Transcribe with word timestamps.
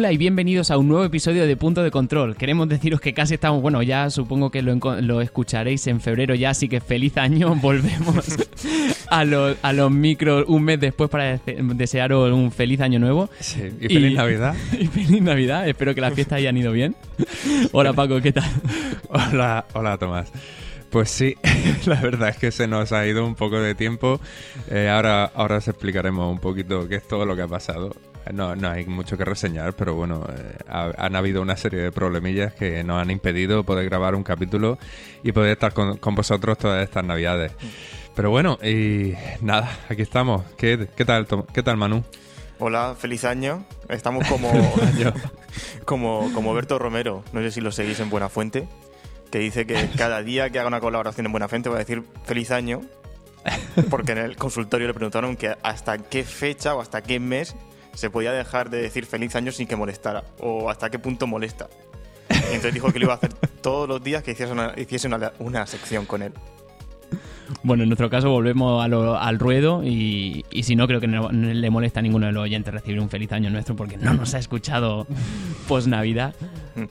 Hola 0.00 0.12
y 0.12 0.16
bienvenidos 0.16 0.70
a 0.70 0.78
un 0.78 0.88
nuevo 0.88 1.04
episodio 1.04 1.46
de 1.46 1.58
Punto 1.58 1.82
de 1.82 1.90
Control. 1.90 2.34
Queremos 2.34 2.66
deciros 2.70 3.02
que 3.02 3.12
casi 3.12 3.34
estamos, 3.34 3.60
bueno, 3.60 3.82
ya 3.82 4.08
supongo 4.08 4.50
que 4.50 4.62
lo, 4.62 4.74
lo 5.02 5.20
escucharéis 5.20 5.86
en 5.88 6.00
febrero 6.00 6.34
ya, 6.34 6.48
así 6.48 6.70
que 6.70 6.80
feliz 6.80 7.18
año. 7.18 7.54
Volvemos 7.60 8.24
a, 9.10 9.26
los- 9.26 9.58
a 9.60 9.74
los 9.74 9.90
micros 9.90 10.46
un 10.48 10.62
mes 10.62 10.80
después 10.80 11.10
para 11.10 11.34
dese- 11.36 11.62
desearos 11.74 12.32
un 12.32 12.50
feliz 12.50 12.80
año 12.80 12.98
nuevo. 12.98 13.28
Sí, 13.40 13.60
y 13.78 13.88
feliz 13.88 14.12
Y- 14.12 14.14
Navidad. 14.14 14.54
Y 14.80 14.86
feliz 14.86 15.20
Navidad, 15.20 15.68
espero 15.68 15.94
que 15.94 16.00
las 16.00 16.14
fiestas 16.14 16.38
hayan 16.38 16.56
ido 16.56 16.72
bien. 16.72 16.96
Hola 17.72 17.92
Paco, 17.92 18.22
¿qué 18.22 18.32
tal? 18.32 18.48
Hola, 19.10 19.66
hola 19.74 19.98
Tomás. 19.98 20.32
Pues 20.88 21.10
sí, 21.10 21.34
la 21.84 22.00
verdad 22.00 22.30
es 22.30 22.38
que 22.38 22.50
se 22.52 22.66
nos 22.66 22.92
ha 22.92 23.06
ido 23.06 23.26
un 23.26 23.34
poco 23.34 23.60
de 23.60 23.74
tiempo. 23.74 24.18
Eh, 24.70 24.88
ahora, 24.88 25.26
ahora 25.34 25.58
os 25.58 25.68
explicaremos 25.68 26.32
un 26.32 26.38
poquito 26.40 26.88
qué 26.88 26.94
es 26.94 27.06
todo 27.06 27.26
lo 27.26 27.36
que 27.36 27.42
ha 27.42 27.48
pasado. 27.48 27.94
No, 28.32 28.54
no 28.54 28.70
hay 28.70 28.84
mucho 28.86 29.16
que 29.16 29.24
reseñar, 29.24 29.72
pero 29.74 29.94
bueno, 29.94 30.26
eh, 30.28 30.56
ha- 30.68 30.92
han 30.98 31.16
habido 31.16 31.40
una 31.42 31.56
serie 31.56 31.80
de 31.80 31.90
problemillas 31.92 32.52
que 32.54 32.84
nos 32.84 33.00
han 33.00 33.10
impedido 33.10 33.64
poder 33.64 33.86
grabar 33.86 34.14
un 34.14 34.22
capítulo 34.22 34.78
y 35.22 35.32
poder 35.32 35.52
estar 35.52 35.72
con, 35.72 35.96
con 35.98 36.14
vosotros 36.14 36.58
todas 36.58 36.84
estas 36.84 37.04
navidades. 37.04 37.52
Pero 38.14 38.30
bueno, 38.30 38.58
y 38.62 39.14
nada, 39.40 39.70
aquí 39.88 40.02
estamos. 40.02 40.42
¿Qué, 40.56 40.88
qué 40.96 41.04
tal, 41.04 41.26
qué 41.52 41.62
tal 41.62 41.76
Manu? 41.76 42.04
Hola, 42.58 42.94
feliz 42.98 43.24
año. 43.24 43.64
Estamos 43.88 44.26
como, 44.28 44.50
como, 45.84 46.30
como 46.34 46.54
Berto 46.54 46.78
Romero, 46.78 47.24
no 47.32 47.40
sé 47.40 47.50
si 47.50 47.60
lo 47.60 47.72
seguís 47.72 48.00
en 48.00 48.10
Buenafuente, 48.10 48.68
que 49.30 49.38
dice 49.38 49.66
que 49.66 49.88
cada 49.96 50.22
día 50.22 50.50
que 50.50 50.58
haga 50.58 50.68
una 50.68 50.80
colaboración 50.80 51.26
en 51.26 51.32
Buenafuente 51.32 51.68
va 51.68 51.76
a 51.76 51.78
decir 51.80 52.02
feliz 52.24 52.50
año, 52.50 52.82
porque 53.88 54.12
en 54.12 54.18
el 54.18 54.36
consultorio 54.36 54.86
le 54.86 54.94
preguntaron 54.94 55.36
que 55.36 55.56
hasta 55.62 55.98
qué 55.98 56.24
fecha 56.24 56.74
o 56.74 56.80
hasta 56.82 57.02
qué 57.02 57.18
mes 57.18 57.54
se 57.94 58.10
podía 58.10 58.32
dejar 58.32 58.70
de 58.70 58.82
decir 58.82 59.06
feliz 59.06 59.34
año 59.36 59.52
sin 59.52 59.66
que 59.66 59.76
molestara, 59.76 60.24
o 60.40 60.70
hasta 60.70 60.90
qué 60.90 60.98
punto 60.98 61.26
molesta. 61.26 61.68
Y 62.30 62.34
entonces 62.54 62.74
dijo 62.74 62.92
que 62.92 62.98
lo 63.00 63.06
iba 63.06 63.14
a 63.14 63.16
hacer 63.16 63.32
todos 63.62 63.88
los 63.88 64.02
días 64.02 64.22
que 64.22 64.32
hiciese 64.32 64.52
una, 64.52 64.72
hiciese 64.76 65.08
una, 65.08 65.32
una 65.38 65.66
sección 65.66 66.06
con 66.06 66.22
él. 66.22 66.32
Bueno, 67.64 67.82
en 67.82 67.88
nuestro 67.88 68.08
caso 68.08 68.30
volvemos 68.30 68.82
a 68.82 68.86
lo- 68.86 69.18
al 69.18 69.40
ruedo 69.40 69.82
y, 69.82 70.44
y 70.52 70.62
si 70.62 70.76
no, 70.76 70.86
creo 70.86 71.00
que 71.00 71.08
no, 71.08 71.30
no 71.32 71.52
le 71.52 71.68
molesta 71.70 71.98
a 71.98 72.02
ninguno 72.02 72.26
de 72.26 72.32
los 72.32 72.44
oyentes 72.44 72.72
recibir 72.72 73.00
un 73.00 73.10
feliz 73.10 73.32
año 73.32 73.50
nuestro 73.50 73.74
porque 73.74 73.96
no 73.96 74.14
nos 74.14 74.34
ha 74.34 74.38
escuchado 74.38 75.08
post 75.66 75.88
Navidad. 75.88 76.32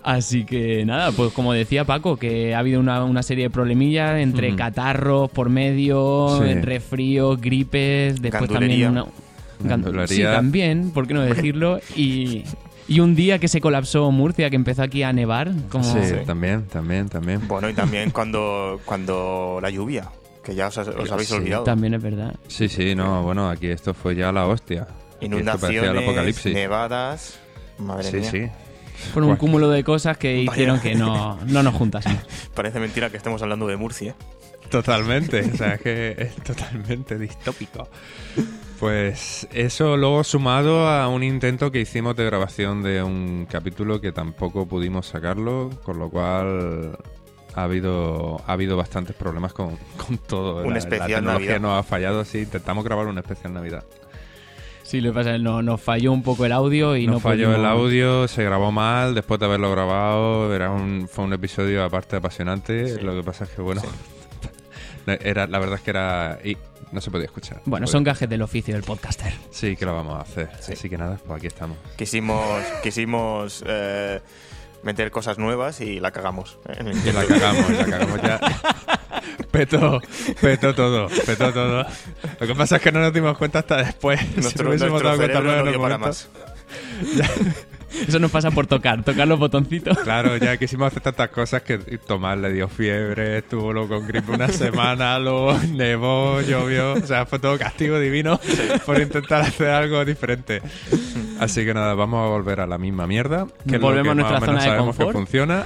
Así 0.03 0.43
que 0.43 0.85
nada, 0.85 1.13
pues 1.13 1.31
como 1.31 1.53
decía 1.53 1.85
Paco, 1.85 2.17
que 2.17 2.53
ha 2.53 2.59
habido 2.59 2.81
una, 2.81 3.05
una 3.05 3.23
serie 3.23 3.45
de 3.45 3.49
problemillas 3.49 4.19
entre 4.19 4.49
Ujú. 4.49 4.57
catarros 4.57 5.31
por 5.31 5.47
medio, 5.49 6.37
Sí. 6.43 6.53
resfríos, 6.55 7.39
gripes, 7.39 8.21
después 8.21 8.49
Gandulería. 8.49 8.87
también 8.87 9.03
una... 9.05 9.28
Sí, 10.07 10.23
también, 10.23 10.91
¿por 10.91 11.07
qué 11.07 11.13
no 11.13 11.21
decirlo? 11.25 11.79
Y, 11.95 12.43
y 12.87 12.99
un 13.01 13.15
día 13.15 13.39
que 13.39 13.47
se 13.47 13.59
colapsó 13.61 14.09
Murcia, 14.11 14.49
que 14.49 14.55
empezó 14.55 14.83
aquí 14.83 15.03
a 15.03 15.13
nevar, 15.13 15.51
como... 15.69 15.83
Sí, 15.83 15.99
Sí. 16.03 16.15
también, 16.25 16.63
también, 16.67 17.09
también. 17.09 17.47
Bueno, 17.47 17.69
y 17.69 17.73
también 17.73 18.11
cuando, 18.11 18.79
cuando 18.85 19.59
la 19.61 19.69
lluvia, 19.69 20.09
que 20.43 20.55
ya 20.55 20.67
os, 20.67 20.77
os 20.77 21.11
habéis 21.11 21.27
Sí, 21.29 21.35
olvidado. 21.35 21.63
También 21.63 21.93
es 21.93 22.01
verdad. 22.01 22.35
Sí, 22.47 22.67
sí, 22.69 22.95
no, 22.95 23.21
bueno, 23.23 23.49
aquí 23.49 23.67
esto 23.67 23.93
fue 23.93 24.15
ya 24.15 24.31
la 24.31 24.47
hostia. 24.47 24.85
Parecía 24.87 25.19
el 25.19 25.25
Inundaciones, 25.33 26.03
apocalipsis. 26.03 26.53
nevadas. 26.53 27.39
Madre 27.77 28.09
Sí, 28.09 28.17
mía. 28.17 28.31
sí. 28.31 28.47
Fueron 29.13 29.31
un 29.31 29.37
cúmulo 29.37 29.69
de 29.69 29.83
cosas 29.83 30.17
que 30.17 30.45
Vaya. 30.45 30.51
hicieron 30.51 30.79
que 30.81 30.95
no, 30.95 31.37
no 31.45 31.63
nos 31.63 31.73
juntásemos. 31.75 32.21
Parece 32.55 32.79
mentira 32.79 33.09
que 33.09 33.17
estemos 33.17 33.41
hablando 33.41 33.67
de 33.67 33.77
Murcia. 33.77 34.15
Totalmente, 34.69 35.41
o 35.53 35.57
sea, 35.57 35.75
es 35.75 35.81
que 35.81 36.15
es 36.17 36.35
totalmente 36.43 37.17
distópico. 37.17 37.87
Pues 38.79 39.45
eso 39.53 39.97
luego 39.97 40.23
sumado 40.23 40.87
a 40.87 41.07
un 41.09 41.21
intento 41.23 41.69
que 41.71 41.81
hicimos 41.81 42.15
de 42.15 42.23
grabación 42.25 42.81
de 42.81 43.03
un 43.03 43.45
capítulo 43.49 43.99
que 43.99 44.11
tampoco 44.13 44.65
pudimos 44.67 45.07
sacarlo, 45.07 45.69
con 45.83 45.99
lo 45.99 46.09
cual 46.09 46.97
ha 47.55 47.63
habido 47.63 48.41
ha 48.47 48.53
habido 48.53 48.77
bastantes 48.77 49.15
problemas 49.17 49.51
con, 49.53 49.77
con 50.07 50.17
todo. 50.17 50.63
Un 50.63 50.71
la, 50.73 50.79
especial 50.79 51.09
la 51.09 51.15
tecnología 51.17 51.47
Navidad. 51.53 51.61
nos 51.61 51.79
ha 51.79 51.83
fallado, 51.83 52.23
sí, 52.23 52.39
intentamos 52.39 52.85
grabar 52.85 53.07
un 53.07 53.17
especial 53.17 53.53
Navidad. 53.53 53.83
Sí, 54.83 55.01
lo 55.01 55.11
que 55.11 55.15
pasa 55.15 55.31
es 55.31 55.37
que 55.37 55.43
no- 55.43 55.61
nos 55.61 55.81
falló 55.81 56.11
un 56.13 56.23
poco 56.23 56.45
el 56.45 56.51
audio 56.53 56.95
y 56.95 57.05
nos 57.05 57.15
no 57.15 57.19
falló 57.19 57.53
el 57.53 57.65
audio, 57.65 58.27
se 58.29 58.43
grabó 58.43 58.71
mal, 58.71 59.13
después 59.13 59.39
de 59.41 59.45
haberlo 59.45 59.69
grabado, 59.71 60.55
era 60.55 60.71
un, 60.71 61.07
fue 61.11 61.25
un 61.25 61.33
episodio 61.33 61.83
aparte 61.83 62.15
apasionante. 62.15 62.95
Sí. 62.95 63.01
Lo 63.01 63.13
que 63.13 63.21
pasa 63.23 63.43
es 63.43 63.51
que, 63.51 63.61
bueno, 63.61 63.81
era, 65.21 65.47
la 65.47 65.59
verdad 65.59 65.75
es 65.75 65.81
que 65.81 65.89
era. 65.91 66.39
Y 66.43 66.57
no 66.91 67.01
se 67.01 67.11
podía 67.11 67.25
escuchar. 67.25 67.61
Bueno, 67.65 67.83
Pues, 67.85 67.91
son 67.91 68.03
gajes 68.03 68.27
del 68.29 68.41
oficio 68.41 68.73
del 68.73 68.83
podcaster. 68.83 69.33
Sí, 69.51 69.75
que 69.75 69.85
lo 69.85 69.93
vamos 69.95 70.17
a 70.17 70.21
hacer. 70.21 70.49
Sí. 70.59 70.73
Así 70.73 70.89
que 70.89 70.97
nada, 70.97 71.17
pues 71.25 71.37
aquí 71.37 71.47
estamos. 71.47 71.77
Quisimos, 71.97 72.63
quisimos 72.83 73.63
eh, 73.67 74.21
meter 74.83 75.11
cosas 75.11 75.37
nuevas 75.37 75.81
y 75.81 75.99
la 75.99 76.11
cagamos. 76.11 76.57
el 76.67 76.87
Y 77.07 77.11
la 77.11 77.25
cagamos, 77.25 77.69
la 77.71 77.85
cagamos 77.85 78.21
ya. 78.21 78.39
Petó, 79.51 79.99
petó 80.41 80.75
todo, 80.75 81.07
petó 81.25 81.51
todo. 81.51 81.83
Lo 82.39 82.47
que 82.47 82.53
pasa 82.55 82.75
es 82.75 82.81
que 82.83 82.91
no 82.91 82.99
nos 82.99 83.11
dimos 83.11 83.35
cuenta 83.37 83.59
hasta 83.59 83.77
después. 83.77 84.19
si 84.19 84.41
Nuestro, 84.41 84.63
nos 84.65 84.69
hubiésemos 84.69 85.01
nuestro 85.01 85.09
dado 85.09 85.17
cuenta 85.17 85.63
no 85.63 85.71
dio 85.71 85.81
para 85.81 85.97
más. 85.97 86.29
Eso 88.07 88.19
nos 88.19 88.31
pasa 88.31 88.51
por 88.51 88.67
tocar, 88.67 89.03
tocar 89.03 89.27
los 89.27 89.39
botoncitos. 89.39 89.97
Claro, 89.99 90.37
ya 90.37 90.57
quisimos 90.57 90.87
hacer 90.87 91.01
tantas 91.01 91.29
cosas 91.29 91.61
que 91.63 91.77
Tomás 91.99 92.37
le 92.37 92.51
dio 92.53 92.67
fiebre, 92.67 93.37
estuvo 93.39 93.73
luego 93.73 93.97
con 93.99 94.07
gripe 94.07 94.31
una 94.31 94.47
semana, 94.49 95.19
luego 95.19 95.57
nevó, 95.73 96.41
llovió, 96.41 96.93
o 96.93 97.01
sea, 97.05 97.25
fue 97.25 97.39
todo 97.39 97.57
castigo 97.57 97.99
divino 97.99 98.39
por 98.85 98.99
intentar 99.01 99.41
hacer 99.41 99.69
algo 99.69 100.03
diferente. 100.05 100.61
Así 101.39 101.65
que 101.65 101.73
nada, 101.73 101.93
vamos 101.93 102.25
a 102.25 102.29
volver 102.29 102.59
a 102.59 102.67
la 102.67 102.77
misma 102.77 103.07
mierda. 103.07 103.47
Que 103.67 103.77
Volvemos 103.77 104.05
que 104.05 104.11
a 104.11 104.15
nuestra 104.15 104.39
más 104.39 104.49
o 104.49 104.51
menos 104.51 104.61
zona 104.61 104.61
de 104.61 104.67
sabemos 104.69 104.95
que 104.95 105.03
confort. 105.03 105.17
funciona. 105.17 105.63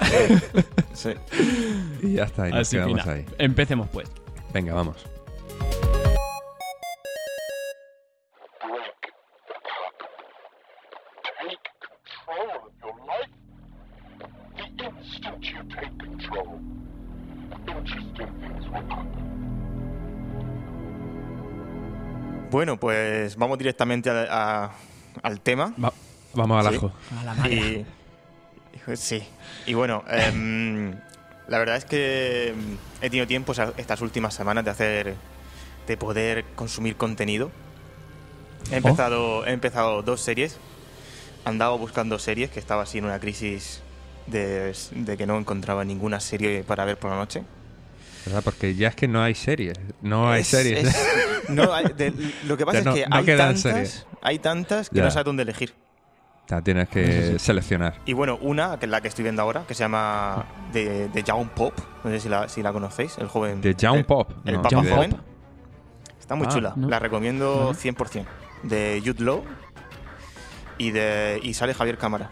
Sí. 0.94 1.09
Y 2.03 2.16
ya 2.16 2.23
está, 2.25 2.50
y 2.50 2.51
nos 2.51 2.59
Así 2.61 2.75
que 2.75 2.84
quedamos 2.84 3.07
ahí. 3.07 3.25
empecemos 3.38 3.88
pues. 3.90 4.09
Venga, 4.53 4.73
vamos. 4.73 4.97
The 14.83 14.89
instant 14.89 15.41
you 15.45 15.63
take 15.69 15.97
control, 15.97 16.59
interesting 17.67 18.27
things 18.39 18.66
will 18.67 18.83
happen. 18.91 19.07
Bueno, 22.51 22.77
pues 22.77 23.35
vamos 23.38 23.57
directamente 23.57 24.09
a- 24.09 24.66
a- 24.66 24.72
al 25.22 25.39
tema. 25.41 25.73
Va- 25.83 25.93
vamos 26.33 26.66
al 26.66 26.72
Sí. 26.73 26.77
ajo. 26.77 26.91
A 27.19 27.23
la. 27.23 27.49
Y, 27.49 27.85
y- 28.91 28.95
sí. 28.97 29.23
Y 29.66 29.73
bueno, 29.73 30.03
em, 30.09 30.91
la 31.47 31.57
verdad 31.59 31.77
es 31.77 31.85
que 31.85 32.53
he 33.01 33.09
tenido 33.09 33.25
tiempo 33.27 33.53
estas 33.77 34.01
últimas 34.01 34.33
semanas 34.33 34.66
de 34.66 34.72
hacer, 34.72 35.16
de 35.88 35.97
poder 35.97 36.43
consumir 36.55 36.97
contenido. 36.97 37.51
He 38.72 38.75
empezado, 38.77 39.45
he 39.45 39.51
empezado 39.53 40.01
dos 40.03 40.19
series. 40.22 40.58
Andaba 41.46 41.75
buscando 41.78 42.19
series, 42.19 42.49
que 42.49 42.59
estaba 42.59 42.84
así 42.84 42.97
en 42.97 43.05
una 43.05 43.19
crisis 43.19 43.81
de, 44.28 44.73
de 44.91 45.17
que 45.17 45.25
no 45.25 45.37
encontraba 45.37 45.84
ninguna 45.85 46.20
serie 46.20 46.64
para 46.64 46.85
ver 46.85 46.97
por 46.97 47.11
la 47.11 47.17
noche. 47.17 47.43
¿Verdad? 48.25 48.41
Porque 48.43 48.73
ya 48.75 48.87
es 48.90 48.96
que 48.96 49.08
no 49.08 49.22
hay 49.22 49.35
series. 49.35 49.78
No 50.02 50.29
hay 50.31 50.41
Es- 50.41 50.47
series. 50.47 50.87
es- 50.87 51.05
no, 51.49 51.73
hay- 51.73 51.91
de- 51.97 52.14
lo 52.46 52.55
que 52.58 52.66
pasa 52.66 52.79
Ya 52.79 52.84
no- 52.85 52.91
es 52.96 53.03
que 53.03 53.09
no 53.09 53.16
hay, 53.17 53.25
tantas, 53.25 53.59
series. 53.61 54.05
hay 54.22 54.40
tantas 54.40 54.90
que 54.90 54.97
Ya. 54.97 55.03
no 55.03 55.11
sabes 55.11 55.25
dónde 55.25 55.43
elegir. 55.43 55.73
Sea, 56.47 56.61
tienes 56.61 56.90
que 56.90 57.37
seleccionar. 57.40 57.99
Y 58.05 58.11
bueno, 58.14 58.37
una, 58.41 58.78
que 58.78 58.85
es 58.85 58.91
la 58.91 58.99
que 59.02 59.08
estoy 59.08 59.23
viendo 59.23 59.41
ahora, 59.41 59.64
que 59.67 59.73
se 59.73 59.84
llama 59.84 60.46
de, 60.73 61.08
de 61.09 61.23
Young 61.23 61.47
Pop. 61.49 61.73
No 62.03 62.11
sé 62.11 62.20
si 62.20 62.28
la, 62.29 62.49
si 62.49 62.61
la 62.61 62.73
conocéis, 62.73 63.17
el 63.17 63.28
joven. 63.28 63.61
De 63.61 63.73
Young 63.75 63.99
el- 63.99 64.05
Pop. 64.05 64.29
El 64.46 64.55
No, 64.55 64.61
Papa 64.61 64.84
joven. 64.84 65.17
Está 66.20 66.35
muy 66.35 66.47
Ah, 66.47 66.53
chula. 66.53 66.73
no. 66.75 66.90
La 66.90 66.99
recomiendo 66.99 67.67
Vale. 67.67 67.78
100%. 67.78 68.25
De 68.64 69.02
Jude 69.05 69.23
Law 69.23 69.43
y, 70.78 70.91
de, 70.91 71.40
y 71.43 71.53
sale 71.53 71.73
Javier 71.73 71.97
Cámara. 71.97 72.29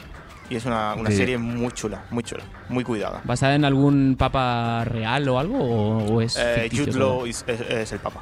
Y 0.52 0.58
es 0.58 0.66
una, 0.66 0.96
una 0.96 1.10
Sí. 1.10 1.16
serie 1.16 1.38
muy 1.38 1.72
chula, 1.72 2.04
muy 2.12 2.24
chula, 2.24 2.44
muy 2.68 2.84
cuidada. 2.84 3.22
¿Basada 3.24 3.56
en 3.56 3.64
algún 3.64 4.18
papa 4.20 4.84
real 4.84 5.30
o 5.30 5.40
algo? 5.40 5.58
¿O, 5.58 5.98
o 6.16 6.22
es 6.22 6.36
Eh, 6.38 6.64
ficticio 6.64 6.88
Jude? 6.88 7.00
Law 7.00 7.26
es, 7.26 7.46
es- 7.48 7.62
es 7.62 7.92
el 7.94 8.00
Papa. 8.00 8.22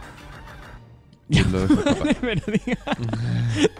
Pero 1.29 2.41
diga- 2.53 2.97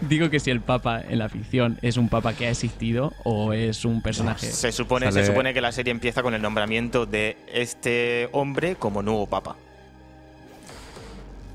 digo 0.00 0.30
que 0.30 0.40
si 0.40 0.50
el 0.50 0.60
papa 0.60 1.00
en 1.00 1.18
la 1.20 1.28
ficción 1.28 1.78
es 1.82 1.96
un 1.96 2.08
papa 2.08 2.32
que 2.32 2.46
ha 2.46 2.50
existido 2.50 3.12
o 3.24 3.52
es 3.52 3.84
un 3.84 4.02
personaje... 4.02 4.46
Se 4.50 4.72
supone, 4.72 5.06
Sale- 5.12 5.20
se 5.24 5.30
supone 5.30 5.54
que 5.54 5.60
la 5.60 5.70
serie 5.70 5.92
empieza 5.92 6.22
con 6.22 6.34
el 6.34 6.42
nombramiento 6.42 7.06
de 7.06 7.36
este 7.52 8.28
hombre 8.32 8.74
como 8.74 9.00
nuevo 9.02 9.26
Papa. 9.28 9.54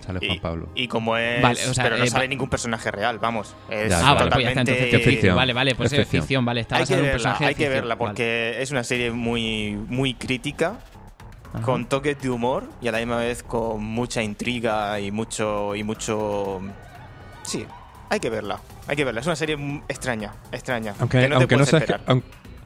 Sale 0.06 0.20
Juan 0.20 0.32
Y, 0.32 0.40
Pablo. 0.40 0.70
y 0.76 0.88
como 0.88 1.18
es. 1.18 1.42
Vale, 1.42 1.60
o 1.68 1.74
sea, 1.74 1.84
pero 1.84 1.98
no 1.98 2.04
eh, 2.04 2.10
sale 2.10 2.28
ningún 2.28 2.50
personaje 2.50 2.92
real, 2.92 3.18
vamos. 3.20 3.56
Es 3.70 3.90
Ya, 3.90 4.00
Ah, 4.10 4.14
vale, 4.14 4.32
pues 4.32 4.44
ya 4.44 4.50
está, 4.50 4.62
entonces 4.62 5.04
ficción. 5.04 5.36
Vale, 5.36 5.54
vale, 5.54 5.76
pues 5.76 5.92
Es 5.92 6.00
es 6.00 6.06
ficción. 6.06 6.22
ficción, 6.24 6.46
vale. 6.46 6.62
Está 6.62 6.78
Hay 6.78 6.86
que 6.86 6.94
en 6.94 7.00
un 7.00 7.06
verla, 7.06 7.14
personaje 7.16 7.46
hay 7.46 7.56
que 7.56 7.70
verla 7.70 7.96
vale. 7.96 8.08
porque 8.10 8.56
es 8.62 8.72
una 8.72 8.84
serie 8.84 9.12
muy, 9.12 9.76
muy 9.88 10.14
crítica, 10.14 10.80
Ajá. 11.54 11.64
con 11.64 11.86
toques 11.88 12.22
de 12.22 12.30
humor 12.30 12.70
y 12.82 12.88
a 12.88 12.92
la 12.92 13.00
misma 13.00 13.18
vez 13.18 13.42
con 13.44 13.84
mucha 13.84 14.22
intriga 14.22 15.00
y 15.00 15.12
mucho. 15.12 15.76
y 15.76 15.84
mucho. 15.84 16.62
Sí, 17.44 17.66
Hay 18.10 18.20
que 18.20 18.30
verla, 18.30 18.60
hay 18.88 18.96
que 18.96 19.04
verla. 19.04 19.22
Es 19.22 19.28
una 19.28 19.36
serie 19.36 19.58
extraña, 19.88 20.34
extraña. 20.52 20.94
Aunque, 21.00 21.20
que 21.22 21.28
no 21.30 21.36
te 21.38 21.42
aunque, 21.44 21.56
no 21.58 21.66
puedes 21.66 21.88
seas, 21.88 22.02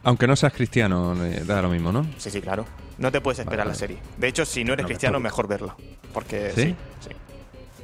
aunque 0.03 0.27
no 0.27 0.35
seas 0.35 0.53
cristiano, 0.53 1.15
eh, 1.25 1.43
da 1.45 1.61
lo 1.61 1.69
mismo, 1.69 1.91
¿no? 1.91 2.05
Sí, 2.17 2.29
sí, 2.29 2.41
claro. 2.41 2.65
No 2.97 3.11
te 3.11 3.21
puedes 3.21 3.39
esperar 3.39 3.59
Vale, 3.65 3.69
la 3.71 3.75
serie. 3.75 3.97
De 4.17 4.27
hecho, 4.27 4.45
si 4.45 4.63
no 4.65 4.73
eres 4.73 4.83
No, 4.83 4.87
cristiano, 4.87 5.19
mejor. 5.21 5.47
mejor 5.47 5.75
verla. 5.77 5.89
Porque 6.13 6.51
¿Sí? 6.55 6.61
sí, 6.63 6.75
sí. 7.01 7.15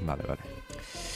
Vale, 0.01 0.23
vale. 0.23 0.41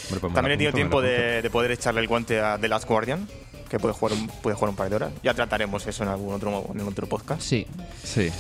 Hombre, 0.06 0.20
pues 0.22 0.34
También 0.34 0.54
he 0.54 0.58
tenido 0.58 0.74
tiempo 0.74 1.02
de, 1.02 1.42
de 1.42 1.50
poder 1.50 1.72
echarle 1.72 2.02
el 2.02 2.08
guante 2.08 2.40
a 2.42 2.58
The 2.58 2.68
Last 2.68 2.88
Guardian, 2.88 3.28
que 3.70 3.80
puede 3.80 3.94
jugar, 3.94 4.14
un, 4.18 4.28
puede 4.28 4.56
jugar 4.56 4.70
un 4.72 4.76
par 4.76 4.90
de 4.90 4.96
horas. 4.96 5.12
Ya 5.24 5.34
trataremos 5.34 5.86
eso 5.86 6.04
en 6.04 6.10
algún 6.10 6.34
otro, 6.34 6.66
en 6.74 6.82
otro 6.82 7.08
podcast. 7.08 7.42
Sí. 7.42 7.68
Sí. 8.04 8.32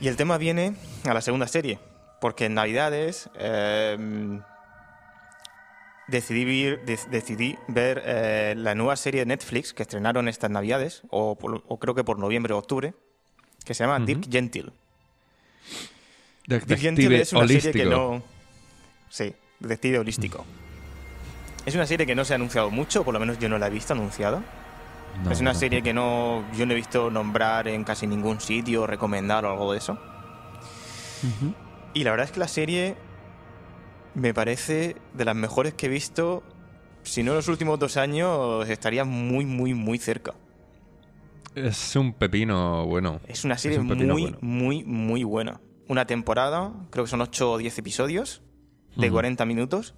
Y 0.00 0.08
el 0.08 0.16
tema 0.16 0.36
viene 0.38 0.74
a 1.04 1.14
la 1.14 1.20
segunda 1.22 1.48
serie, 1.48 1.78
porque 2.20 2.44
en 2.46 2.54
Navidades 2.54 3.30
eh, 3.38 3.96
decidí, 6.08 6.44
vir- 6.44 6.82
de- 6.84 6.98
decidí 7.10 7.56
ver 7.68 8.02
eh, 8.04 8.54
la 8.56 8.74
nueva 8.74 8.96
serie 8.96 9.20
de 9.20 9.26
Netflix 9.26 9.72
que 9.72 9.82
estrenaron 9.82 10.28
estas 10.28 10.50
Navidades, 10.50 11.02
o, 11.10 11.36
por- 11.36 11.62
o 11.66 11.78
creo 11.78 11.94
que 11.94 12.04
por 12.04 12.18
noviembre 12.18 12.52
o 12.54 12.58
octubre, 12.58 12.94
que 13.64 13.74
se 13.74 13.84
llama 13.84 13.96
Ujú. 13.96 14.06
Dirk 14.06 14.30
Gentil. 14.30 14.72
Dirk 16.46 16.66
Gentil 16.78 17.12
es 17.14 17.32
una 17.32 17.46
serie 17.46 17.72
que 17.72 17.84
no... 17.86 18.22
Sí, 19.10 19.34
detective 19.60 19.98
holístico. 19.98 20.44
Es 21.66 21.74
una 21.74 21.86
serie 21.86 22.06
que 22.06 22.14
no 22.14 22.24
se 22.24 22.32
ha 22.32 22.36
anunciado 22.36 22.70
mucho, 22.70 23.04
por 23.04 23.14
lo 23.14 23.20
menos 23.20 23.38
yo 23.38 23.48
no 23.48 23.58
la 23.58 23.66
he 23.66 23.70
visto 23.70 23.92
anunciada. 23.92 24.42
No, 25.22 25.30
es 25.30 25.40
una 25.40 25.52
no. 25.52 25.58
serie 25.58 25.82
que 25.82 25.92
no 25.92 26.44
yo 26.56 26.64
no 26.64 26.72
he 26.72 26.76
visto 26.76 27.10
nombrar 27.10 27.68
en 27.68 27.84
casi 27.84 28.06
ningún 28.06 28.40
sitio, 28.40 28.86
recomendar 28.86 29.44
o 29.44 29.50
algo 29.50 29.72
de 29.72 29.78
eso. 29.78 29.98
Y 31.94 32.04
la 32.04 32.12
verdad 32.12 32.26
es 32.26 32.32
que 32.32 32.40
la 32.40 32.48
serie 32.48 32.96
me 34.14 34.32
parece 34.32 34.96
de 35.14 35.24
las 35.24 35.34
mejores 35.34 35.74
que 35.74 35.86
he 35.86 35.88
visto. 35.88 36.42
Si 37.02 37.22
no 37.22 37.32
en 37.32 37.36
los 37.36 37.48
últimos 37.48 37.78
dos 37.78 37.96
años, 37.96 38.68
estaría 38.68 39.04
muy, 39.04 39.44
muy, 39.44 39.74
muy 39.74 39.98
cerca. 39.98 40.34
Es 41.54 41.96
un 41.96 42.12
pepino 42.12 42.86
bueno. 42.86 43.20
Es 43.26 43.44
una 43.44 43.58
serie 43.58 43.78
un 43.78 43.86
muy, 43.86 44.06
bueno. 44.06 44.38
muy, 44.40 44.84
muy 44.84 45.24
buena. 45.24 45.60
Una 45.88 46.06
temporada, 46.06 46.72
creo 46.90 47.04
que 47.04 47.10
son 47.10 47.20
8 47.20 47.52
o 47.52 47.58
10 47.58 47.78
episodios 47.78 48.42
de 48.96 49.06
Ujú. 49.06 49.14
40 49.14 49.44
minutos. 49.44 49.94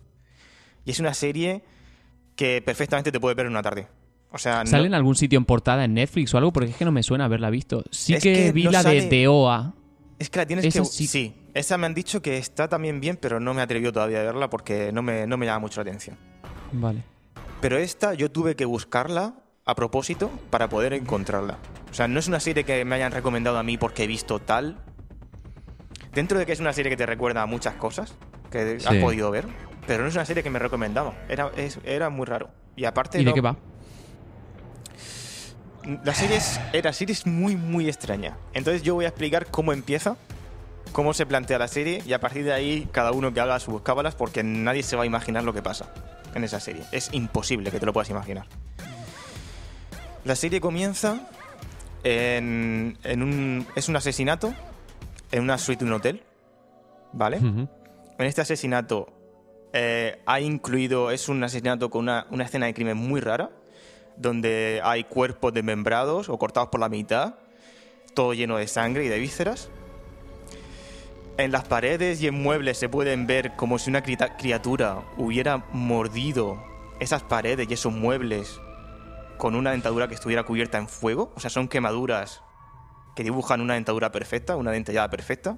Y 0.84 0.90
es 0.92 1.00
una 1.00 1.14
serie 1.14 1.62
que 2.36 2.62
perfectamente 2.62 3.12
te 3.12 3.20
puede 3.20 3.34
ver 3.34 3.46
en 3.46 3.52
una 3.52 3.62
tarde. 3.62 3.88
O 4.32 4.38
sea, 4.38 4.62
no- 4.64 4.70
¿Sale 4.70 4.86
en 4.86 4.94
algún 4.94 5.14
sitio 5.16 5.38
en 5.38 5.44
portada 5.44 5.84
en 5.84 5.94
Netflix 5.94 6.32
o 6.34 6.38
algo? 6.38 6.52
Porque 6.52 6.70
es 6.70 6.76
que 6.76 6.84
no 6.84 6.92
me 6.92 7.02
suena 7.02 7.24
haberla 7.24 7.50
visto. 7.50 7.82
Sí 7.90 8.14
Es 8.14 8.22
que, 8.22 8.32
que 8.32 8.52
vi 8.52 8.64
no 8.64 8.70
la 8.70 8.78
de, 8.78 9.00
sale- 9.00 9.08
de 9.08 9.28
OA. 9.28 9.74
Es 10.18 10.30
que 10.30 10.38
la 10.38 10.46
tienes 10.46 10.64
Esa 10.64 10.80
que... 10.80 10.84
sí- 10.84 11.06
Sí. 11.06 11.34
esa 11.54 11.76
me 11.78 11.86
han 11.86 11.94
dicho 11.94 12.22
que 12.22 12.38
está 12.38 12.68
también 12.68 13.00
bien, 13.00 13.16
pero 13.20 13.40
no 13.40 13.54
me 13.54 13.60
he 13.60 13.64
atrevido 13.64 13.92
todavía 13.92 14.20
a 14.20 14.24
verla 14.24 14.48
porque 14.50 14.92
no 14.92 15.02
me, 15.02 15.26
no 15.26 15.36
me 15.36 15.46
llama 15.46 15.60
mucho 15.60 15.82
la 15.82 15.88
atención. 15.90 16.16
Vale. 16.72 17.02
Pero 17.60 17.76
esta 17.78 18.14
yo 18.14 18.30
tuve 18.30 18.54
que 18.56 18.64
buscarla 18.64 19.34
a 19.66 19.74
propósito 19.74 20.30
para 20.50 20.68
poder 20.68 20.92
encontrarla. 20.94 21.58
O 21.90 21.94
sea, 21.94 22.06
no 22.08 22.18
es 22.20 22.28
una 22.28 22.40
serie 22.40 22.64
que 22.64 22.84
me 22.84 22.94
hayan 22.96 23.12
recomendado 23.12 23.58
a 23.58 23.62
mí 23.62 23.76
porque 23.78 24.04
he 24.04 24.06
visto 24.06 24.38
tal. 24.38 24.78
Dentro 26.14 26.38
de 26.38 26.46
que 26.46 26.52
es 26.52 26.60
una 26.60 26.72
serie 26.72 26.90
que 26.90 26.96
te 26.96 27.06
recuerda 27.06 27.42
a 27.42 27.46
muchas 27.46 27.74
cosas 27.74 28.14
que 28.50 28.78
has 28.84 28.94
podido 29.02 29.30
ver, 29.30 29.46
pero 29.86 30.02
no 30.02 30.08
es 30.08 30.14
una 30.14 30.24
serie 30.24 30.42
que 30.42 30.50
me 30.50 30.58
recomendaba. 30.58 31.14
Era, 31.28 31.50
es- 31.56 31.78
era 31.84 32.10
muy 32.10 32.26
raro. 32.26 32.50
Y 32.76 32.84
aparte... 32.84 33.20
¿Y 33.20 33.24
de 33.24 33.30
no- 33.30 33.34
qué 33.34 33.40
va? 33.40 33.56
La 36.04 36.14
serie 36.14 36.36
es, 36.36 36.60
era 36.74 36.92
serie 36.92 37.14
es 37.14 37.26
muy, 37.26 37.56
muy 37.56 37.88
extraña. 37.88 38.36
Entonces 38.52 38.82
yo 38.82 38.94
voy 38.94 39.06
a 39.06 39.08
explicar 39.08 39.46
cómo 39.50 39.72
empieza, 39.72 40.16
cómo 40.92 41.14
se 41.14 41.24
plantea 41.24 41.58
la 41.58 41.68
serie 41.68 42.02
y 42.06 42.12
a 42.12 42.20
partir 42.20 42.44
de 42.44 42.52
ahí 42.52 42.86
cada 42.92 43.12
uno 43.12 43.32
que 43.32 43.40
haga 43.40 43.58
sus 43.60 43.80
cábalas 43.80 44.14
porque 44.14 44.42
nadie 44.42 44.82
se 44.82 44.94
va 44.96 45.04
a 45.04 45.06
imaginar 45.06 45.42
lo 45.42 45.54
que 45.54 45.62
pasa 45.62 45.90
en 46.34 46.44
esa 46.44 46.60
serie. 46.60 46.82
Es 46.92 47.08
imposible 47.12 47.70
que 47.70 47.80
te 47.80 47.86
lo 47.86 47.92
puedas 47.94 48.10
imaginar. 48.10 48.46
La 50.24 50.36
serie 50.36 50.60
comienza 50.60 51.26
en, 52.04 52.98
en 53.02 53.22
un... 53.22 53.66
Es 53.74 53.88
un 53.88 53.96
asesinato 53.96 54.52
en 55.32 55.42
una 55.42 55.56
suite 55.56 55.82
de 55.84 55.90
un 55.90 55.96
hotel, 55.96 56.22
¿vale? 57.14 57.38
Ujú. 57.38 57.68
En 58.20 58.26
este 58.26 58.42
asesinato 58.42 59.08
eh, 59.72 60.20
ha 60.26 60.40
incluido, 60.40 61.10
es 61.10 61.30
un 61.30 61.42
asesinato 61.42 61.88
con 61.88 62.02
una, 62.02 62.26
una 62.30 62.44
escena 62.44 62.66
de 62.66 62.74
crimen 62.74 62.98
muy 62.98 63.18
rara, 63.18 63.48
donde 64.18 64.82
hay 64.84 65.04
cuerpos 65.04 65.54
desmembrados 65.54 66.28
o 66.28 66.38
cortados 66.38 66.68
por 66.68 66.80
la 66.80 66.90
mitad, 66.90 67.36
todo 68.12 68.34
lleno 68.34 68.58
de 68.58 68.66
sangre 68.66 69.06
y 69.06 69.08
de 69.08 69.18
vísceras. 69.18 69.70
En 71.38 71.50
las 71.50 71.64
paredes 71.64 72.20
y 72.20 72.26
en 72.26 72.34
muebles 72.34 72.76
se 72.76 72.90
pueden 72.90 73.26
ver 73.26 73.56
como 73.56 73.78
si 73.78 73.88
una 73.88 74.02
criatura 74.02 75.02
hubiera 75.16 75.64
mordido 75.72 76.62
esas 77.00 77.22
paredes 77.22 77.68
y 77.70 77.72
esos 77.72 77.94
muebles 77.94 78.60
con 79.38 79.54
una 79.54 79.70
dentadura 79.70 80.08
que 80.08 80.14
estuviera 80.14 80.42
cubierta 80.42 80.76
en 80.76 80.88
fuego. 80.88 81.32
O 81.36 81.40
sea, 81.40 81.48
son 81.48 81.68
quemaduras 81.68 82.42
que 83.16 83.22
dibujan 83.22 83.62
una 83.62 83.74
dentadura 83.74 84.12
perfecta, 84.12 84.56
una 84.56 84.72
dentellada 84.72 85.08
perfecta. 85.08 85.56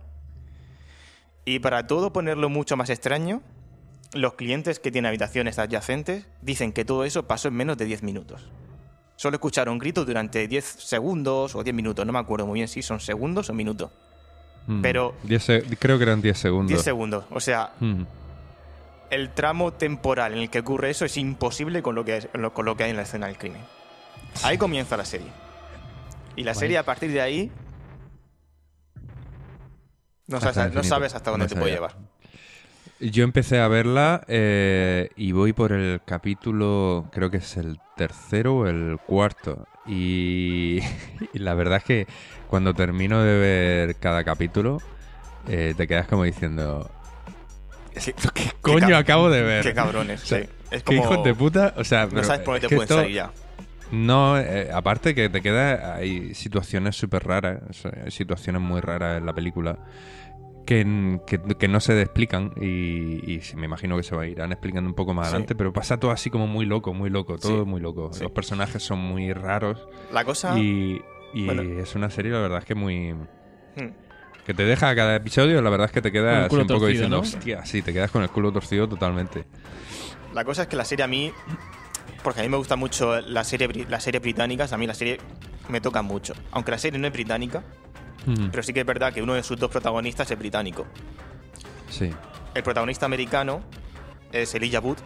Y 1.44 1.58
para 1.58 1.86
todo 1.86 2.12
ponerlo 2.12 2.48
mucho 2.48 2.76
más 2.76 2.88
extraño, 2.90 3.42
los 4.14 4.34
clientes 4.34 4.78
que 4.78 4.90
tienen 4.92 5.08
habitaciones 5.08 5.58
adyacentes 5.58 6.26
dicen 6.40 6.72
que 6.72 6.84
todo 6.84 7.04
eso 7.04 7.26
pasó 7.26 7.48
en 7.48 7.54
menos 7.54 7.76
de 7.78 7.84
10 7.86 8.02
minutos. 8.02 8.48
Solo 9.16 9.36
escucharon 9.36 9.78
gritos 9.78 10.06
durante 10.06 10.46
10 10.48 10.64
segundos 10.64 11.54
o 11.54 11.62
10 11.62 11.74
minutos, 11.74 12.04
no 12.06 12.12
me 12.12 12.18
acuerdo 12.18 12.46
muy 12.46 12.58
bien 12.60 12.68
si 12.68 12.82
son 12.82 13.00
segundos 13.00 13.50
o 13.50 13.54
minutos. 13.54 13.90
Mm. 14.66 14.82
Pero- 14.82 15.14
Diez 15.22 15.46
creo 15.78 15.98
que 15.98 16.04
eran 16.04 16.20
10 16.22 16.38
segundos. 16.38 16.68
10 16.68 16.82
segundos, 16.82 17.24
o 17.30 17.40
sea, 17.40 17.72
Mm. 17.80 18.02
el 19.10 19.30
tramo 19.30 19.72
temporal 19.72 20.32
en 20.34 20.38
el 20.40 20.50
que 20.50 20.60
ocurre 20.60 20.90
eso 20.90 21.04
es 21.04 21.16
imposible 21.16 21.82
con 21.82 21.94
lo 21.94 22.04
que, 22.04 22.28
con 22.52 22.64
lo 22.64 22.76
que 22.76 22.84
hay 22.84 22.90
en 22.90 22.96
la 22.96 23.02
escena 23.02 23.26
del 23.26 23.36
crimen. 23.38 23.62
Ahí 24.44 24.56
comienza 24.58 24.96
la 24.96 25.04
serie. 25.04 25.28
Y 26.36 26.44
la 26.44 26.54
serie 26.54 26.78
a 26.78 26.84
partir 26.84 27.12
de 27.12 27.20
ahí... 27.20 27.50
No 30.28 30.36
Hasta 30.38 30.52
sabes, 30.52 30.72
no 30.72 30.78
infinito. 30.80 30.88
sabes 30.94 31.14
hasta 31.14 31.30
dónde 31.30 31.44
No 31.46 31.48
te 31.48 31.56
puede 31.56 31.72
llevar. 31.72 31.94
Yo 33.00 33.24
empecé 33.24 33.58
a 33.60 33.66
verla 33.68 34.22
eh, 34.28 35.10
y 35.16 35.32
voy 35.32 35.52
por 35.52 35.72
el 35.72 36.00
capítulo, 36.04 37.08
creo 37.12 37.30
que 37.30 37.38
es 37.38 37.56
el 37.56 37.80
tercero 37.96 38.58
o 38.58 38.66
el 38.66 38.98
cuarto. 39.04 39.66
Y, 39.86 40.78
y 41.32 41.38
la 41.38 41.54
verdad 41.54 41.78
es 41.78 41.84
que 41.84 42.06
cuando 42.48 42.74
termino 42.74 43.22
de 43.22 43.38
ver 43.38 43.96
cada 43.96 44.22
capítulo, 44.22 44.78
eh, 45.48 45.74
te 45.76 45.88
quedas 45.88 46.06
como 46.06 46.22
diciendo, 46.24 46.88
Sí. 47.96 48.14
¿qué 48.32 48.50
coño 48.60 48.88
ca- 48.88 48.98
acabo 48.98 49.28
de 49.30 49.42
ver? 49.42 49.62
Qué 49.64 49.74
cabrones, 49.74 50.22
O 50.24 50.26
sea, 50.26 50.40
sí. 50.42 50.48
Es 50.70 50.82
¿Qué 50.84 50.94
hijos 50.94 51.22
de 51.24 51.34
puta? 51.34 51.74
O 51.76 51.84
sea, 51.84 52.06
No 52.06 52.22
sabes 52.24 52.42
por 52.42 52.54
que 52.60 52.68
te 52.68 52.74
pueden 52.76 52.88
salir 52.88 53.14
ya. 53.16 53.30
No, 53.92 54.38
eh, 54.38 54.70
aparte 54.72 55.14
que 55.14 55.28
te 55.28 55.40
queda, 55.42 55.94
hay 55.96 56.34
situaciones 56.34 56.96
súper 56.96 57.24
raras, 57.24 57.60
hay 58.02 58.10
situaciones 58.10 58.60
muy 58.62 58.80
raras 58.80 59.18
en 59.18 59.26
la 59.26 59.34
película 59.34 59.78
que, 60.64 60.80
n- 60.80 61.20
que, 61.26 61.38
que 61.38 61.68
no 61.68 61.78
se 61.80 62.00
explican 62.00 62.52
y, 62.60 63.34
y 63.34 63.42
me 63.56 63.66
imagino 63.66 63.96
que 63.96 64.02
se 64.02 64.16
va 64.16 64.22
a 64.22 64.26
irán 64.26 64.50
explicando 64.52 64.88
un 64.88 64.94
poco 64.94 65.12
más 65.12 65.26
Sí. 65.26 65.30
adelante, 65.34 65.54
pero 65.54 65.72
pasa 65.72 65.98
todo 65.98 66.10
así 66.10 66.30
como 66.30 66.46
muy 66.46 66.64
loco, 66.64 66.94
muy 66.94 67.10
loco, 67.10 67.36
todo 67.38 67.64
Sí, 67.64 67.68
muy 67.68 67.80
loco. 67.80 68.10
sí. 68.12 68.22
Los 68.22 68.32
personajes 68.32 68.82
son 68.82 68.98
muy 68.98 69.32
raros 69.32 69.86
La 70.12 70.24
cosa... 70.24 70.56
y, 70.58 71.00
y 71.34 71.44
Bueno. 71.44 71.62
es 71.62 71.94
una 71.94 72.08
serie, 72.10 72.32
la 72.32 72.38
verdad 72.40 72.58
es 72.60 72.64
que 72.64 72.74
muy... 72.74 73.12
Hmm. 73.12 73.88
Que 74.46 74.54
te 74.54 74.64
deja 74.64 74.94
cada 74.96 75.14
episodio, 75.16 75.60
la 75.62 75.68
verdad 75.70 75.86
es 75.86 75.92
que 75.92 76.00
te 76.02 76.10
quedas 76.10 76.50
un 76.52 76.66
poco 76.66 76.86
diciendo, 76.86 77.16
¿no? 77.16 77.22
hostia, 77.22 77.64
sí, 77.66 77.82
te 77.82 77.92
quedas 77.92 78.10
con 78.10 78.22
el 78.22 78.30
culo 78.30 78.50
torcido 78.52 78.88
totalmente. 78.88 79.44
La 80.34 80.44
cosa 80.44 80.62
es 80.62 80.68
que 80.68 80.76
la 80.76 80.84
serie 80.84 81.04
a 81.04 81.08
mí, 81.08 81.30
porque 82.22 82.40
a 82.40 82.42
mí 82.42 82.48
me 82.48 82.56
gusta 82.56 82.76
mucho 82.76 83.20
la 83.20 83.44
serie, 83.44 83.68
las 83.88 84.02
series 84.04 84.22
británicas, 84.22 84.72
a 84.72 84.78
mí 84.78 84.86
la 84.86 84.94
serie 84.94 85.18
me 85.68 85.80
toca 85.80 86.02
mucho. 86.02 86.34
Aunque 86.52 86.70
la 86.70 86.78
serie 86.78 86.98
no 86.98 87.06
es 87.06 87.12
británica, 87.12 87.62
Mm, 88.24 88.50
pero 88.50 88.62
sí 88.62 88.72
que 88.72 88.78
es 88.80 88.86
verdad 88.86 89.12
que 89.12 89.20
uno 89.20 89.34
de 89.34 89.42
sus 89.42 89.58
dos 89.58 89.68
protagonistas 89.68 90.30
es 90.30 90.38
británico. 90.38 90.86
Sí. 91.90 92.08
El 92.54 92.62
protagonista 92.62 93.04
americano 93.04 93.62
es 94.30 94.54
Elijah 94.54 94.78
Wood, 94.78 94.98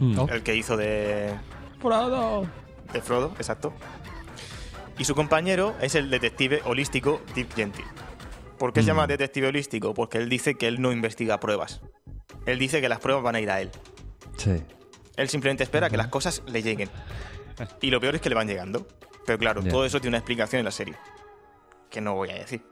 Mm. 0.00 0.18
Oh. 0.18 0.26
el 0.30 0.42
que 0.42 0.54
hizo 0.56 0.76
de, 0.78 1.34
¡Frodo! 1.82 2.46
de 2.94 3.02
Frodo, 3.02 3.34
exacto. 3.36 3.74
Y 4.96 5.04
su 5.04 5.14
compañero 5.14 5.74
es 5.82 5.94
el 5.96 6.08
detective 6.08 6.62
holístico 6.64 7.20
Dick 7.34 7.54
Gentil. 7.54 7.84
¿Por 8.58 8.72
qué 8.72 8.80
se 8.80 8.86
llama 8.86 9.04
Mm. 9.04 9.08
detective 9.08 9.48
holístico? 9.48 9.92
Porque 9.92 10.16
él 10.18 10.28
dice 10.30 10.54
que 10.54 10.66
él 10.66 10.80
no 10.80 10.92
investiga 10.92 11.38
pruebas. 11.40 11.82
Él 12.46 12.58
dice 12.58 12.80
que 12.80 12.88
las 12.88 13.00
pruebas 13.00 13.22
van 13.22 13.34
a 13.34 13.40
ir 13.40 13.50
a 13.50 13.60
él. 13.60 13.70
Sí. 14.38 14.62
Él 15.18 15.28
simplemente 15.28 15.64
espera 15.64 15.90
que 15.90 15.96
las 15.98 16.08
cosas 16.08 16.42
le 16.46 16.62
lleguen. 16.62 16.88
Y 17.82 17.90
lo 17.90 18.00
peor 18.00 18.14
es 18.14 18.20
que 18.20 18.28
le 18.28 18.36
van 18.36 18.46
llegando. 18.46 18.86
Pero 19.26 19.36
claro, 19.36 19.62
todo 19.64 19.84
eso 19.84 19.98
tiene 20.00 20.10
una 20.12 20.18
explicación 20.18 20.60
en 20.60 20.64
la 20.64 20.70
serie. 20.70 20.94
Que 21.90 22.00
no 22.00 22.14
voy 22.14 22.30
a 22.30 22.34
decir. 22.34 22.62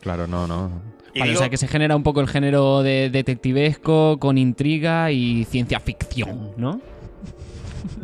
Claro, 0.00 0.26
no, 0.28 0.46
no. 0.46 0.70
Y 1.12 1.18
Vale, 1.18 1.30
digo- 1.32 1.40
o 1.40 1.42
sea 1.42 1.50
que 1.50 1.56
se 1.56 1.66
genera 1.66 1.96
un 1.96 2.02
poco 2.04 2.20
el 2.20 2.28
género 2.28 2.82
de 2.84 3.10
detectivesco 3.10 4.18
con 4.20 4.38
intriga 4.38 5.10
y 5.10 5.44
ciencia 5.46 5.80
ficción, 5.80 6.52
¿no? 6.56 6.80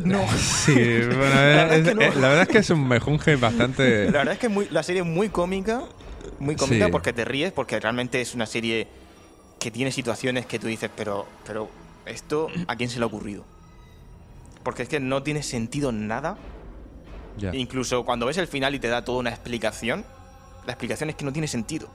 No. 0.03 0.25
Sí, 0.37 0.73
bueno, 0.73 1.19
verdad 1.19 1.73
es- 1.75 1.87
es 1.87 1.87
que 1.89 1.95
no. 1.95 2.01
la 2.01 2.27
verdad 2.27 2.41
es 2.41 2.47
que 2.49 2.57
es 2.57 2.69
un 2.71 2.87
mejunje 2.87 3.35
bastante... 3.37 4.05
La 4.11 4.19
verdad 4.19 4.33
es 4.33 4.39
que 4.39 4.49
muy- 4.49 4.67
la 4.69 4.83
serie 4.83 5.01
es 5.03 5.07
muy 5.07 5.29
cómica. 5.29 5.83
Muy 6.39 6.55
cómica 6.57 6.85
Sí. 6.87 6.91
porque 6.91 7.13
te 7.13 7.23
ríes, 7.23 7.51
porque 7.53 7.79
realmente 7.79 8.19
es 8.19 8.35
una 8.35 8.45
serie 8.45 8.87
que 9.59 9.71
tiene 9.71 9.91
situaciones 9.93 10.45
que 10.45 10.59
tú 10.59 10.67
dices, 10.67 10.89
pero, 10.95 11.25
pero 11.45 11.69
¿esto 12.05 12.47
a 12.67 12.75
quién 12.75 12.89
se 12.89 12.99
le 12.99 13.03
ha 13.03 13.07
ocurrido? 13.07 13.45
Porque 14.63 14.83
es 14.83 14.89
que 14.89 14.99
no 14.99 15.23
tiene 15.23 15.43
sentido 15.43 15.91
nada. 15.91 16.37
Incluso 17.53 18.03
cuando 18.05 18.25
ves 18.25 18.37
el 18.37 18.47
final 18.47 18.75
y 18.75 18.79
te 18.79 18.87
da 18.87 19.03
toda 19.03 19.19
una 19.19 19.29
explicación, 19.31 20.05
la 20.65 20.73
explicación 20.73 21.09
es 21.09 21.15
que 21.15 21.25
no 21.25 21.31
tiene 21.33 21.47
sentido. 21.47 21.87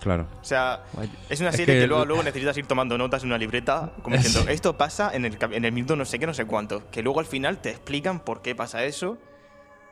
Claro. 0.00 0.26
O 0.40 0.44
sea, 0.44 0.84
es 1.28 1.40
una 1.40 1.50
Es 1.50 1.56
serie 1.56 1.74
que, 1.74 1.80
que 1.82 1.86
luego, 1.88 2.04
luego 2.04 2.22
necesitas 2.22 2.56
ir 2.56 2.66
tomando 2.66 2.96
notas 2.96 3.22
en 3.24 3.30
una 3.30 3.38
libreta, 3.38 3.92
como 4.02 4.16
diciendo, 4.16 4.48
esto 4.50 4.76
pasa 4.78 5.10
en 5.12 5.24
el, 5.24 5.36
en 5.52 5.64
el 5.64 5.72
minuto 5.72 5.96
no 5.96 6.04
sé 6.04 6.18
qué, 6.20 6.26
no 6.26 6.34
sé 6.34 6.44
cuánto. 6.46 6.88
Que 6.90 7.02
luego 7.02 7.18
al 7.20 7.26
final 7.26 7.58
te 7.58 7.70
explican 7.70 8.20
por 8.20 8.40
qué 8.40 8.54
pasa 8.54 8.84
eso 8.84 9.18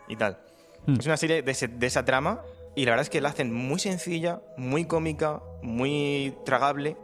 y 0.08 0.14
tal. 0.16 0.38
Hmm. 0.86 0.94
Es 1.00 1.06
una 1.06 1.16
serie 1.16 1.42
de, 1.42 1.50
ese- 1.50 1.66
de 1.68 1.86
esa 1.86 2.04
trama 2.04 2.40
y 2.76 2.84
la 2.84 2.92
verdad 2.92 3.02
es 3.02 3.10
que 3.10 3.20
la 3.20 3.30
hacen 3.30 3.52
muy 3.52 3.80
sencilla, 3.80 4.40
muy 4.56 4.84
cómica, 4.86 5.40
muy 5.60 6.34
tragable. 6.44 6.96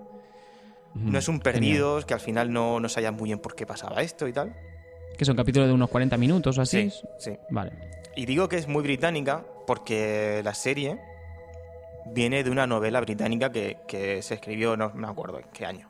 No 0.94 1.18
es 1.18 1.26
un 1.28 1.40
perdidos, 1.40 2.04
que 2.04 2.14
al 2.14 2.20
final 2.20 2.52
no, 2.52 2.78
no 2.80 2.88
sabías 2.88 3.12
muy 3.12 3.24
bien 3.30 3.38
por 3.38 3.54
qué 3.54 3.66
pasaba 3.66 4.02
esto 4.02 4.28
y 4.28 4.32
tal. 4.32 4.54
Que 5.16 5.24
son 5.24 5.36
capítulos 5.36 5.68
de 5.68 5.74
unos 5.74 5.88
40 5.90 6.16
minutos 6.18 6.58
o 6.58 6.62
así. 6.62 6.90
Sí, 6.90 7.00
sí. 7.18 7.32
Vale. 7.50 7.72
Y 8.16 8.26
digo 8.26 8.48
que 8.48 8.56
es 8.56 8.68
muy 8.68 8.82
británica 8.82 9.44
porque 9.66 10.42
la 10.44 10.52
serie 10.54 10.98
viene 12.14 12.44
de 12.44 12.50
una 12.50 12.66
novela 12.66 13.00
británica 13.00 13.50
que, 13.52 13.78
que 13.88 14.20
se 14.22 14.34
escribió, 14.34 14.76
no 14.76 14.90
me 14.94 15.06
acuerdo 15.06 15.38
en 15.38 15.46
qué 15.52 15.64
año. 15.64 15.88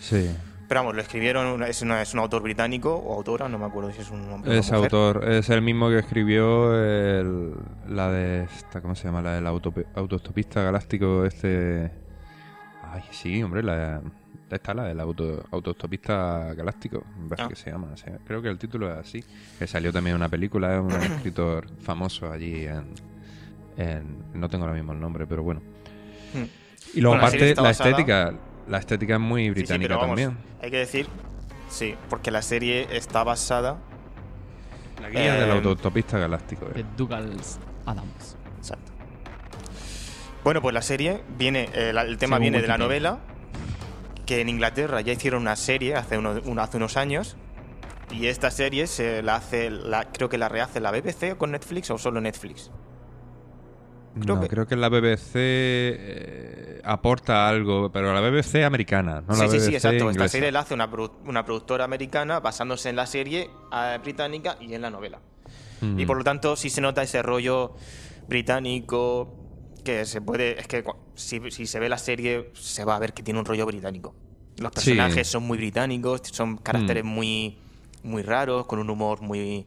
Sí. 0.00 0.30
Pero 0.68 0.80
vamos, 0.80 0.96
lo 0.96 1.00
escribieron, 1.02 1.62
es, 1.62 1.80
una- 1.82 2.02
es 2.02 2.12
un 2.12 2.20
autor 2.20 2.42
británico 2.42 2.94
o 2.94 3.14
autora, 3.14 3.48
no 3.48 3.58
me 3.58 3.64
acuerdo 3.66 3.90
si 3.90 4.00
es 4.02 4.10
un 4.10 4.20
hombre 4.30 4.50
o 4.50 4.52
una 4.52 4.60
Es 4.60 4.70
mujer. 4.70 4.84
autor, 4.94 5.28
es 5.30 5.48
el 5.50 5.62
mismo 5.62 5.88
que 5.88 5.98
escribió 5.98 6.74
el- 6.74 7.54
la 7.88 8.10
de 8.10 8.42
esta, 8.44 8.80
¿cómo 8.82 8.94
se 8.94 9.04
llama? 9.04 9.22
La 9.22 9.34
del 9.34 9.46
autostopista 9.46 10.62
galáctico 10.62 11.24
este. 11.24 11.90
Ay, 12.92 13.02
sí, 13.10 13.42
hombre, 13.42 13.62
la 13.62 14.00
esta 14.50 14.72
la 14.72 14.84
del 14.84 14.98
auto, 15.00 15.44
autostopista 15.50 16.54
galáctico, 16.54 17.04
Ah. 17.36 17.48
que 17.48 17.54
se 17.56 17.70
llama. 17.70 17.88
Creo 18.26 18.40
que 18.40 18.48
el 18.48 18.58
título 18.58 18.90
es 18.90 18.96
así. 18.98 19.22
Que 19.58 19.66
salió 19.66 19.92
también 19.92 20.16
una 20.16 20.28
película, 20.30 20.74
es 20.76 20.80
un 20.80 20.90
escritor 21.02 21.66
famoso 21.82 22.32
allí 22.32 22.64
en, 22.64 22.94
en- 23.76 24.24
no 24.32 24.48
tengo 24.48 24.64
ahora 24.64 24.74
mismo 24.76 24.92
el 24.92 25.00
nombre, 25.00 25.26
pero 25.26 25.42
bueno. 25.42 25.60
Hmm. 26.32 26.44
Y 26.94 27.00
luego 27.02 27.16
Bueno, 27.16 27.26
aparte 27.26 27.54
la 27.54 27.62
basada- 27.62 27.90
estética, 27.90 28.34
la 28.68 28.78
estética 28.78 29.14
es 29.14 29.20
muy 29.20 29.42
Sí, 29.42 29.48
sí, 29.48 29.52
británica 29.54 29.88
pero 29.88 30.00
vamos, 30.00 30.16
también. 30.16 30.38
Hay 30.62 30.70
que 30.70 30.78
decir, 30.78 31.06
sí, 31.68 31.94
porque 32.08 32.30
la 32.30 32.40
serie 32.40 32.88
está 32.90 33.24
basada. 33.24 33.76
La 35.02 35.10
guía 35.10 35.34
del 35.34 35.50
eh, 35.50 35.52
autostopista 35.52 36.18
galáctico. 36.18 36.66
eh. 36.70 36.72
De 36.76 36.84
Douglas 36.96 37.60
Adams. 37.84 38.36
Exacto. 38.56 38.92
Bueno, 40.48 40.62
pues 40.62 40.72
la 40.72 40.80
serie 40.80 41.20
viene, 41.36 41.68
eh, 41.74 41.92
la- 41.92 42.00
el 42.00 42.16
tema 42.16 42.36
Según 42.36 42.40
viene 42.44 42.62
de 42.62 42.68
la 42.68 42.78
novela, 42.78 43.18
que 44.24 44.40
en 44.40 44.48
Inglaterra 44.48 45.02
ya 45.02 45.12
hicieron 45.12 45.42
una 45.42 45.56
serie 45.56 45.94
hace, 45.94 46.16
uno- 46.16 46.40
un- 46.42 46.58
hace 46.58 46.78
unos 46.78 46.96
años. 46.96 47.36
Y 48.10 48.28
esta 48.28 48.50
serie 48.50 48.86
se 48.86 49.22
la 49.22 49.36
hace, 49.36 49.68
la, 49.68 50.10
creo 50.10 50.30
que 50.30 50.38
la 50.38 50.48
rehace 50.48 50.80
la 50.80 50.90
BBC 50.90 51.36
con 51.36 51.50
Netflix 51.50 51.90
o 51.90 51.98
solo 51.98 52.22
Netflix. 52.22 52.70
creo 54.22 54.36
no, 54.36 54.40
que- 54.40 54.48
creo 54.48 54.66
que 54.66 54.74
la 54.76 54.88
BBC 54.88 55.32
eh, 55.36 56.80
aporta 56.82 57.46
algo, 57.46 57.92
pero 57.92 58.14
la 58.14 58.20
BBC 58.22 58.64
americana, 58.64 59.22
no 59.28 59.34
sí, 59.34 59.42
la 59.42 59.48
sí, 59.48 59.56
BBC 59.58 59.66
sí, 59.68 59.74
exacto. 59.74 60.08
Esta 60.10 60.28
serie 60.28 60.50
la 60.50 60.60
hace 60.60 60.72
una, 60.72 60.90
produ- 60.90 61.12
una 61.26 61.44
productora 61.44 61.84
americana 61.84 62.40
basándose 62.40 62.88
en 62.88 62.96
la 62.96 63.04
serie 63.04 63.50
eh, 63.70 63.98
británica 64.02 64.56
y 64.62 64.72
en 64.72 64.80
la 64.80 64.88
novela. 64.88 65.20
Mm. 65.82 66.00
Y 66.00 66.06
por 66.06 66.16
lo 66.16 66.24
tanto, 66.24 66.56
sí 66.56 66.70
se 66.70 66.80
nota 66.80 67.02
ese 67.02 67.20
rollo 67.20 67.74
británico 68.28 69.44
que 69.82 70.04
se 70.04 70.20
puede. 70.20 70.60
Es 70.60 70.66
que 70.66 70.84
si, 71.14 71.40
si 71.50 71.66
se 71.66 71.78
ve 71.80 71.88
la 71.88 71.98
serie, 71.98 72.50
se 72.54 72.84
va 72.84 72.96
a 72.96 72.98
ver 72.98 73.12
que 73.14 73.22
tiene 73.22 73.38
un 73.40 73.46
rollo 73.46 73.66
británico. 73.66 74.14
Los 74.58 74.72
Sí. 74.76 74.90
personajes 74.92 75.26
son 75.28 75.44
muy 75.44 75.58
británicos, 75.58 76.22
son 76.32 76.56
caracteres 76.58 77.04
Mm. 77.04 77.08
muy, 77.08 77.58
muy 78.02 78.22
raros, 78.22 78.66
con 78.66 78.78
un 78.78 78.90
humor 78.90 79.20
muy, 79.20 79.66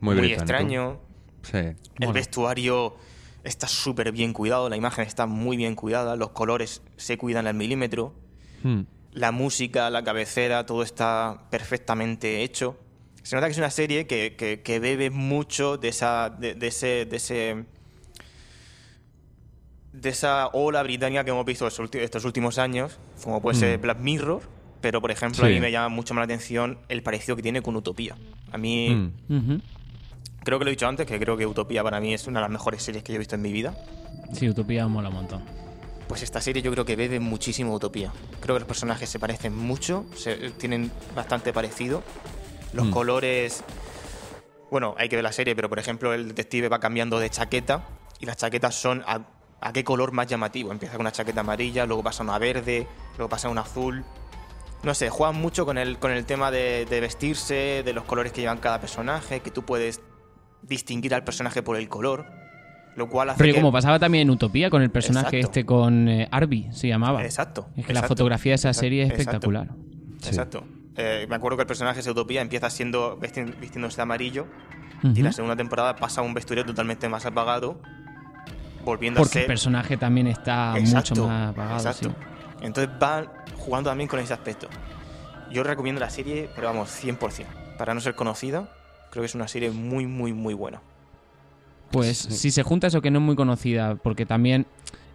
Muy 0.00 0.32
extraño. 0.32 1.00
Sí. 1.42 1.58
El 2.00 2.12
vestuario 2.12 2.96
está 3.44 3.66
súper 3.68 4.12
bien 4.12 4.32
cuidado, 4.32 4.68
la 4.68 4.76
imagen 4.76 5.06
está 5.06 5.26
muy 5.26 5.56
bien 5.56 5.74
cuidada, 5.74 6.16
los 6.16 6.30
colores 6.30 6.82
se 6.96 7.16
cuidan 7.16 7.46
al 7.46 7.54
milímetro. 7.54 8.12
Mm. 8.62 8.80
La 9.12 9.32
música, 9.32 9.88
la 9.90 10.02
cabecera, 10.04 10.66
todo 10.66 10.82
está 10.82 11.46
perfectamente 11.50 12.42
hecho. 12.42 12.76
Se 13.22 13.34
nota 13.36 13.46
que 13.46 13.52
es 13.52 13.58
una 13.58 13.70
serie 13.70 14.06
que, 14.06 14.36
que- 14.36 14.60
que 14.62 14.78
bebe 14.80 15.10
mucho 15.10 15.78
de 15.78 15.88
esa. 15.88 16.28
de, 16.30 16.54
de 16.54 16.66
ese. 16.66 17.06
de 17.06 17.16
ese. 17.16 17.64
De 20.00 20.10
esa 20.10 20.48
ola 20.52 20.82
británica 20.82 21.24
que 21.24 21.30
hemos 21.30 21.44
visto 21.46 21.66
estos 21.66 22.24
últimos 22.24 22.58
años, 22.58 22.98
como 23.24 23.40
puede 23.40 23.58
ser 23.58 23.78
Mm. 23.78 23.82
Black 23.82 23.98
Mirror, 24.00 24.42
pero 24.80 25.00
por 25.00 25.10
ejemplo 25.10 25.44
Sí. 25.44 25.50
a 25.50 25.54
mí 25.54 25.60
me 25.60 25.72
llama 25.72 25.88
mucho 25.88 26.12
más 26.14 26.20
la 26.20 26.24
atención 26.34 26.78
el 26.88 27.02
parecido 27.02 27.34
que 27.36 27.42
tiene 27.42 27.62
con 27.62 27.74
Utopía. 27.76 28.16
A 28.52 28.58
mí, 28.58 29.10
Mm. 29.28 29.58
Creo 30.44 30.60
que 30.60 30.64
lo 30.64 30.70
he 30.70 30.74
dicho 30.74 30.86
antes, 30.86 31.06
que 31.08 31.18
creo 31.18 31.36
que 31.36 31.44
Utopía 31.44 31.82
para 31.82 31.98
mí 31.98 32.14
es 32.14 32.28
una 32.28 32.38
de 32.38 32.42
las 32.44 32.50
mejores 32.52 32.80
series 32.80 33.02
que 33.02 33.12
yo 33.12 33.16
he 33.16 33.18
visto 33.18 33.34
en 33.34 33.42
mi 33.42 33.50
vida. 33.50 33.74
Sí, 34.32 34.48
Utopía 34.48 34.86
mola 34.86 35.08
un 35.08 35.14
montón. 35.16 35.42
Pues 36.06 36.22
esta 36.22 36.40
serie 36.40 36.62
yo 36.62 36.70
creo 36.70 36.84
que 36.84 36.94
bebe 36.94 37.18
muchísimo 37.18 37.74
Utopía. 37.74 38.12
Creo 38.40 38.54
que 38.54 38.60
los 38.60 38.68
personajes 38.68 39.08
se 39.10 39.18
parecen 39.18 39.56
mucho, 39.56 40.06
se, 40.14 40.50
tienen 40.52 40.92
bastante 41.16 41.52
parecido. 41.52 42.04
Los 42.74 42.86
Mm. 42.86 42.90
colores. 42.90 43.64
Bueno, 44.70 44.94
hay 44.98 45.08
que 45.08 45.16
ver 45.16 45.24
la 45.24 45.32
serie, 45.32 45.56
pero 45.56 45.68
por 45.68 45.80
ejemplo, 45.80 46.14
el 46.14 46.28
detective 46.28 46.68
va 46.68 46.78
cambiando 46.78 47.18
de 47.18 47.28
chaqueta 47.28 47.84
y 48.20 48.26
las 48.26 48.36
chaquetas 48.36 48.74
son 48.76 49.02
a, 49.06 49.22
a 49.60 49.72
qué 49.72 49.84
color 49.84 50.12
más 50.12 50.26
llamativo. 50.26 50.72
Empieza 50.72 50.94
con 50.94 51.02
una 51.02 51.12
chaqueta 51.12 51.40
amarilla, 51.40 51.86
luego 51.86 52.02
pasa 52.02 52.22
a 52.22 52.24
una 52.24 52.38
verde, 52.38 52.86
luego 53.16 53.28
pasa 53.28 53.48
a 53.48 53.50
una 53.50 53.62
azul. 53.62 54.04
No 54.82 54.94
sé, 54.94 55.08
juegan 55.10 55.36
mucho 55.40 55.64
con 55.64 55.78
el, 55.78 55.98
con 55.98 56.12
el 56.12 56.24
tema 56.26 56.50
de, 56.50 56.86
de 56.88 57.00
vestirse, 57.00 57.82
de 57.84 57.92
los 57.92 58.04
colores 58.04 58.32
que 58.32 58.42
llevan 58.42 58.58
cada 58.58 58.80
personaje, 58.80 59.40
que 59.40 59.50
tú 59.50 59.62
puedes 59.64 60.00
distinguir 60.62 61.14
al 61.14 61.24
personaje 61.24 61.62
por 61.62 61.76
el 61.76 61.88
color. 61.88 62.26
Lo 62.94 63.08
cual 63.10 63.28
hace 63.30 63.38
Pero 63.38 63.52
que... 63.54 63.60
como 63.60 63.72
pasaba 63.72 63.98
también 63.98 64.22
en 64.22 64.30
Utopía 64.30 64.70
con 64.70 64.80
el 64.82 64.90
personaje 64.90 65.36
Exacto. 65.38 65.58
este 65.60 65.66
con 65.66 66.08
eh, 66.08 66.28
Arby, 66.30 66.68
se 66.72 66.88
llamaba. 66.88 67.22
Exacto. 67.24 67.68
Es 67.76 67.84
que 67.86 67.92
la 67.92 68.00
exacto. 68.00 68.14
fotografía 68.14 68.52
de 68.52 68.56
esa 68.56 68.72
serie 68.72 69.02
es 69.02 69.10
Exacto. 69.10 69.30
espectacular. 69.32 69.68
Sí. 70.22 70.28
Exacto. 70.28 70.64
Eh, 70.96 71.26
me 71.28 71.34
acuerdo 71.36 71.58
que 71.58 71.62
el 71.62 71.66
personaje 71.66 72.00
de 72.00 72.10
Utopía 72.10 72.40
empieza 72.40 72.70
siendo 72.70 73.18
visti- 73.20 73.54
vistiéndose 73.60 73.96
de 73.96 74.02
amarillo 74.02 74.46
Ujú. 75.04 75.12
y 75.14 75.20
la 75.22 75.32
segunda 75.32 75.54
temporada 75.56 75.94
pasa 75.96 76.22
a 76.22 76.24
un 76.24 76.32
vestuario 76.32 76.64
totalmente 76.64 77.06
más 77.10 77.26
apagado, 77.26 77.82
volviendo 78.86 79.18
Porque 79.20 79.38
a 79.38 79.40
el 79.40 79.44
ser 79.44 79.46
personaje 79.48 79.96
también 79.98 80.28
está 80.28 80.78
Exacto, 80.78 81.14
mucho 81.16 81.28
más 81.28 81.50
apagado. 81.50 81.76
exacto. 81.76 82.08
sí. 82.08 82.64
Entonces 82.64 82.98
van 82.98 83.26
jugando 83.58 83.90
también 83.90 84.08
con 84.08 84.18
ese 84.20 84.32
aspecto. 84.32 84.68
Yo 85.50 85.62
recomiendo 85.62 86.00
la 86.00 86.08
serie, 86.08 86.48
pero 86.54 86.68
vamos, 86.68 86.88
100%. 87.04 87.44
Para 87.76 87.92
no 87.92 88.00
ser 88.00 88.14
conocida, 88.14 88.68
creo 89.10 89.22
que 89.22 89.26
es 89.26 89.34
una 89.34 89.48
serie 89.48 89.70
muy, 89.70 90.06
muy, 90.06 90.32
muy 90.32 90.54
buena. 90.54 90.80
Pues 91.90 92.16
si 92.16 92.50
se 92.50 92.62
junta 92.62 92.86
eso 92.88 93.00
que 93.02 93.10
no 93.10 93.18
es 93.18 93.24
muy 93.24 93.36
conocida, 93.36 93.94
porque 93.96 94.24
también 94.26 94.66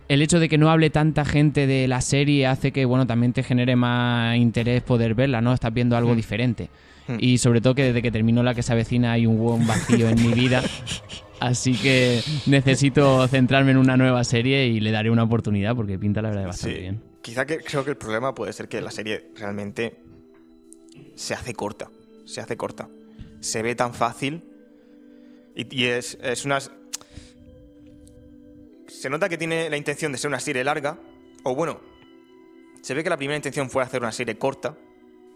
el 0.07 0.21
hecho 0.21 0.39
de 0.39 0.47
que 0.49 0.57
no 0.57 0.69
hable 0.69 0.89
tanta 0.89 1.25
gente 1.25 1.67
de 1.67 1.87
la 1.87 2.01
serie 2.01 2.47
hace 2.47 2.71
que, 2.71 2.85
bueno, 2.85 3.07
también 3.07 3.33
te 3.33 3.43
genere 3.43 3.75
más 3.75 4.35
interés 4.37 4.83
poder 4.83 5.15
verla, 5.15 5.41
¿no? 5.41 5.53
Estás 5.53 5.73
viendo 5.73 5.97
algo 5.97 6.13
Mm. 6.13 6.17
diferente. 6.17 6.69
Mm. 7.07 7.17
Y 7.19 7.37
sobre 7.37 7.61
todo 7.61 7.75
que 7.75 7.83
desde 7.83 8.01
que 8.01 8.11
terminó 8.11 8.43
la 8.43 8.53
que 8.53 8.63
se 8.63 8.71
avecina 8.73 9.11
hay 9.13 9.25
un 9.25 9.37
buen 9.37 9.65
vacío 9.67 10.07
en 10.09 10.15
mi 10.21 10.33
vida. 10.33 10.61
Así 11.39 11.73
que 11.75 12.21
necesito 12.45 13.27
centrarme 13.27 13.71
en 13.71 13.77
una 13.77 13.97
nueva 13.97 14.23
serie 14.23 14.67
y 14.67 14.79
le 14.79 14.91
daré 14.91 15.09
una 15.09 15.23
oportunidad 15.23 15.75
porque 15.75 15.97
pinta 15.97 16.21
la 16.21 16.29
verdad 16.29 16.45
bastante 16.47 16.75
Sí. 16.75 16.81
bien. 16.81 17.01
Quizá 17.23 17.45
que 17.45 17.57
creo 17.59 17.83
que 17.83 17.91
el 17.91 17.97
problema 17.97 18.33
puede 18.35 18.53
ser 18.53 18.67
que 18.67 18.79
la 18.81 18.91
serie 18.91 19.31
realmente 19.35 19.95
se 21.15 21.33
hace 21.33 21.53
corta. 21.55 21.89
Se 22.25 22.41
hace 22.41 22.57
corta. 22.57 22.89
Se 23.39 23.61
ve 23.63 23.73
tan 23.75 23.93
fácil. 23.95 24.43
Y, 25.55 25.75
y 25.75 25.85
es, 25.85 26.17
es 26.21 26.45
unas. 26.45 26.71
Se 28.87 29.09
nota 29.09 29.29
que 29.29 29.37
tiene 29.37 29.69
la 29.69 29.77
intención 29.77 30.11
de 30.11 30.17
ser 30.17 30.29
una 30.29 30.39
serie 30.39 30.63
larga. 30.63 30.99
O 31.43 31.55
bueno, 31.55 31.79
se 32.81 32.93
ve 32.93 33.03
que 33.03 33.09
la 33.09 33.17
primera 33.17 33.35
intención 33.35 33.69
fue 33.69 33.81
hacer 33.83 34.01
una 34.01 34.11
serie 34.11 34.37
corta. 34.37 34.77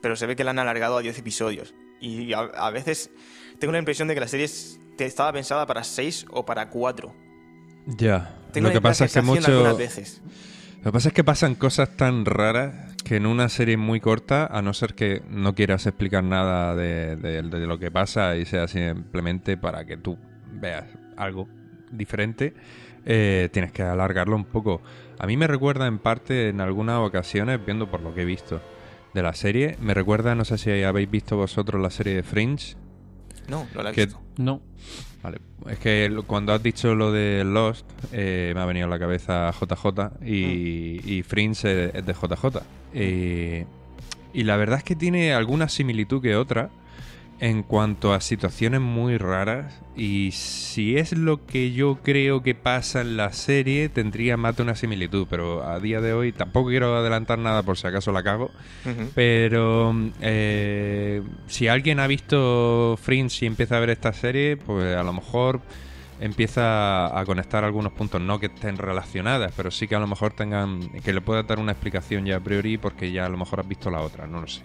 Pero 0.06 0.16
se 0.16 0.28
ve 0.28 0.36
que 0.36 0.44
la 0.44 0.52
han 0.52 0.60
alargado 0.60 0.98
a 0.98 1.02
10 1.02 1.18
episodios. 1.18 1.74
Y 2.00 2.32
a, 2.34 2.42
a 2.42 2.70
veces 2.70 3.10
tengo 3.58 3.72
la 3.72 3.80
impresión 3.80 4.08
de 4.08 4.14
que 4.14 4.20
la 4.20 4.28
serie 4.28 4.46
estaba 5.00 5.34
pensada 5.34 5.66
para 5.66 5.84
6 5.84 6.28
o 6.30 6.46
para 6.46 6.70
4. 6.70 7.12
Ya. 7.88 8.38
Tengo 8.54 8.68
Lo 8.68 8.74
que 8.76 8.82
pasa 8.82 9.06
es 9.06 9.14
que 9.16 9.24
mucho. 9.24 9.76
veces. 9.76 10.22
Lo 10.78 10.84
que 10.84 10.92
pasa 10.92 11.08
es 11.08 11.14
que 11.16 11.24
pasan 11.24 11.56
cosas 11.56 11.98
tan 11.98 12.24
raras 12.24 12.94
que 13.04 13.16
en 13.16 13.26
una 13.26 13.50
serie 13.50 13.78
muy 13.78 14.00
corta, 14.00 14.46
a 14.46 14.62
no 14.62 14.76
ser 14.76 14.94
que 14.94 15.24
no 15.28 15.56
quieras 15.56 15.88
explicar 15.88 16.24
nada 16.24 16.76
de, 16.76 17.16
de- 17.16 17.42
de 17.42 17.66
lo 17.66 17.80
que 17.80 17.90
pasa 17.90 18.36
y 18.38 18.46
sea 18.46 18.68
simplemente 18.68 19.58
para 19.58 19.86
que 19.88 19.98
tú 19.98 20.20
veas 20.52 20.84
algo 21.18 21.48
diferente, 21.92 22.54
eh, 23.08 23.50
tienes 23.52 23.72
que 23.72 23.82
alargarlo 23.82 24.36
un 24.36 24.46
poco. 24.46 24.84
A 25.18 25.26
mí 25.26 25.36
me 25.36 25.48
recuerda 25.48 25.88
en 25.88 25.98
parte, 25.98 26.50
en 26.50 26.62
algunas 26.62 27.00
ocasiones, 27.00 27.60
viendo 27.66 27.90
por 27.90 28.02
lo 28.02 28.14
que 28.14 28.22
he 28.22 28.26
visto 28.26 28.62
de 29.16 29.24
la 29.24 29.34
serie, 29.34 29.78
me 29.82 29.96
recuerda, 29.96 30.36
no 30.36 30.46
sé 30.46 30.58
si 30.60 30.84
habéis 30.84 31.10
visto 31.10 31.36
vosotros 31.38 31.82
la 31.82 31.90
serie 31.90 32.14
de 32.14 32.22
Fringe. 32.24 32.76
No, 33.48 33.66
no 33.74 33.82
la 33.82 33.90
he 33.90 33.94
Que- 33.94 34.06
visto. 34.06 34.22
No. 34.38 34.62
Vale, 35.24 35.40
es 35.70 35.80
que 35.80 36.16
cuando 36.28 36.54
has 36.54 36.62
dicho 36.62 36.94
lo 36.94 37.12
de 37.12 37.44
Lost, 37.44 37.86
eh, 38.12 38.52
me 38.54 38.62
ha 38.62 38.66
venido 38.66 38.86
a 38.86 38.90
la 38.90 39.00
cabeza 39.00 39.52
JJ 39.52 40.24
y, 40.24 41.02
y 41.04 41.24
Fringe 41.24 41.98
es 41.98 42.06
de 42.06 42.14
JJ. 42.14 42.62
Y, 42.94 43.66
Y 44.38 44.44
la 44.44 44.58
verdad 44.58 44.80
es 44.80 44.84
que 44.84 44.96
tiene 44.96 45.34
alguna 45.34 45.70
similitud 45.70 46.22
que 46.22 46.36
otra 46.36 46.70
en 47.40 47.64
cuanto 47.64 48.14
a 48.14 48.22
situaciones 48.22 48.82
muy 48.82 49.18
raras. 49.18 49.82
Y 49.96 50.32
si 50.32 50.98
es 50.98 51.14
lo 51.14 51.46
que 51.46 51.72
yo 51.72 52.00
creo 52.04 52.44
que 52.44 52.56
pasa 52.56 53.02
en 53.02 53.18
la 53.18 53.32
serie, 53.34 53.90
tendría 53.90 54.38
más 54.38 54.58
de 54.58 54.64
una 54.64 54.76
similitud. 54.76 55.28
Pero 55.30 55.64
a 55.64 55.80
día 55.80 56.02
de 56.02 56.14
hoy 56.14 56.32
tampoco 56.32 56.70
quiero 56.70 56.96
adelantar 56.96 57.40
nada 57.40 57.64
por 57.64 57.78
si 57.78 57.88
acaso 57.88 58.12
la 58.12 58.24
cago. 58.24 58.52
Pero 59.14 59.96
eh, 60.22 61.22
si 61.48 61.68
alguien 61.68 62.00
ha 62.00 62.08
visto 62.08 62.98
Fringe 63.02 63.46
y 63.46 63.48
empieza 63.48 63.78
a 63.78 63.80
ver 63.80 63.90
esta 63.90 64.14
serie, 64.14 64.58
pues 64.58 64.96
a 64.96 65.04
lo 65.04 65.14
mejor 65.14 65.62
empieza 66.20 67.18
a 67.18 67.26
conectar 67.26 67.64
algunos 67.64 67.92
puntos, 67.94 68.22
no 68.22 68.40
que 68.40 68.48
estén 68.48 68.78
relacionadas, 68.78 69.52
pero 69.56 69.72
sí 69.72 69.88
que 69.88 69.96
a 69.96 70.00
lo 70.00 70.08
mejor 70.08 70.34
tengan, 70.34 70.80
que 71.04 71.14
le 71.14 71.22
pueda 71.22 71.44
dar 71.44 71.60
una 71.60 71.72
explicación 71.72 72.26
ya 72.26 72.38
a 72.38 72.40
priori 72.40 72.78
porque 72.78 73.12
ya 73.12 73.26
a 73.26 73.30
lo 73.30 73.38
mejor 73.38 73.60
has 73.60 73.68
visto 73.68 73.90
la 73.90 74.02
otra, 74.02 74.28
no 74.28 74.42
lo 74.42 74.48
sé. 74.48 74.62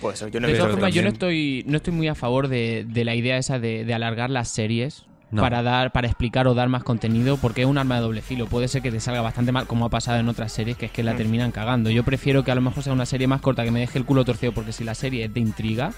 Pues 0.00 0.20
yo 0.30 0.40
no 0.40 0.46
De 0.46 0.54
he 0.54 0.56
todas 0.56 0.72
formas, 0.72 0.94
yo 0.94 1.02
no 1.02 1.08
estoy, 1.08 1.64
no 1.66 1.76
estoy 1.76 1.92
muy 1.92 2.08
a 2.08 2.14
favor 2.14 2.48
de, 2.48 2.84
de 2.88 3.04
la 3.04 3.14
idea 3.14 3.36
esa 3.38 3.58
de, 3.58 3.84
de 3.84 3.94
alargar 3.94 4.30
las 4.30 4.48
series 4.48 5.04
No. 5.30 5.42
para 5.42 5.62
dar, 5.62 5.90
para 5.92 6.06
explicar 6.06 6.46
o 6.46 6.54
dar 6.54 6.68
más 6.68 6.84
contenido, 6.84 7.36
porque 7.38 7.62
es 7.62 7.66
un 7.66 7.76
arma 7.78 7.96
de 7.96 8.02
doble 8.02 8.22
filo. 8.22 8.46
Puede 8.46 8.68
ser 8.68 8.82
que 8.82 8.90
te 8.92 9.00
salga 9.00 9.20
bastante 9.20 9.50
mal, 9.52 9.66
como 9.66 9.84
ha 9.86 9.90
pasado 9.90 10.18
en 10.20 10.28
otras 10.28 10.52
series, 10.52 10.76
que 10.76 10.86
es 10.86 10.92
que 10.92 11.02
la 11.02 11.14
Mm. 11.14 11.16
terminan 11.16 11.50
cagando. 11.52 11.90
Yo 11.90 12.04
prefiero 12.04 12.44
que 12.44 12.50
a 12.52 12.54
lo 12.54 12.60
mejor 12.60 12.82
sea 12.84 12.92
una 12.92 13.06
serie 13.06 13.26
más 13.26 13.40
corta 13.40 13.64
que 13.64 13.70
me 13.70 13.80
deje 13.80 13.98
el 13.98 14.04
culo 14.04 14.24
torcido, 14.24 14.52
porque 14.52 14.72
si 14.72 14.84
la 14.84 14.94
serie 14.94 15.24
es 15.24 15.34
de 15.34 15.40
intriga, 15.40 15.92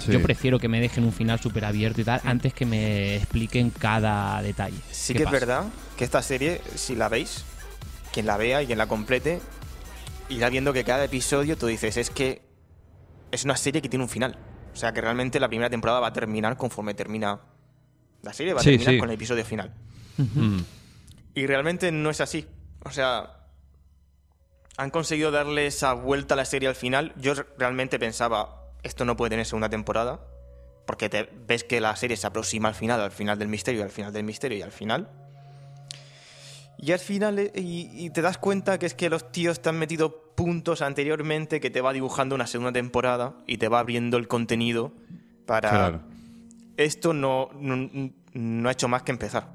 Sí. 0.00 0.10
yo 0.12 0.22
prefiero 0.22 0.58
que 0.58 0.68
me 0.68 0.80
dejen 0.80 1.04
un 1.04 1.12
final 1.12 1.38
súper 1.40 1.64
abierto 1.64 2.00
y 2.00 2.04
tal, 2.04 2.20
antes 2.24 2.52
que 2.54 2.66
me 2.66 3.16
expliquen 3.16 3.70
cada 3.70 4.40
detalle. 4.42 4.76
Sí 4.90 5.12
¿Qué 5.12 5.20
que 5.20 5.24
es 5.26 5.30
verdad 5.30 5.64
que 5.96 6.04
esta 6.04 6.22
serie, 6.22 6.60
si 6.74 6.96
la 6.96 7.08
veis, 7.08 7.44
quien 8.12 8.26
la 8.26 8.36
vea 8.36 8.62
y 8.62 8.66
quien 8.66 8.78
la 8.78 8.86
complete, 8.86 9.40
irá 10.28 10.48
viendo 10.48 10.72
que 10.72 10.84
cada 10.84 11.04
episodio 11.04 11.56
tú 11.56 11.66
dices, 11.66 11.96
es 11.96 12.10
que 12.10 12.42
es 13.30 13.44
una 13.44 13.56
serie 13.56 13.82
que 13.82 13.88
tiene 13.88 14.04
un 14.04 14.08
final. 14.08 14.36
O 14.72 14.76
sea, 14.76 14.92
que 14.92 15.00
realmente 15.00 15.38
la 15.40 15.48
primera 15.48 15.68
temporada 15.70 16.00
va 16.00 16.08
a 16.08 16.12
terminar 16.12 16.56
conforme 16.56 16.94
termina 16.94 17.40
la 18.22 18.32
serie, 18.32 18.54
va 18.54 18.60
a 18.60 18.62
Sí, 18.64 18.70
terminar 18.70 18.94
sí. 18.94 18.98
con 18.98 19.08
el 19.10 19.14
episodio 19.14 19.44
final. 19.44 19.74
Mm. 20.16 20.58
Y 21.34 21.46
realmente 21.46 21.92
no 21.92 22.10
es 22.10 22.20
así. 22.20 22.46
O 22.84 22.90
sea, 22.90 23.36
han 24.76 24.90
conseguido 24.90 25.30
darle 25.30 25.66
esa 25.66 25.92
vuelta 25.92 26.34
a 26.34 26.36
la 26.36 26.44
serie 26.44 26.68
al 26.68 26.74
final. 26.74 27.12
Yo 27.16 27.34
realmente 27.58 27.98
pensaba, 27.98 28.59
esto 28.82 29.04
no 29.04 29.16
puede 29.16 29.30
tener 29.30 29.46
segunda 29.46 29.68
temporada, 29.68 30.20
porque 30.86 31.08
te 31.08 31.28
ves 31.46 31.64
que 31.64 31.80
la 31.80 31.94
serie 31.96 32.16
se 32.16 32.26
aproxima 32.26 32.68
al 32.68 32.74
final, 32.74 33.00
al 33.00 33.10
final 33.10 33.38
del 33.38 33.48
misterio, 33.48 33.82
al 33.82 33.90
final 33.90 34.12
del 34.12 34.24
misterio 34.24 34.58
y 34.58 34.62
al 34.62 34.72
final. 34.72 35.08
Y 36.78 36.92
al 36.92 36.98
final, 36.98 37.38
eh, 37.38 37.52
y, 37.54 37.90
y 37.92 38.10
te 38.10 38.22
das 38.22 38.38
cuenta 38.38 38.78
que 38.78 38.86
es 38.86 38.94
que 38.94 39.10
los 39.10 39.30
tíos 39.32 39.60
te 39.60 39.68
han 39.68 39.78
metido 39.78 40.32
puntos 40.34 40.80
anteriormente 40.80 41.60
que 41.60 41.68
te 41.70 41.82
va 41.82 41.92
dibujando 41.92 42.34
una 42.34 42.46
segunda 42.46 42.72
temporada 42.72 43.34
y 43.46 43.58
te 43.58 43.68
va 43.68 43.80
abriendo 43.80 44.16
el 44.16 44.28
contenido 44.28 44.92
para... 45.46 45.70
Claro. 45.70 46.00
Esto 46.76 47.12
no, 47.12 47.50
no, 47.52 48.10
no 48.32 48.68
ha 48.68 48.72
hecho 48.72 48.88
más 48.88 49.02
que 49.02 49.12
empezar. 49.12 49.52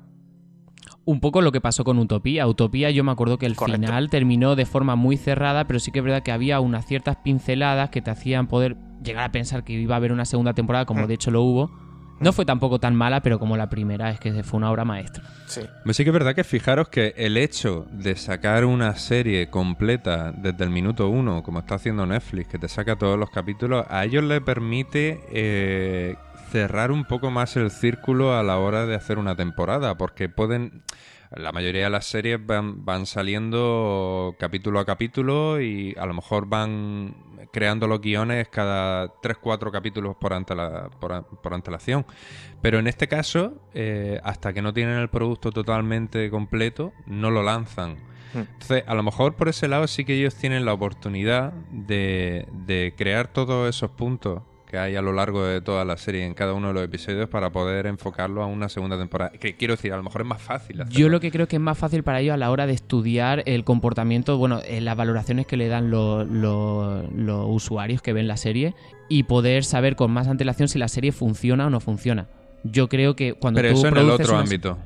Un 1.05 1.19
poco 1.19 1.41
lo 1.41 1.51
que 1.51 1.61
pasó 1.61 1.83
con 1.83 1.97
Utopía. 1.97 2.45
Utopía 2.47 2.91
yo 2.91 3.03
me 3.03 3.11
acuerdo 3.11 3.39
que 3.39 3.47
el 3.47 3.55
Correcto. 3.55 3.81
final 3.81 4.09
terminó 4.11 4.55
de 4.55 4.67
forma 4.67 4.95
muy 4.95 5.17
cerrada, 5.17 5.65
pero 5.65 5.79
sí 5.79 5.91
que 5.91 5.99
es 5.99 6.05
verdad 6.05 6.21
que 6.21 6.31
había 6.31 6.59
unas 6.59 6.85
ciertas 6.85 7.17
pinceladas 7.17 7.89
que 7.89 8.01
te 8.01 8.11
hacían 8.11 8.47
poder 8.47 8.75
llegar 9.03 9.23
a 9.25 9.31
pensar 9.31 9.63
que 9.63 9.73
iba 9.73 9.95
a 9.95 9.97
haber 9.97 10.11
una 10.11 10.25
segunda 10.25 10.53
temporada, 10.53 10.85
como 10.85 11.03
Mm. 11.03 11.07
de 11.07 11.13
hecho 11.13 11.31
lo 11.31 11.41
hubo. 11.41 11.85
No 12.17 12.31
fue 12.31 12.45
tampoco 12.45 12.79
tan 12.79 12.95
mala, 12.95 13.21
pero 13.21 13.39
como 13.39 13.57
la 13.57 13.69
primera, 13.69 14.09
es 14.09 14.21
que 14.21 14.41
fue 14.43 14.57
una 14.57 14.71
obra 14.71 14.85
maestra. 14.85 15.21
Sí. 15.47 15.61
Pues 15.83 15.97
sí 15.97 16.03
que 16.05 16.11
es 16.11 16.13
verdad 16.13 16.33
que 16.33 16.45
fijaros 16.45 16.87
que 16.87 17.13
el 17.17 17.35
hecho 17.35 17.87
de 17.91 18.15
sacar 18.15 18.63
una 18.63 18.95
serie 18.95 19.49
completa 19.49 20.31
desde 20.31 20.63
el 20.63 20.69
minuto 20.69 21.09
uno, 21.09 21.43
como 21.43 21.59
está 21.59 21.75
haciendo 21.75 22.05
Netflix, 22.05 22.47
que 22.47 22.57
te 22.57 22.69
saca 22.69 22.95
todos 22.95 23.19
los 23.19 23.29
capítulos, 23.31 23.85
a 23.89 24.05
ellos 24.05 24.23
les 24.23 24.39
permite 24.39 25.19
eh, 25.33 26.15
cerrar 26.51 26.91
un 26.91 27.03
poco 27.03 27.31
más 27.31 27.57
el 27.57 27.69
círculo 27.69 28.33
a 28.37 28.43
la 28.43 28.59
hora 28.59 28.85
de 28.85 28.95
hacer 28.95 29.17
una 29.17 29.35
temporada, 29.35 29.95
porque 29.97 30.29
pueden... 30.29 30.83
La 31.31 31.51
mayoría 31.51 31.85
de 31.85 31.89
las 31.89 32.05
series 32.05 32.43
van, 32.45 32.85
van 32.85 33.05
saliendo 33.05 34.35
capítulo 34.39 34.79
a 34.79 34.85
capítulo 34.85 35.59
y 35.61 35.95
a 35.97 36.05
lo 36.05 36.13
mejor 36.13 36.47
van 36.47 37.15
creando 37.51 37.87
los 37.87 38.01
guiones 38.01 38.47
cada 38.49 39.07
3-4 39.21 39.71
capítulos 39.71 40.15
por, 40.17 40.33
antela- 40.33 40.89
por, 40.99 41.13
a- 41.13 41.21
por 41.23 41.53
antelación. 41.53 42.05
Pero 42.61 42.79
en 42.79 42.87
este 42.87 43.07
caso, 43.07 43.53
eh, 43.73 44.19
hasta 44.23 44.53
que 44.53 44.61
no 44.61 44.73
tienen 44.73 44.97
el 44.97 45.09
producto 45.09 45.51
totalmente 45.51 46.29
completo, 46.29 46.93
no 47.05 47.31
lo 47.31 47.43
lanzan. 47.43 47.95
Hmm. 48.33 48.39
Entonces, 48.39 48.83
a 48.87 48.93
lo 48.95 49.03
mejor 49.03 49.35
por 49.35 49.47
ese 49.49 49.67
lado 49.67 49.87
sí 49.87 50.03
que 50.05 50.15
ellos 50.15 50.35
tienen 50.35 50.65
la 50.65 50.73
oportunidad 50.73 51.53
de, 51.71 52.47
de 52.51 52.93
crear 52.97 53.27
todos 53.27 53.69
esos 53.69 53.91
puntos 53.91 54.41
que 54.75 54.79
hay 54.79 54.95
a 54.97 55.01
lo 55.01 55.13
largo 55.13 55.45
de 55.45 55.61
toda 55.61 55.85
la 55.85 55.95
serie 55.95 56.25
en 56.25 56.33
cada 56.33 56.53
uno 56.53 56.67
de 56.67 56.73
los 56.73 56.83
episodios 56.83 57.29
para 57.29 57.49
poder 57.49 57.85
enfocarlo 57.87 58.43
a 58.43 58.45
una 58.45 58.67
segunda 58.67 58.97
temporada. 58.97 59.31
Que 59.31 59.55
quiero 59.55 59.75
decir, 59.75 59.93
a 59.93 59.97
lo 59.97 60.03
mejor 60.03 60.21
es 60.21 60.27
más 60.27 60.41
fácil. 60.41 60.77
Yo 60.77 60.83
hacerlo. 60.83 61.09
lo 61.09 61.19
que 61.21 61.31
creo 61.31 61.47
que 61.47 61.55
es 61.55 61.61
más 61.61 61.77
fácil 61.77 62.03
para 62.03 62.19
ellos 62.19 62.33
a 62.33 62.37
la 62.37 62.51
hora 62.51 62.67
de 62.67 62.73
estudiar 62.73 63.41
el 63.45 63.63
comportamiento, 63.63 64.37
bueno, 64.37 64.59
eh, 64.67 64.81
las 64.81 64.97
valoraciones 64.97 65.45
que 65.47 65.55
le 65.55 65.69
dan 65.69 65.89
los, 65.91 66.27
los- 66.27 67.09
los 67.13 67.45
usuarios 67.47 68.01
que 68.01 68.11
ven 68.11 68.27
la 68.27 68.35
serie 68.37 68.75
y 69.07 69.23
poder 69.23 69.63
saber 69.63 69.95
con 69.95 70.11
más 70.11 70.27
antelación 70.27 70.67
si 70.67 70.77
la 70.77 70.89
serie 70.89 71.11
funciona 71.13 71.67
o 71.67 71.69
no 71.69 71.79
funciona. 71.79 72.27
Yo 72.63 72.89
creo 72.89 73.15
que 73.15 73.33
cuando 73.33 73.61
Pero 73.61 73.73
tú 73.73 73.79
eso 73.79 73.87
en 73.87 73.97
el 73.97 74.09
otro 74.09 74.37
ámbito. 74.37 74.77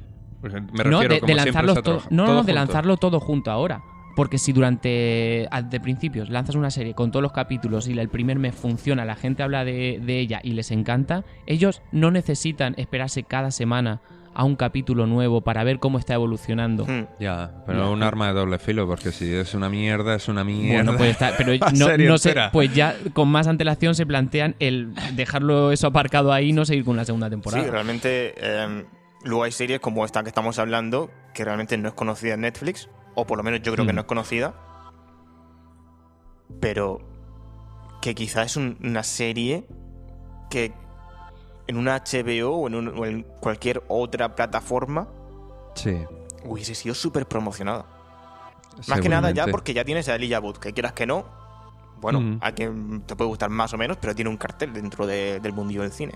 Pues 0.42 0.54
Me 0.54 0.60
refiero 0.60 0.90
no, 0.92 1.00
de, 1.00 1.20
como 1.20 1.34
de 1.34 1.40
ha 1.40 1.82
todo, 1.82 2.02
no, 2.12 2.16
no, 2.18 2.26
Todo 2.26 2.34
de 2.36 2.38
junto. 2.42 2.54
lanzarlo 2.54 2.98
todo 2.98 3.20
junto 3.20 3.50
ahora. 3.52 3.82
Porque 4.20 4.38
si 4.38 4.52
durante 4.52 5.48
a- 5.50 5.62
de 5.62 5.80
principios 5.80 6.30
lanzas 6.30 6.56
una 6.56 6.72
serie 6.72 6.94
con 6.94 7.10
todos 7.10 7.24
los 7.24 7.32
capítulos 7.32 7.88
y 7.88 7.98
el 7.98 8.10
primer 8.10 8.38
mes 8.38 8.54
funciona, 8.54 9.06
la 9.06 9.16
gente 9.16 9.44
habla 9.44 9.64
de, 9.64 10.02
de 10.06 10.20
ella 10.20 10.42
y 10.44 10.52
les 10.52 10.72
encanta, 10.72 11.24
ellos 11.46 11.82
no 11.94 12.12
necesitan 12.12 12.74
esperarse 12.76 13.24
cada 13.24 13.50
semana 13.50 14.02
a 14.34 14.44
un 14.44 14.58
capítulo 14.58 15.06
nuevo 15.06 15.40
para 15.40 15.64
ver 15.64 15.80
cómo 15.80 16.00
está 16.00 16.16
evolucionando. 16.16 16.86
Hmm. 16.86 17.06
Ya, 17.18 17.64
pero 17.66 17.86
es 17.86 17.90
un 17.94 18.04
arma 18.04 18.28
de 18.28 18.34
doble 18.34 18.60
filo, 18.60 18.86
porque 18.88 19.14
si 19.14 19.34
es 19.34 19.54
una 19.54 19.70
mierda, 19.70 20.16
es 20.16 20.28
una 20.28 20.44
mierda. 20.44 20.84
Bueno, 20.84 20.98
pues 20.98 21.12
está, 21.12 21.32
pero 21.38 21.54
no, 21.98 22.18
sé, 22.18 22.36
pues 22.52 22.74
ya 22.74 22.98
con 23.14 23.30
más 23.30 23.48
antelación 23.48 23.96
se 23.96 24.06
plantean 24.06 24.54
el 24.60 24.94
dejarlo 25.14 25.72
eso 25.72 25.88
aparcado 25.88 26.34
ahí 26.34 26.50
y 26.50 26.52
no 26.52 26.66
seguir 26.66 26.84
con 26.84 26.98
la 26.98 27.06
segunda 27.06 27.30
temporada. 27.30 27.64
Sí, 27.64 27.70
realmente. 27.70 28.34
eh, 28.36 28.84
luego 29.24 29.44
hay 29.44 29.54
series 29.54 29.80
como 29.80 30.04
esta 30.04 30.24
que 30.24 30.30
estamos 30.30 30.60
hablando, 30.60 31.10
que 31.34 31.46
realmente 31.46 31.78
no 31.78 31.88
es 31.88 31.94
conocida 31.94 32.34
en 32.34 32.42
Netflix, 32.42 32.90
o 33.22 33.26
por 33.28 33.38
lo 33.38 33.44
menos 33.44 33.62
yo 33.62 33.74
creo 33.74 33.86
que 33.86 33.94
Mm. 33.94 33.96
no 33.96 34.02
es 34.02 34.08
conocida, 34.08 34.54
pero 36.60 37.00
que 38.02 38.16
quizás 38.16 38.48
es 38.48 38.58
un- 38.58 38.78
una 38.84 39.04
serie 39.04 39.66
que 40.50 40.74
en 41.68 41.78
una 41.78 41.96
HBO 41.96 42.52
o 42.56 42.68
en, 42.68 42.76
un- 42.76 42.88
o 42.98 43.06
en 43.06 43.24
cualquier 43.40 43.84
otra 43.88 44.36
plataforma 44.36 45.08
Sí. 45.76 45.96
hubiese 46.46 46.74
sido 46.76 46.96
súper 46.96 47.28
promocionada. 47.28 47.86
Más 48.88 49.02
que 49.02 49.10
nada 49.10 49.32
ya 49.32 49.46
porque 49.48 49.74
ya 49.74 49.84
tienes 49.84 50.08
a 50.10 50.16
Elijah 50.16 50.40
Wood, 50.40 50.58
que 50.58 50.74
quieras 50.74 50.94
que 50.94 51.06
no, 51.06 51.26
bueno, 52.02 52.22
Mm. 52.22 52.38
a 52.42 52.52
quien 52.54 53.02
te 53.02 53.16
puede 53.16 53.28
gustar 53.28 53.50
más 53.50 53.74
o 53.74 53.78
menos, 53.78 53.98
pero 53.98 54.16
tiene 54.16 54.30
un 54.30 54.38
cartel 54.38 54.72
dentro 54.74 55.06
de- 55.06 55.40
del 55.42 55.54
mundillo 55.54 55.82
del 55.82 55.92
cine. 55.92 56.14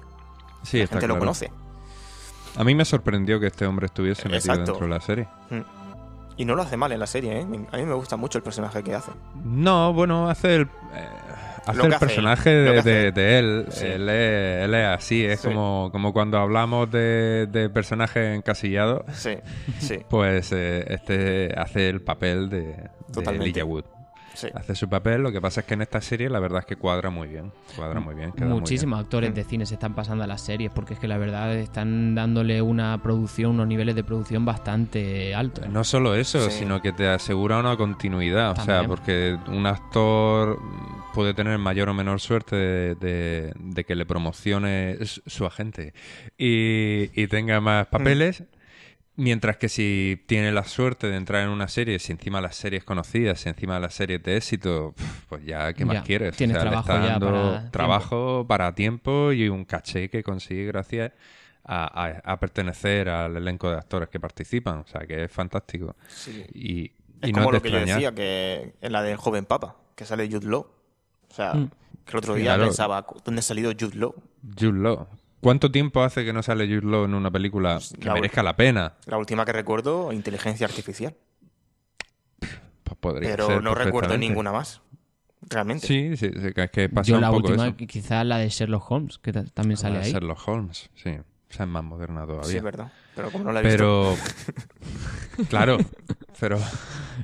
Sí, 0.64 0.78
La 0.78 0.86
está 0.86 0.96
gente 0.96 1.08
lo 1.08 1.20
conoce. 1.20 1.52
A 2.56 2.64
mí 2.64 2.74
me 2.74 2.86
sorprendió 2.86 3.40
que 3.40 3.48
este 3.48 3.66
hombre 3.66 3.88
estuviese 3.88 4.30
metido 4.30 4.54
Exacto. 4.54 4.72
dentro 4.72 4.88
de 4.88 4.94
la 4.94 5.02
serie. 5.02 5.28
Y 6.38 6.46
no 6.46 6.56
lo 6.56 6.64
hace 6.64 6.78
mal 6.78 6.92
en 6.92 7.00
la 7.00 7.08
serie, 7.08 7.40
¿eh? 7.40 7.46
A 7.72 7.78
mí 7.78 7.86
me 7.86 7.94
gusta 7.94 8.18
mucho 8.18 8.38
el 8.40 8.44
personaje 8.44 8.84
que 8.84 8.94
hace. 8.96 9.12
No, 9.44 9.94
bueno, 9.94 10.30
hace 10.30 10.56
el, 10.56 10.62
eh, 10.64 11.08
hace 11.66 11.82
el 11.86 11.94
hace 11.94 12.00
personaje 12.06 12.50
él, 12.78 12.84
de, 12.84 13.08
él. 13.08 13.14
de 13.14 13.40
él. 13.40 13.66
Sí. 13.70 13.86
Él, 13.86 14.10
es, 14.10 14.64
él 14.66 14.74
es 14.74 14.88
así, 14.88 15.26
es 15.26 15.40
Sí. 15.42 15.48
como, 15.50 15.90
como 15.92 16.12
cuando 16.12 16.40
hablamos 16.40 16.90
de, 16.90 17.48
de 17.52 17.70
personajes 17.70 18.36
encasillados, 18.36 19.04
Sí, 19.14 19.36
sí, 19.80 20.00
pues 20.10 20.52
eh, 20.54 20.86
este 20.90 21.54
hace 21.56 21.90
el 21.90 22.02
papel 22.02 22.50
de, 22.50 22.62
de 22.62 22.90
Totalmente. 23.14 23.50
Elijah 23.50 23.66
Wood. 23.66 23.86
Sí. 24.34 24.48
Hace 24.54 24.76
su 24.76 24.88
papel, 24.90 25.22
lo 25.22 25.32
que 25.32 25.40
pasa 25.42 25.62
es 25.62 25.66
que 25.66 25.74
en 25.76 25.82
esta 25.82 26.02
serie 26.02 26.30
la 26.30 26.40
verdad 26.40 26.60
es 26.60 26.66
que 26.66 26.76
cuadra 26.76 27.10
muy 27.10 27.28
bien. 27.28 27.52
Cuadra 27.76 28.00
muy 28.00 28.16
bien. 28.16 28.32
queda 28.32 28.46
muy 28.46 28.54
bien. 28.54 28.60
Muchísimos 28.62 29.00
actores 29.00 29.32
Mm. 29.32 29.34
de 29.34 29.44
cine 29.44 29.66
se 29.66 29.76
están 29.76 29.94
pasando 29.96 30.24
a 30.24 30.28
las 30.28 30.42
series 30.42 30.72
porque 30.72 30.94
es 30.96 31.00
que 31.00 31.08
la 31.08 31.18
verdad 31.18 31.54
están 31.56 32.16
dándole 32.16 32.62
una 32.62 33.02
producción, 33.02 33.52
unos 33.52 33.68
niveles 33.68 33.96
de 33.96 34.04
producción 34.04 34.46
bastante 34.46 35.34
altos. 35.36 35.68
No 35.70 35.84
solo 35.84 36.16
eso, 36.16 36.50
Sí. 36.50 36.60
sino 36.60 36.82
que 36.82 36.92
te 36.94 37.08
asegura 37.08 37.58
una 37.60 37.76
continuidad. 37.78 38.52
O 38.60 38.64
sea, 38.64 38.84
porque 38.88 39.38
un 39.48 39.66
actor 39.66 40.60
puede 41.14 41.34
tener 41.34 41.58
mayor 41.60 41.90
o 41.90 41.94
menor 41.94 42.20
suerte 42.20 42.56
de, 42.56 42.96
de- 42.96 43.54
de 43.60 43.84
que 43.84 43.96
le 43.96 44.06
promocione 44.06 44.98
su 45.06 45.46
agente 45.46 45.94
y, 46.38 47.10
y 47.14 47.28
tenga 47.28 47.62
más 47.62 47.88
papeles. 47.88 48.44
Mientras 49.16 49.58
que 49.58 49.70
si 49.70 50.24
tiene 50.26 50.52
la 50.52 50.64
suerte 50.64 51.06
de 51.08 51.16
entrar 51.18 51.44
en 51.44 51.50
una 51.50 51.68
serie, 51.68 52.00
si 52.00 52.12
encima 52.12 52.42
las 52.42 52.56
series 52.56 52.84
conocidas, 52.84 53.40
si 53.42 53.50
encima 53.50 53.80
las 53.80 53.94
series 53.94 54.24
de 54.24 54.38
éxito, 54.38 54.96
pues 55.30 55.46
ya, 55.46 55.72
¿qué 55.74 55.86
más 55.86 55.98
Ya, 55.98 56.04
quieres? 56.04 56.36
tienes 56.36 56.56
le 56.56 56.62
trabajo 56.62 56.92
está 56.92 57.00
ya 57.06 57.12
dando 57.12 57.28
para 57.32 57.72
trabajo 57.72 58.46
para 58.48 58.74
tiempo 58.74 59.32
y 59.32 59.50
un 59.50 59.66
caché 59.66 60.10
que 60.10 60.24
consigue 60.24 60.66
gracias 60.66 61.12
a, 61.64 62.06
a- 62.06 62.34
a 62.34 62.40
pertenecer 62.40 63.08
al 63.08 63.38
elenco 63.38 63.70
de 63.70 63.78
actores 63.78 64.10
que 64.10 64.20
participan. 64.20 64.80
O 64.80 64.88
sea, 64.88 65.02
que 65.02 65.26
es 65.26 65.32
fantástico. 65.32 65.96
sí. 66.10 66.44
Y, 66.54 66.72
y 66.82 66.92
Es 67.22 67.32
no 67.34 67.40
como 67.40 67.52
lo 67.52 67.62
que 67.62 67.70
yo 67.70 67.78
decía, 67.80 68.12
que 68.14 68.74
en 68.82 68.92
la 68.92 69.04
del 69.04 69.18
joven 69.18 69.46
papa, 69.46 69.76
que 69.96 70.06
sale 70.06 70.28
Jude 70.28 70.48
Law. 70.48 70.68
O 71.30 71.34
sea, 71.34 71.54
Mm. 71.54 71.70
Que 72.06 72.12
el 72.12 72.18
otro 72.18 72.34
día 72.36 72.56
Claro. 72.56 72.64
pensaba, 72.66 73.06
¿dónde 73.24 73.40
ha 73.40 73.44
salido 73.44 73.72
Jude 73.80 73.96
Law? 73.96 74.14
Jude 74.60 74.78
Law. 74.80 75.08
¿Cuánto 75.44 75.70
tiempo 75.72 76.02
hace 76.04 76.24
que 76.26 76.34
no 76.34 76.42
sale 76.42 76.66
Jude 76.68 76.90
Law 76.90 77.06
en 77.06 77.14
una 77.14 77.30
película 77.30 77.80
que 78.00 78.06
La 78.08 78.14
merezca 78.16 78.42
la 78.44 78.56
pena? 78.56 78.94
La 79.06 79.18
última 79.18 79.46
que 79.46 79.52
recuerdo, 79.52 80.12
inteligencia 80.12 80.66
artificial. 80.66 81.16
Pues 82.40 82.98
podría 83.00 83.30
Pero 83.30 83.48
ser 83.48 83.64
no 83.64 83.76
recuerdo 83.76 84.18
ninguna 84.18 84.52
más. 84.52 84.82
Realmente. 85.50 85.86
Sí, 85.86 86.16
sí, 86.16 86.30
sí, 86.42 86.54
que 86.54 86.64
es 86.64 86.72
que 86.72 86.90
pasa 86.90 87.10
Yo 87.10 87.16
un 87.16 87.22
la 87.22 87.28
poco 87.30 87.48
última, 87.48 87.68
eso. 87.68 87.76
qui- 87.76 87.88
quizá 87.88 88.24
la 88.24 88.38
de 88.38 88.48
Sherlock 88.50 88.90
Holmes, 88.90 89.20
que 89.20 89.34
ta- 89.34 89.44
también 89.44 89.78
sale 89.78 89.98
Ah, 89.98 90.02
ahí. 90.02 90.12
Sherlock 90.12 90.48
Holmes, 90.48 90.90
sí. 90.96 91.18
Esa 91.50 91.64
es 91.64 91.70
más 91.70 91.84
moderna 91.84 92.22
Sí, 92.22 92.28
todavía. 92.28 92.58
es 92.58 92.64
verdad. 92.64 92.92
Pero 93.16 93.32
como 93.32 93.44
no 93.44 93.52
la 93.52 93.60
he 93.60 93.64
visto. 93.64 93.78
pero... 93.78 95.46
claro, 95.50 95.78
pero... 96.40 96.58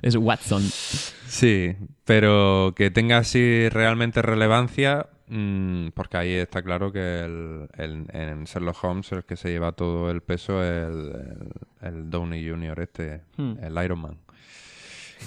Es 0.01 0.15
Watson. 0.17 0.61
Sí, 0.61 1.75
pero 2.03 2.73
que 2.75 2.91
tenga 2.91 3.17
así 3.19 3.69
realmente 3.69 4.21
relevancia, 4.21 5.07
mm, 5.29 5.89
porque 5.93 6.17
ahí 6.17 6.33
está 6.33 6.61
claro 6.61 6.91
que 6.91 7.21
el, 7.21 7.67
el- 7.77 8.05
en 8.11 8.43
Sherlock 8.45 8.83
Holmes 8.83 9.11
el 9.13 9.23
que 9.23 9.35
se 9.37 9.49
lleva 9.49 9.71
todo 9.71 10.09
el 10.11 10.21
peso 10.21 10.63
es 10.63 10.87
el, 10.87 11.11
el, 11.81 11.87
el 11.87 12.09
Downey 12.09 12.47
Jr. 12.49 12.79
este, 12.81 13.21
Hmm. 13.37 13.53
el 13.63 13.83
Iron 13.85 13.99
Man. 13.99 14.17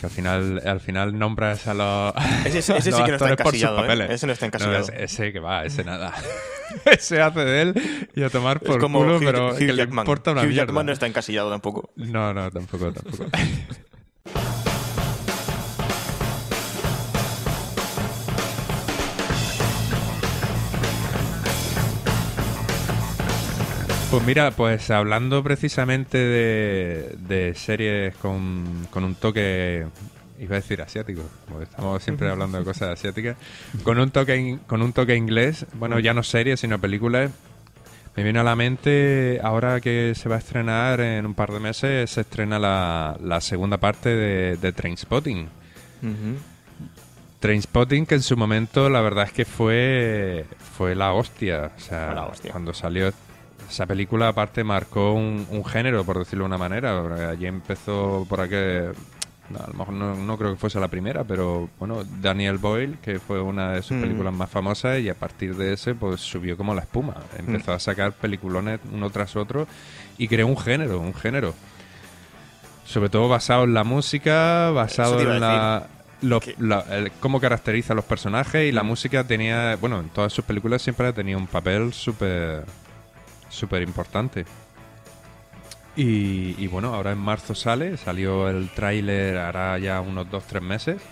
Que 0.00 0.06
al 0.06 0.10
final, 0.12 0.62
al 0.64 0.80
final 0.80 1.18
nombras 1.18 1.66
a 1.68 1.74
los, 1.74 2.14
Ese, 2.46 2.58
ese 2.60 2.80
sí 2.80 2.90
los 2.90 3.00
que 3.02 3.08
no 3.08 3.14
está 3.16 3.26
actores 3.26 3.36
por 3.36 3.52
sus 3.52 3.62
encasillado. 3.62 3.78
¿eh? 3.78 3.82
papeles. 3.82 4.10
Ese 4.10 4.26
no 4.26 4.32
está 4.32 4.46
No, 4.46 4.48
encasillado. 4.48 4.78
ese, 4.80 5.04
ese 5.04 5.32
que 5.34 5.40
va, 5.40 5.64
ese 5.66 5.84
nada. 5.84 6.14
ese 6.86 7.20
hace 7.20 7.40
de 7.40 7.60
él 7.62 8.08
y 8.14 8.22
a 8.22 8.30
tomar 8.30 8.56
es 8.62 8.62
por 8.68 8.80
como 8.80 9.00
culo, 9.00 9.16
Hugh, 9.18 9.22
pero 9.24 9.48
Hugh 9.50 9.58
que 9.58 9.66
le 9.66 9.76
Jackman. 9.76 10.04
importa 10.04 10.30
una 10.32 10.40
Hugh 10.40 10.46
mierda. 10.46 10.62
Jackman 10.64 10.86
no 10.86 10.92
está 10.92 11.06
encasillado 11.06 11.50
tampoco. 11.50 11.90
No, 11.96 12.32
no, 12.32 12.50
tampoco, 12.50 12.90
tampoco. 12.92 13.26
Pues 24.12 24.26
mira, 24.26 24.50
pues 24.50 24.90
hablando 24.90 25.42
precisamente 25.42 26.18
de, 26.18 27.16
de 27.18 27.54
series 27.54 28.14
con, 28.16 28.86
con 28.90 29.04
un 29.04 29.14
toque, 29.14 29.86
iba 30.38 30.56
a 30.56 30.60
decir 30.60 30.82
asiático, 30.82 31.22
porque 31.48 31.64
estamos 31.64 32.02
siempre 32.02 32.28
hablando 32.28 32.58
de 32.58 32.64
cosas 32.64 32.90
asiáticas, 32.90 33.38
con 33.82 33.98
un 33.98 34.10
toque 34.10 34.36
in- 34.36 34.58
con 34.58 34.82
un 34.82 34.92
toque 34.92 35.16
inglés, 35.16 35.64
bueno, 35.72 35.98
ya 35.98 36.12
no 36.12 36.22
series, 36.22 36.60
sino 36.60 36.78
películas. 36.78 37.30
Me 38.14 38.22
viene 38.22 38.38
a 38.40 38.42
la 38.42 38.54
mente, 38.54 39.40
ahora 39.42 39.80
que 39.80 40.12
se 40.14 40.28
va 40.28 40.34
a 40.34 40.38
estrenar 40.40 41.00
en 41.00 41.24
un 41.24 41.32
par 41.32 41.50
de 41.50 41.60
meses, 41.60 42.10
se 42.10 42.20
estrena 42.20 42.58
la, 42.58 43.16
la 43.22 43.40
segunda 43.40 43.78
parte 43.78 44.10
de, 44.10 44.58
de 44.58 44.72
Trainspotting. 44.74 45.44
Ujú. 46.02 46.36
Trainspotting, 47.40 48.04
que 48.04 48.16
en 48.16 48.22
su 48.22 48.36
momento 48.36 48.90
la 48.90 49.00
verdad 49.00 49.24
es 49.24 49.32
que 49.32 49.46
fue, 49.46 50.44
fue 50.76 50.94
la 50.94 51.14
hostia. 51.14 51.70
O 51.74 51.80
sea, 51.80 52.12
la 52.12 52.26
hostia. 52.26 52.50
cuando 52.52 52.74
salió 52.74 53.10
esa 53.72 53.86
película, 53.86 54.28
aparte, 54.28 54.62
marcó 54.64 55.12
un, 55.12 55.46
un 55.50 55.64
género, 55.64 56.04
por 56.04 56.18
decirlo 56.18 56.44
de 56.44 56.48
una 56.48 56.58
manera. 56.58 57.30
Allí 57.30 57.46
empezó 57.46 58.26
por 58.28 58.40
aquí. 58.40 58.54
no, 59.50 59.58
a 59.58 59.66
lo 59.66 59.74
mejor 59.74 59.94
no, 59.94 60.14
no 60.14 60.38
creo 60.38 60.52
que 60.52 60.56
fuese 60.56 60.78
la 60.80 60.88
primera, 60.88 61.24
pero 61.24 61.68
bueno, 61.78 62.04
Daniel 62.20 62.56
Boyle, 62.58 62.96
que 63.02 63.18
fue 63.18 63.40
una 63.40 63.72
de 63.72 63.82
sus 63.82 63.96
Mm. 63.96 64.00
películas 64.00 64.32
más 64.32 64.48
famosas, 64.48 65.00
y 65.00 65.08
a 65.10 65.14
partir 65.14 65.54
de 65.56 65.72
ese, 65.74 65.94
pues 65.94 66.20
subió 66.20 66.56
como 66.56 66.74
la 66.74 66.82
espuma. 66.82 67.14
Empezó 67.38 67.72
a 67.72 67.78
sacar 67.78 68.12
peliculones 68.12 68.80
uno 68.92 69.10
tras 69.10 69.36
otro 69.36 69.66
y 70.16 70.28
creó 70.28 70.46
un 70.46 70.56
género, 70.56 70.98
un 71.00 71.12
género. 71.14 71.54
Sobre 72.84 73.08
todo 73.08 73.28
basado 73.28 73.64
en 73.64 73.74
la 73.74 73.84
música, 73.84 74.70
basado 74.70 75.20
en 75.20 75.40
la, 75.40 75.86
los- 76.20 76.42
Que- 76.42 76.54
la- 76.58 76.84
el- 76.90 77.12
cómo 77.20 77.40
caracteriza 77.40 77.92
a 77.92 77.96
los 77.96 78.04
personajes 78.04 78.68
y 78.68 78.72
la 78.72 78.82
música 78.82 79.24
tenía, 79.24 79.76
bueno, 79.76 80.00
en 80.00 80.08
todas 80.08 80.32
sus 80.32 80.44
películas 80.44 80.82
siempre 80.82 81.06
ha 81.08 81.12
tenido 81.12 81.38
un 81.38 81.46
papel 81.46 81.92
súper 81.92 82.64
súper 83.52 83.82
importante. 83.82 84.44
Y, 85.94 86.54
y 86.58 86.66
bueno, 86.68 86.94
ahora 86.94 87.12
en 87.12 87.18
marzo 87.18 87.54
sale, 87.54 87.96
salió 87.98 88.48
el 88.48 88.70
tráiler 88.70 89.36
hará 89.36 89.78
ya 89.78 90.00
unos 90.00 90.26
2-3 90.28 90.60
meses. 90.62 91.02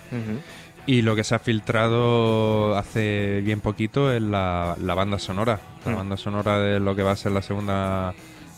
Y 0.87 1.03
lo 1.03 1.15
que 1.15 1.23
se 1.23 1.35
ha 1.35 1.39
filtrado 1.39 2.75
hace 2.75 3.41
bien 3.41 3.61
poquito 3.61 4.11
es 4.11 4.21
la, 4.21 4.75
la 4.81 4.95
banda 4.95 5.19
sonora. 5.19 5.59
La 5.85 5.91
Mm. 5.91 5.95
banda 5.95 6.17
sonora 6.17 6.57
de 6.59 6.79
lo 6.79 6.95
que 6.95 7.03
va 7.03 7.11
a 7.11 7.15
ser 7.15 7.31
la 7.31 7.41
segunda 7.41 8.13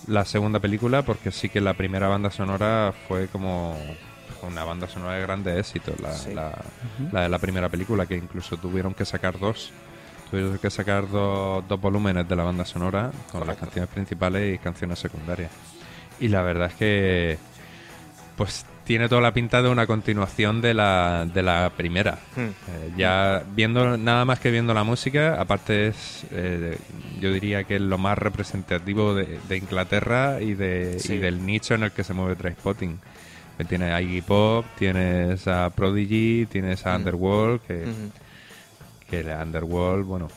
la 0.07 0.25
segunda 0.25 0.59
película, 0.59 1.01
porque 1.03 1.31
sí 1.31 1.47
que 1.47 1.61
la 1.61 1.75
primera 1.75 2.09
banda 2.09 2.29
sonora 2.29 2.93
fue 3.07 3.27
como 3.27 3.77
una 4.41 4.65
banda 4.65 4.85
sonora 4.89 5.13
de 5.15 5.21
grandes 5.21 5.57
éxitos, 5.57 5.97
la, 6.01 6.11
Sí. 6.13 6.33
la- 6.33 6.61
la 7.13 7.21
de 7.21 7.29
la 7.29 7.39
primera 7.39 7.69
película, 7.69 8.05
que 8.05 8.17
incluso 8.17 8.57
tuvieron 8.57 8.93
que 8.93 9.05
sacar 9.05 9.39
dos. 9.39 9.71
Tuvieron 10.33 10.57
que 10.57 10.71
sacar 10.71 11.07
dos, 11.11 11.63
dos 11.67 11.79
volúmenes 11.79 12.27
de 12.27 12.35
la 12.35 12.41
banda 12.43 12.65
sonora 12.65 13.11
con 13.31 13.45
las 13.45 13.55
canciones 13.55 13.87
principales 13.91 14.55
y 14.55 14.57
canciones 14.57 14.97
secundarias. 14.97 15.51
Y 16.19 16.27
la 16.29 16.41
verdad 16.41 16.69
es 16.69 16.73
que 16.73 17.37
pues 18.35 18.65
tiene 18.83 19.07
toda 19.07 19.21
la 19.21 19.31
pinta 19.31 19.61
de 19.61 19.69
una 19.69 19.85
continuación 19.85 20.59
de 20.59 20.73
la, 20.73 21.27
de 21.31 21.43
la 21.43 21.71
primera. 21.77 22.17
Mm. 22.35 22.39
Eh, 22.41 22.91
ya 22.97 23.43
viendo, 23.55 23.95
nada 23.95 24.25
más 24.25 24.39
que 24.39 24.49
viendo 24.49 24.73
la 24.73 24.83
música, 24.83 25.39
aparte 25.39 25.89
es, 25.89 26.25
eh, 26.31 26.79
yo 27.21 27.31
diría 27.31 27.63
que 27.65 27.75
es 27.75 27.81
lo 27.81 27.99
más 27.99 28.17
representativo 28.17 29.13
de, 29.13 29.37
de 29.47 29.57
Inglaterra 29.57 30.41
y, 30.41 30.55
de, 30.55 30.99
Sí. 30.99 31.13
y 31.13 31.17
del 31.19 31.45
nicho 31.45 31.75
en 31.75 31.83
el 31.83 31.91
que 31.91 32.03
se 32.03 32.15
mueve 32.15 32.35
Trainspotting. 32.37 32.99
Tienes 33.69 33.93
a 33.93 34.01
Iggy 34.01 34.23
Pop, 34.23 34.65
tienes 34.79 35.47
a 35.47 35.69
Prodigy, 35.69 36.47
tienes 36.47 36.87
a 36.87 36.93
Mm. 36.93 37.01
Underworld, 37.01 37.61
que, 37.61 37.83
Ujú. 37.83 38.11
Que 39.13 39.23
la 39.23 39.43
Underworld, 39.43 40.05
bueno, 40.05 40.27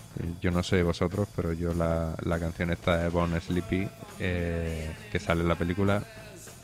yo 0.40 0.50
no 0.50 0.62
sé 0.62 0.82
vosotros, 0.82 1.28
pero 1.34 1.52
yo 1.52 1.72
la, 1.72 2.14
la 2.24 2.38
canción 2.38 2.70
esta 2.70 2.98
de 2.98 3.08
Born 3.08 3.40
Sleepy, 3.40 3.88
eh, 4.20 4.90
que 5.10 5.18
sale 5.18 5.42
en 5.42 5.48
la 5.48 5.54
película, 5.54 6.02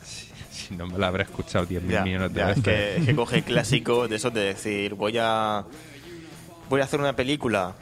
si, 0.03 0.27
si 0.51 0.75
no 0.75 0.85
me 0.87 0.97
la 0.99 1.07
habré 1.07 1.23
escuchado 1.23 1.65
10.000 1.67 1.87
Ya, 1.89 2.03
millones 2.03 2.33
de 2.33 2.39
ya, 2.39 2.51
es 2.51 2.55
veces. 2.57 2.63
que, 2.63 2.97
es 2.97 3.05
que 3.07 3.15
coge 3.15 3.37
el 3.37 3.43
clásico 3.45 4.07
de 4.07 4.15
eso 4.17 4.29
de 4.29 4.41
decir, 4.41 4.93
voy 4.95 5.17
a 5.19 5.63
voy 6.69 6.81
a 6.81 6.83
hacer 6.83 6.99
una 6.99 7.15
película 7.15 7.73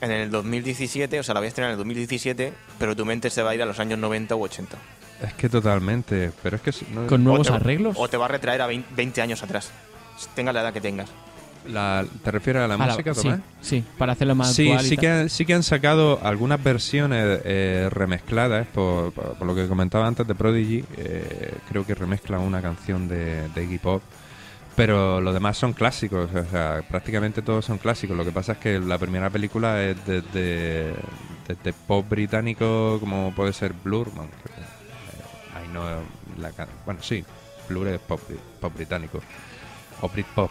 en 0.00 0.10
el 0.12 0.30
2017, 0.30 1.18
o 1.18 1.22
sea, 1.22 1.34
la 1.34 1.40
voy 1.40 1.46
a 1.46 1.48
estrenar 1.48 1.70
en 1.70 1.72
el 1.74 1.78
2017, 1.78 2.52
pero 2.78 2.94
tu 2.96 3.04
mente 3.04 3.30
se 3.30 3.42
va 3.42 3.50
a 3.50 3.54
ir 3.54 3.62
a 3.62 3.66
los 3.66 3.78
años 3.80 3.98
90 3.98 4.34
u 4.36 4.42
80. 4.44 4.76
Es 5.24 5.34
que 5.34 5.48
totalmente, 5.48 6.30
pero 6.42 6.56
es 6.56 6.62
que... 6.62 6.72
no- 6.92 7.06
Con 7.08 7.24
nuevos 7.24 7.48
o 7.48 7.50
te, 7.50 7.56
arreglos. 7.56 7.96
O 7.98 8.08
te 8.08 8.16
va 8.16 8.26
a 8.26 8.28
retraer 8.28 8.62
a 8.62 8.66
20, 8.68 8.94
20 8.94 9.20
años 9.22 9.42
atrás. 9.42 9.70
Tengas 10.36 10.54
la 10.54 10.60
edad 10.62 10.72
que 10.72 10.80
tengas. 10.80 11.10
La- 11.68 12.04
¿Te 12.24 12.30
refieres 12.30 12.62
a 12.62 12.68
la 12.68 12.74
Ah, 12.74 12.78
la- 12.78 12.86
música, 12.86 13.14
sí, 13.14 13.30
sí, 13.60 13.84
para 13.98 14.12
hacerlo 14.12 14.34
más 14.34 14.54
Sí, 14.54 14.70
actual 14.70 14.84
sí 14.86 14.96
que, 14.96 15.08
han, 15.08 15.28
sí 15.28 15.46
que 15.46 15.54
han 15.54 15.62
sacado 15.62 16.18
algunas 16.22 16.62
versiones 16.62 17.40
eh, 17.44 17.88
remezcladas, 17.90 18.66
por, 18.68 19.12
por- 19.12 19.34
por 19.34 19.46
lo 19.46 19.54
que 19.54 19.66
comentaba 19.68 20.06
antes 20.06 20.26
de 20.26 20.34
Prodigy, 20.34 20.84
eh, 20.96 21.54
creo 21.68 21.84
que 21.86 21.94
remezclan 21.94 22.40
una 22.40 22.60
canción 22.62 23.06
de, 23.08 23.48
de 23.48 23.64
Iggy 23.64 23.78
Pop, 23.78 24.02
pero 24.76 25.20
los 25.20 25.34
demás 25.34 25.56
son 25.56 25.72
clásicos, 25.72 26.30
o 26.32 26.44
sea, 26.50 26.82
prácticamente 26.88 27.42
todos 27.42 27.64
son 27.64 27.78
clásicos. 27.78 28.16
Lo 28.16 28.24
que 28.24 28.30
pasa 28.32 28.52
es 28.52 28.58
que 28.58 28.78
la 28.78 28.96
primera 28.96 29.28
película 29.28 29.82
es 29.82 29.96
desde, 30.06 30.94
desde 31.48 31.72
pop 31.86 32.08
británico, 32.08 32.98
como 33.00 33.32
puede 33.34 33.52
ser 33.52 33.72
Blur, 33.72 34.10
bueno, 34.14 34.30
que, 34.44 34.52
eh, 34.52 35.56
ahí 35.56 35.68
no, 35.72 35.82
la 36.40 36.52
bueno, 36.84 37.02
sí, 37.02 37.24
Blur 37.68 37.88
es 37.88 37.98
pop, 37.98 38.20
pop 38.60 38.72
británico, 38.74 39.20
o 40.00 40.08
Britpop. 40.08 40.50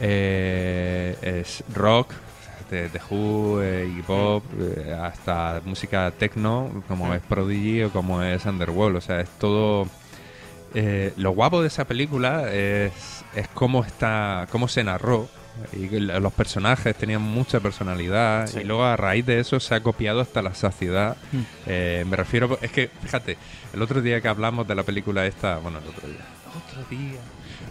Eh, 0.00 1.16
es 1.22 1.64
rock, 1.74 2.12
de 2.70 2.88
The 2.90 3.00
Who, 3.10 3.62
eh, 3.62 4.02
Pop, 4.06 4.44
eh, 4.60 4.92
hasta 5.00 5.60
música 5.64 6.10
techno, 6.10 6.82
como 6.86 7.14
es 7.14 7.22
Prodigy 7.22 7.84
o 7.84 7.90
como 7.90 8.22
es 8.22 8.44
Underworld. 8.44 8.96
O 8.96 9.00
sea, 9.00 9.20
es 9.20 9.28
todo. 9.38 9.88
eh, 10.74 11.12
lo 11.16 11.30
guapo 11.30 11.62
de 11.62 11.68
esa 11.68 11.86
película 11.86 12.52
es, 12.52 12.92
es 13.34 13.48
cómo 13.54 13.84
está, 13.84 14.46
cómo 14.50 14.68
se 14.68 14.84
narró. 14.84 15.28
Y 15.72 15.88
los 15.98 16.32
personajes 16.34 16.94
tenían 16.94 17.20
mucha 17.22 17.58
personalidad 17.58 18.46
Sí. 18.46 18.60
y 18.60 18.64
luego 18.64 18.84
a 18.84 18.96
raíz 18.96 19.26
de 19.26 19.40
eso 19.40 19.58
se 19.58 19.74
ha 19.74 19.82
copiado 19.82 20.20
hasta 20.20 20.40
la 20.40 20.54
saciedad. 20.54 21.16
Mm. 21.32 21.38
Eh, 21.66 22.04
me 22.08 22.16
refiero, 22.16 22.58
es 22.62 22.70
que 22.70 22.88
fíjate, 23.02 23.36
el 23.72 23.82
otro 23.82 24.00
día 24.00 24.20
que 24.20 24.28
hablamos 24.28 24.68
de 24.68 24.74
la 24.76 24.84
película 24.84 25.26
esta, 25.26 25.56
bueno, 25.58 25.78
el 25.78 25.88
otro 25.88 26.06
día, 26.06 26.20
otro 26.54 26.84
día, 26.96 27.18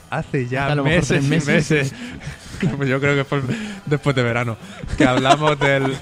hace 0.10 0.48
ya 0.48 0.74
meses, 0.76 1.24
y 1.24 1.28
meses. 1.28 1.48
meses, 1.48 1.94
Pues 2.78 2.90
yo 2.90 3.00
creo 3.00 3.16
que 3.16 3.24
fue 3.24 3.42
después 3.86 4.16
de 4.16 4.24
verano, 4.24 4.58
que 4.98 5.06
hablamos 5.06 5.60
del 5.60 5.84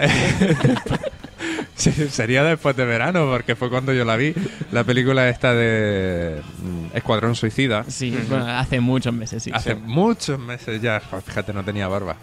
Sí, 1.75 1.91
sería 2.09 2.43
después 2.43 2.75
de 2.77 2.85
verano, 2.85 3.27
porque 3.29 3.55
fue 3.55 3.69
cuando 3.69 3.91
yo 3.93 4.05
la 4.05 4.15
vi. 4.15 4.33
La 4.71 4.83
película 4.85 5.27
esta 5.29 5.53
de 5.53 6.41
mm, 6.63 6.95
Escuadrón 6.95 7.35
Suicida. 7.35 7.83
Sí, 7.87 8.17
bueno, 8.29 8.47
hace 8.47 8.79
muchos 8.79 9.13
meses, 9.13 9.43
sí. 9.43 9.51
Hace 9.53 9.75
muchos 9.75 10.39
meses 10.39 10.81
ya, 10.81 11.01
Pues 11.09 11.23
fíjate, 11.25 11.53
no 11.53 11.63
tenía 11.65 11.87
barba. 11.89 12.15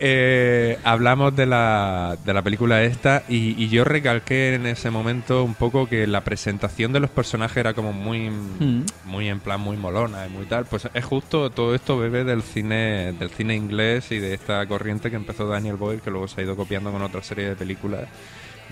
Eh, 0.00 0.78
hablamos 0.82 1.36
de 1.36 1.44
la, 1.44 2.16
de 2.24 2.32
la 2.32 2.40
película 2.40 2.82
esta 2.82 3.22
y, 3.28 3.62
y 3.62 3.68
yo 3.68 3.84
recalqué 3.84 4.54
en 4.54 4.64
ese 4.64 4.90
momento 4.90 5.44
un 5.44 5.54
poco 5.54 5.86
que 5.86 6.06
la 6.06 6.22
presentación 6.24 6.94
de 6.94 7.00
los 7.00 7.10
personajes 7.10 7.58
era 7.58 7.74
como 7.74 7.92
muy, 7.92 8.30
Mm. 8.30 8.86
muy 9.04 9.28
en 9.28 9.40
plan 9.40 9.60
muy 9.60 9.76
molona 9.76 10.26
y 10.26 10.30
muy 10.30 10.46
tal. 10.46 10.64
Pues 10.64 10.88
es 10.94 11.04
justo 11.04 11.50
todo 11.50 11.74
esto 11.74 11.98
bebe 11.98 12.24
del 12.24 12.42
cine, 12.42 13.12
del 13.12 13.28
cine 13.28 13.54
inglés 13.54 14.10
y 14.12 14.18
de 14.18 14.32
esta 14.32 14.66
corriente 14.66 15.10
que 15.10 15.16
empezó 15.16 15.46
Daniel 15.46 15.76
Boyle, 15.76 16.00
que 16.00 16.10
luego 16.10 16.26
se 16.28 16.40
ha 16.40 16.44
ido 16.44 16.56
copiando 16.56 16.90
con 16.90 17.02
otra 17.02 17.22
serie 17.22 17.50
de 17.50 17.56
películas. 17.56 18.08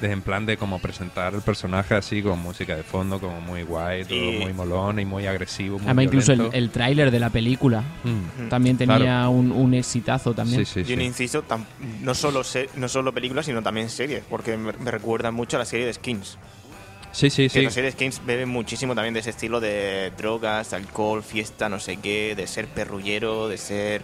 De, 0.00 0.10
en 0.10 0.22
plan 0.22 0.46
de 0.46 0.56
como 0.56 0.80
presentar 0.80 1.32
el 1.34 1.42
personaje 1.42 1.94
así 1.94 2.22
con 2.22 2.38
música 2.40 2.74
de 2.74 2.82
fondo, 2.82 3.20
como 3.20 3.40
muy 3.40 3.62
guay, 3.62 4.04
todo 4.04 4.16
Y- 4.18 4.38
muy 4.38 4.52
molón 4.52 4.98
y 4.98 5.04
muy 5.04 5.26
agresivo. 5.26 5.78
Muy 5.78 5.86
Además, 5.86 6.04
incluso 6.06 6.32
el, 6.32 6.48
el 6.52 6.70
tráiler 6.70 7.10
de 7.10 7.20
la 7.20 7.30
película 7.30 7.84
Mm. 8.02 8.48
también 8.48 8.76
tenía 8.78 8.96
Claro. 8.96 9.30
un, 9.30 9.52
un 9.52 9.74
exitazo 9.74 10.34
también. 10.34 10.64
Sí, 10.66 10.82
sí, 10.82 10.88
Yo 10.88 10.94
un 10.94 11.00
sí. 11.00 11.06
inciso, 11.06 11.44
tam- 11.44 11.64
no 12.00 12.14
solo 12.14 12.42
se- 12.42 12.68
no 12.76 12.88
solo 12.88 13.12
películas, 13.12 13.46
sino 13.46 13.62
también 13.62 13.88
series, 13.90 14.24
porque 14.28 14.56
me, 14.56 14.72
me 14.72 14.90
recuerda 14.90 15.30
mucho 15.30 15.56
a 15.56 15.60
la 15.60 15.66
serie 15.66 15.86
de 15.86 15.92
Skins. 15.94 16.36
Sí, 17.12 17.28
sí, 17.28 17.42
Que 17.44 17.48
sí. 17.50 17.60
la 17.62 17.70
serie 17.70 17.90
de 17.90 17.92
Skins 17.96 18.22
bebe 18.24 18.46
muchísimo 18.46 18.94
también 18.94 19.12
de 19.14 19.20
ese 19.20 19.30
estilo 19.30 19.60
de 19.60 20.10
drogas, 20.16 20.72
alcohol, 20.72 21.22
fiesta, 21.22 21.68
no 21.68 21.78
sé 21.78 21.98
qué, 21.98 22.34
de 22.34 22.46
ser 22.46 22.66
perrullero, 22.66 23.48
de 23.48 23.58
ser... 23.58 24.02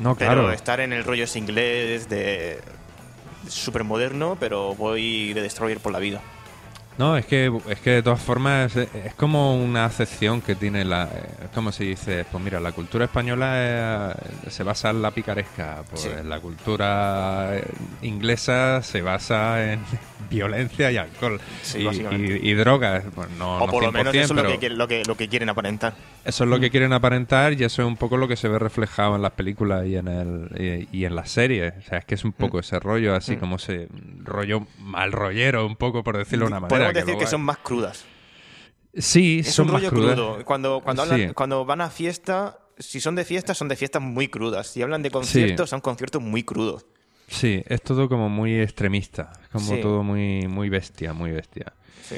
No, 0.00 0.16
Pero 0.16 0.32
claro. 0.32 0.52
estar 0.52 0.80
en 0.80 0.92
el 0.92 1.04
rollo 1.04 1.26
inglés 1.36 2.08
de... 2.08 2.60
Súper 3.48 3.84
moderno, 3.84 4.36
pero 4.38 4.74
voy 4.74 5.32
de 5.32 5.42
Destroyer 5.42 5.80
por 5.80 5.92
la 5.92 5.98
vida. 5.98 6.22
No, 7.00 7.16
es 7.16 7.24
que, 7.24 7.50
es 7.70 7.80
que 7.80 7.90
de 7.92 8.02
todas 8.02 8.20
formas 8.20 8.76
es, 8.76 8.88
es 8.94 9.14
como 9.14 9.56
una 9.56 9.86
acepción 9.86 10.42
que 10.42 10.54
tiene 10.54 10.84
la... 10.84 11.04
Es 11.42 11.48
como 11.54 11.72
si 11.72 11.84
dices, 11.86 12.26
pues 12.30 12.44
mira, 12.44 12.60
la 12.60 12.72
cultura 12.72 13.06
española 13.06 13.52
eh, 13.56 14.50
se 14.50 14.62
basa 14.64 14.90
en 14.90 15.00
la 15.00 15.10
picaresca, 15.10 15.82
pues 15.88 16.02
Sí. 16.02 16.10
la 16.24 16.38
cultura 16.40 17.56
eh, 17.56 17.64
inglesa 18.02 18.82
se 18.82 19.00
basa 19.00 19.72
en 19.72 19.80
violencia 20.30 20.92
y 20.92 20.98
alcohol. 20.98 21.40
Sí, 21.62 21.78
y, 21.78 21.84
básicamente. 21.86 22.40
y- 22.42 22.50
y 22.50 22.54
drogas, 22.54 23.02
pues 23.14 23.30
no, 23.30 23.56
o 23.56 23.66
no 23.66 23.72
por 23.72 23.82
lo 23.82 23.92
menos 23.92 24.14
100%, 24.14 24.18
eso 24.20 24.34
es 24.34 24.42
lo 24.52 24.58
que, 24.60 24.68
lo, 24.70 24.86
que, 24.86 25.02
lo 25.06 25.16
que 25.16 25.28
quieren 25.28 25.48
aparentar. 25.48 25.94
eso 26.24 26.44
es 26.44 26.50
lo 26.50 26.60
que 26.60 26.70
quieren 26.70 26.92
aparentar 26.92 27.54
y 27.54 27.64
eso 27.64 27.80
es 27.80 27.88
un 27.88 27.96
poco 27.96 28.18
lo 28.18 28.28
que 28.28 28.36
se 28.36 28.46
ve 28.48 28.58
reflejado 28.58 29.16
en 29.16 29.22
las 29.22 29.32
películas 29.32 29.86
y 29.86 29.96
en 29.96 30.06
el 30.08 30.86
y, 30.92 30.98
y 31.00 31.04
en 31.06 31.16
las 31.16 31.30
series. 31.30 31.72
O 31.78 31.82
sea, 31.88 31.98
es 31.98 32.04
que 32.04 32.14
es 32.14 32.24
un 32.26 32.32
poco 32.32 32.58
ese 32.58 32.78
rollo, 32.78 33.14
así 33.14 33.36
como 33.36 33.56
ese 33.56 33.88
rollo 34.22 34.66
mal 34.80 35.12
rollero, 35.12 35.66
un 35.66 35.76
poco 35.76 36.04
por 36.04 36.18
decirlo 36.18 36.44
de 36.44 36.48
una 36.52 36.60
manera. 36.60 36.89
Podemos 36.92 37.06
decir 37.06 37.18
que, 37.24 37.30
son 37.30 37.42
más 37.42 37.58
crudas. 37.58 38.04
Sí, 38.96 39.40
Es 39.40 39.54
son 39.54 39.66
un 39.66 39.72
más 39.72 39.82
rollo 39.82 39.90
crudas. 39.90 40.14
crudo. 40.14 40.44
Cuando, 40.44 40.80
cuando, 40.82 41.02
hablan- 41.04 41.28
Sí. 41.28 41.34
cuando 41.34 41.64
van 41.64 41.80
a 41.80 41.90
fiesta, 41.90 42.58
si 42.78 43.00
son 43.00 43.14
de 43.14 43.24
fiesta, 43.24 43.54
son 43.54 43.68
de 43.68 43.76
fiestas 43.76 44.02
muy 44.02 44.28
crudas. 44.28 44.66
Si 44.66 44.82
hablan 44.82 45.02
de 45.02 45.10
conciertos, 45.10 45.70
son 45.70 45.80
conciertos 45.80 46.20
muy 46.22 46.42
crudos. 46.42 46.86
Sí, 47.28 47.62
es 47.66 47.80
todo 47.82 48.08
como 48.08 48.28
muy 48.28 48.60
extremista, 48.60 49.32
como 49.52 49.74
Sí. 49.76 49.80
todo 49.80 50.02
muy 50.02 50.48
muy 50.48 50.68
bestia, 50.68 51.12
muy 51.12 51.30
bestia. 51.30 51.72
Sí. 52.02 52.16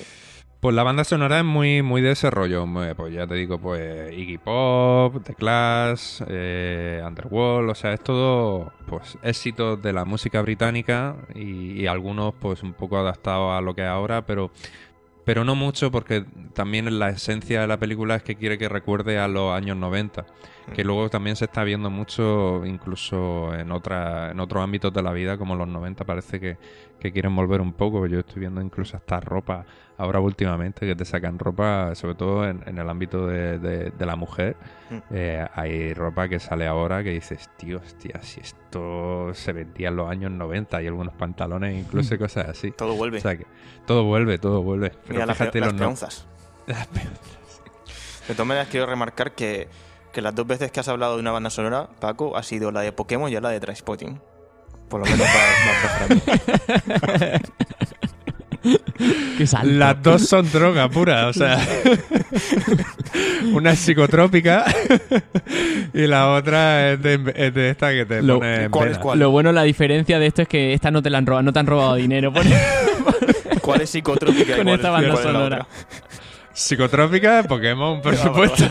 Pues 0.62 0.76
la 0.76 0.84
banda 0.84 1.02
sonora 1.02 1.40
es 1.40 1.44
muy, 1.44 1.82
muy 1.82 2.02
de 2.02 2.12
ese 2.12 2.30
rollo. 2.30 2.64
Pues 2.96 3.12
ya 3.12 3.26
te 3.26 3.34
digo, 3.34 3.58
pues 3.58 4.16
Iggy 4.16 4.38
Pop, 4.38 5.20
The 5.24 5.34
Clash, 5.34 6.22
eh, 6.28 7.02
Underworld, 7.04 7.70
o 7.70 7.74
sea, 7.74 7.92
es 7.94 8.00
todo 8.00 8.72
pues 8.86 9.18
éxitos 9.24 9.82
de 9.82 9.92
la 9.92 10.04
música 10.04 10.40
británica 10.40 11.16
y, 11.34 11.82
y 11.82 11.88
algunos 11.88 12.34
pues 12.38 12.62
un 12.62 12.74
poco 12.74 12.96
adaptados 12.96 13.58
a 13.58 13.60
lo 13.60 13.74
que 13.74 13.82
es 13.82 13.88
ahora, 13.88 14.24
pero 14.24 14.52
pero 15.24 15.44
no 15.44 15.54
mucho 15.54 15.90
porque 15.90 16.24
también 16.54 16.98
la 16.98 17.10
esencia 17.10 17.60
de 17.60 17.66
la 17.66 17.78
película 17.78 18.16
es 18.16 18.22
que 18.22 18.34
quiere 18.36 18.58
que 18.58 18.68
recuerde 18.68 19.18
a 19.18 19.28
los 19.28 19.52
años 19.54 19.76
90, 19.76 20.26
que 20.74 20.84
luego 20.84 21.08
también 21.10 21.36
se 21.36 21.44
está 21.46 21.64
viendo 21.64 21.90
mucho 21.90 22.64
incluso 22.66 23.54
en 23.54 23.70
otra 23.72 24.30
en 24.32 24.40
otros 24.40 24.62
ámbitos 24.62 24.92
de 24.92 25.02
la 25.02 25.12
vida 25.12 25.38
como 25.38 25.54
los 25.56 25.68
90 25.68 26.04
parece 26.04 26.40
que, 26.40 26.56
que 27.00 27.12
quieren 27.12 27.34
volver 27.36 27.60
un 27.60 27.72
poco, 27.72 28.06
yo 28.06 28.20
estoy 28.20 28.40
viendo 28.40 28.60
incluso 28.60 28.96
hasta 28.96 29.20
ropa 29.20 29.64
ahora 29.98 30.20
últimamente 30.20 30.86
que 30.86 30.96
te 30.96 31.04
sacan 31.04 31.38
ropa, 31.38 31.94
sobre 31.94 32.14
todo 32.16 32.48
en, 32.48 32.62
en 32.66 32.78
el 32.78 32.88
ámbito 32.88 33.26
de, 33.26 33.58
de- 33.58 33.90
de 33.90 34.06
la 34.06 34.16
mujer, 34.16 34.56
Mm. 34.90 34.96
eh, 35.10 35.46
hay 35.54 35.94
ropa 35.94 36.28
que 36.28 36.38
sale 36.38 36.66
ahora 36.66 37.02
que 37.02 37.10
dices, 37.10 37.48
tío, 37.56 37.78
hostia, 37.78 38.20
si 38.22 38.40
esto 38.72 39.34
se 39.34 39.52
vendía 39.52 39.88
en 39.88 39.96
los 39.96 40.10
años 40.10 40.30
90 40.30 40.80
y 40.82 40.86
algunos 40.86 41.12
pantalones, 41.14 41.78
incluso 41.78 42.14
y 42.14 42.18
cosas 42.18 42.48
así. 42.48 42.70
Todo 42.70 42.94
vuelve. 42.94 43.18
O 43.18 43.20
sea 43.20 43.36
que 43.36 43.46
todo 43.86 44.04
vuelve, 44.04 44.38
todo 44.38 44.62
vuelve. 44.62 44.90
Pero 44.90 45.12
Mira 45.14 45.26
las, 45.26 45.36
fíjate 45.36 45.60
las 45.60 45.66
los 45.68 45.74
no- 45.74 45.78
peonzas. 45.80 46.26
De 48.28 48.34
todas 48.34 48.46
maneras, 48.46 48.68
quiero 48.70 48.86
remarcar 48.86 49.34
que, 49.34 49.68
que 50.12 50.22
las 50.22 50.34
dos 50.34 50.46
veces 50.46 50.70
que 50.72 50.80
has 50.80 50.88
hablado 50.88 51.16
de 51.16 51.20
una 51.20 51.32
banda 51.32 51.50
sonora, 51.50 51.88
Paco, 52.00 52.34
ha 52.36 52.42
sido 52.42 52.70
la 52.72 52.80
de 52.80 52.92
Pokémon 52.92 53.30
y 53.30 53.38
la 53.38 53.50
de 53.50 53.60
Trainspotting. 53.60 54.20
Por 54.88 55.00
lo 55.00 55.06
menos 55.06 55.26
para, 55.28 56.16
para- 56.16 57.00
para 57.00 57.38
mí. 57.38 57.42
Qué 59.38 59.46
salto. 59.46 59.68
Las 59.72 60.02
dos 60.02 60.28
son 60.28 60.50
droga 60.52 60.88
pura, 60.88 61.26
o 61.28 61.32
sea. 61.32 61.58
una 63.52 63.72
es 63.72 63.78
psicotrópica 63.80 64.64
y 65.94 66.06
la 66.06 66.30
otra 66.30 66.92
es 66.92 67.02
de, 67.02 67.32
es 67.34 67.54
de 67.54 67.70
esta 67.70 67.90
que 67.92 68.06
te 68.06 68.22
Lo- 68.22 68.38
pone 68.38 68.68
¿cuál 68.70 68.88
es 68.90 68.98
cuál? 68.98 69.18
Lo 69.18 69.30
bueno, 69.30 69.52
la 69.52 69.62
diferencia 69.64 70.18
de 70.18 70.26
esto 70.26 70.42
es 70.42 70.48
que 70.48 70.72
esta 70.74 70.90
no 70.90 71.02
te 71.02 71.10
la 71.10 71.18
han 71.18 71.26
robado, 71.26 71.42
no 71.42 71.52
te 71.52 71.58
han 71.58 71.66
robado 71.66 71.94
dinero. 71.96 72.32
¿Cuál 73.60 73.80
es 73.82 73.90
psicotrópica 73.90 74.56
Con 74.56 74.64
cuál 74.64 74.74
esta 74.76 74.88
es- 74.88 74.92
banda 74.92 75.22
sonora. 75.22 75.66
Psicotrópica, 76.62 77.42
Pokémon, 77.42 78.00
por 78.00 78.16
supuesto. 78.16 78.64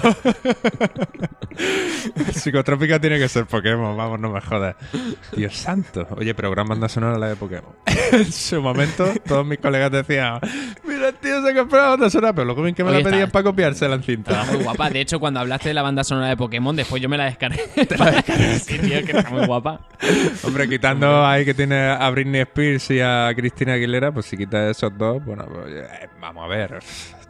Psicotrópica 2.33 2.99
tiene 3.01 3.19
que 3.19 3.27
ser 3.27 3.45
Pokémon, 3.45 3.95
vamos, 3.97 4.17
no 4.17 4.31
me 4.31 4.39
jodas. 4.39 4.77
Dios 5.35 5.57
santo. 5.57 6.07
Oye, 6.17 6.33
pero 6.33 6.49
gran 6.51 6.67
banda 6.67 6.87
sonora 6.87 7.17
la 7.17 7.27
de 7.27 7.35
Pokémon. 7.35 7.75
en 8.13 8.31
su 8.31 8.61
momento, 8.61 9.11
todos 9.27 9.45
mis 9.45 9.59
colegas 9.59 9.91
decían, 9.91 10.39
mira, 10.85 11.11
tío 11.11 11.45
se 11.45 11.53
compró 11.53 11.79
la 11.79 11.89
banda 11.89 12.09
sonora, 12.09 12.33
pero 12.33 12.45
luego 12.45 12.63
bien 12.63 12.73
que 12.73 12.83
me 12.83 12.91
Oye, 12.91 13.03
la 13.03 13.09
pedían 13.09 13.29
para 13.29 13.43
copiársela 13.43 13.95
en 13.95 14.03
cinta. 14.03 14.41
Está 14.41 14.53
muy 14.53 14.63
guapa. 14.63 14.89
De 14.89 15.01
hecho, 15.01 15.19
cuando 15.19 15.41
hablaste 15.41 15.67
de 15.67 15.73
la 15.73 15.81
banda 15.81 16.05
sonora 16.05 16.29
de 16.29 16.37
Pokémon, 16.37 16.73
después 16.73 17.01
yo 17.01 17.09
me 17.09 17.17
la 17.17 17.25
descargué. 17.25 17.61
sí, 18.63 18.79
tío, 18.79 19.05
que 19.05 19.17
está 19.17 19.29
muy 19.29 19.45
guapa. 19.45 19.81
Hombre, 20.43 20.69
quitando 20.69 21.25
ahí 21.25 21.43
que 21.43 21.53
tiene 21.53 21.89
a 21.89 22.09
Britney 22.09 22.41
Spears 22.41 22.89
y 22.91 23.01
a 23.01 23.29
Cristina 23.35 23.73
Aguilera, 23.73 24.13
pues 24.13 24.27
si 24.27 24.37
quitas 24.37 24.77
esos 24.77 24.97
dos, 24.97 25.23
bueno, 25.25 25.45
pues 25.45 25.73
eh, 25.75 26.09
vamos 26.21 26.45
a 26.45 26.47
ver. 26.47 26.79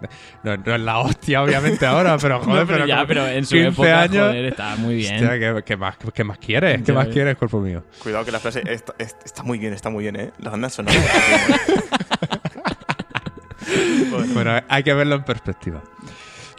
No, 0.43 0.57
no 0.57 0.75
es 0.75 0.81
la 0.81 0.97
hostia, 0.99 1.43
obviamente, 1.43 1.85
ahora, 1.85 2.17
pero 2.17 2.39
joder, 2.43 2.61
No, 2.61 2.67
pero 2.67 2.85
ya, 2.85 2.95
como 2.97 3.07
pero 3.07 3.27
en 3.27 3.45
su 3.45 3.55
15 3.55 3.67
época, 3.69 4.01
años. 4.01 4.27
joder, 4.27 4.45
está 4.45 4.75
muy 4.77 4.95
bien. 4.95 5.15
Hostia, 5.15 5.39
¿qué, 5.39 5.63
qué 5.65 5.77
más, 5.77 5.95
qué 6.13 6.23
más 6.23 6.37
quieres? 6.37 6.77
¿Qué 6.81 6.87
Ya 6.87 6.93
más 6.93 7.05
ves. 7.05 7.13
quieres, 7.13 7.37
cuerpo 7.37 7.59
mío? 7.59 7.83
Cuidado 7.99 8.25
que 8.25 8.31
la 8.31 8.39
frase 8.39 8.63
está, 8.67 8.93
es- 8.97 9.15
está 9.23 9.43
muy 9.43 9.57
bien, 9.59 9.73
está 9.73 9.89
muy 9.89 10.03
bien, 10.03 10.15
¿eh? 10.15 10.31
La 10.39 10.49
banda 10.51 10.69
sonora. 10.69 10.95
Bueno, 14.33 14.59
hay 14.67 14.83
que 14.83 14.93
verlo 14.93 15.15
en 15.15 15.23
perspectiva. 15.23 15.81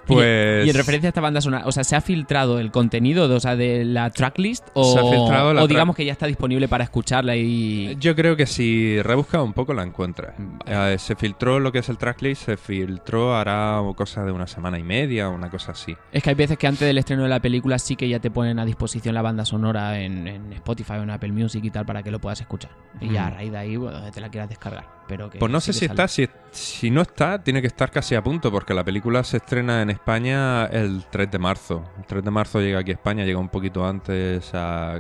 Y- 0.05 0.13
Pues. 0.15 0.67
Y, 0.67 0.71
en 0.71 0.77
referencia 0.77 1.09
a 1.09 1.11
esta 1.11 1.21
banda 1.21 1.41
sonora, 1.41 1.65
o 1.67 1.73
sea, 1.73 1.85
¿se 1.85 1.95
ha 1.97 2.01
filtrado 2.01 2.59
el 2.59 2.71
contenido 2.71 3.29
de, 3.29 3.35
o 3.37 3.41
sea, 3.41 3.57
de 3.57 3.85
la 3.85 4.11
tracklist? 4.11 4.69
O, 4.75 4.93
Se 4.93 4.99
ha 4.99 5.03
filtrado 5.03 5.55
la 5.55 5.63
o 5.63 5.69
digamos 5.69 5.95
que 5.97 6.05
ya 6.05 6.13
está 6.13 6.27
disponible 6.27 6.69
para 6.69 6.85
escucharla 6.85 7.37
y... 7.37 7.97
Yo 8.01 8.15
creo 8.17 8.37
que 8.37 8.47
si 8.47 9.01
rebuscas 9.03 9.43
un 9.43 9.53
poco 9.53 9.75
la 9.75 9.83
encuentras. 9.83 10.35
Vale. 10.39 10.95
Eh, 10.95 10.99
se 10.99 11.15
filtró 11.17 11.61
lo 11.61 11.73
que 11.73 11.79
es 11.79 11.89
el 11.89 11.99
tracklist, 11.99 12.45
se 12.47 12.57
filtró 12.57 13.37
hará 13.37 13.81
cosa 13.97 14.25
de 14.25 14.33
una 14.33 14.47
semana 14.47 14.79
y 14.79 14.83
media, 14.83 15.29
una 15.29 15.51
cosa 15.51 15.73
así. 15.73 15.97
Es 16.13 16.23
que 16.23 16.31
hay 16.31 16.37
veces 16.37 16.59
que 16.59 16.67
antes 16.67 16.87
del 16.87 16.99
estreno 16.99 17.23
de 17.23 17.29
la 17.29 17.41
película 17.41 17.79
sí 17.79 17.97
que 17.97 18.09
ya 18.09 18.19
te 18.19 18.31
ponen 18.31 18.59
a 18.59 18.65
disposición 18.65 19.15
la 19.15 19.23
banda 19.23 19.45
sonora 19.45 20.01
en, 20.01 20.27
en 20.27 20.53
Spotify 20.55 20.95
o 20.95 21.03
en 21.03 21.11
Apple 21.11 21.33
Music 21.33 21.65
y 21.65 21.71
tal 21.71 21.87
para 21.87 22.03
que 22.03 22.11
lo 22.11 22.21
puedas 22.21 22.41
escuchar. 22.41 22.71
Y 23.01 23.13
ya 23.13 23.27
a 23.27 23.31
raíz 23.31 23.53
de 23.53 23.59
ahí, 23.59 23.77
bueno, 23.77 23.99
donde 23.99 24.13
te 24.13 24.21
la 24.21 24.31
quieras 24.31 24.49
descargar. 24.49 24.85
Que 25.31 25.39
Pues 25.39 25.51
no 25.51 25.61
sé 25.61 25.73
si 25.73 25.85
está, 25.85 26.09
si, 26.09 26.29
si 26.51 26.91
no 26.91 27.03
está, 27.03 27.43
tiene 27.43 27.61
que 27.61 27.67
estar 27.67 27.91
casi 27.91 28.15
a 28.15 28.23
punto, 28.23 28.51
porque 28.51 28.75
la 28.75 28.85
película 28.85 29.23
se 29.25 29.39
estrena 29.39 29.83
en 29.83 29.91
España 29.91 30.67
el 30.67 31.05
3 31.11 31.31
de 31.31 31.39
marzo. 31.39 31.85
El 31.99 32.05
3 32.07 32.25
de 32.25 32.31
marzo 32.31 32.61
llega 32.61 32.81
aquí 32.81 32.91
a 32.91 32.95
España, 32.95 33.25
llega 33.25 33.39
un 33.39 33.49
poquito 33.49 33.87
antes 33.87 34.55
a, 34.55 34.95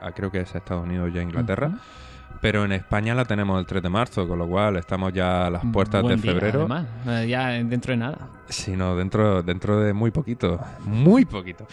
a 0.00 0.12
creo 0.14 0.30
que 0.30 0.40
es 0.40 0.54
a 0.54 0.58
Estados 0.58 0.84
Unidos 0.84 1.10
y 1.14 1.18
a 1.18 1.22
Inglaterra. 1.22 1.72
Pero 2.40 2.64
en 2.64 2.72
España 2.72 3.14
la 3.14 3.24
tenemos 3.24 3.58
el 3.58 3.66
3 3.66 3.82
de 3.82 3.88
marzo, 3.88 4.28
con 4.28 4.38
lo 4.38 4.46
cual 4.46 4.76
estamos 4.76 5.12
ya 5.12 5.46
a 5.46 5.50
las 5.50 5.62
puertas 5.72 6.02
Buen 6.02 6.16
de 6.16 6.22
día, 6.22 6.32
febrero. 6.32 6.60
además, 6.60 6.86
eh, 7.06 7.26
ya 7.28 7.48
dentro 7.48 7.92
de 7.92 7.96
nada. 7.96 8.18
Sí, 8.48 8.76
no, 8.76 8.94
dentro, 8.94 9.42
dentro 9.42 9.80
de 9.80 9.92
muy 9.92 10.10
poquito. 10.12 10.60
Muy 10.84 11.24
poquito. 11.24 11.66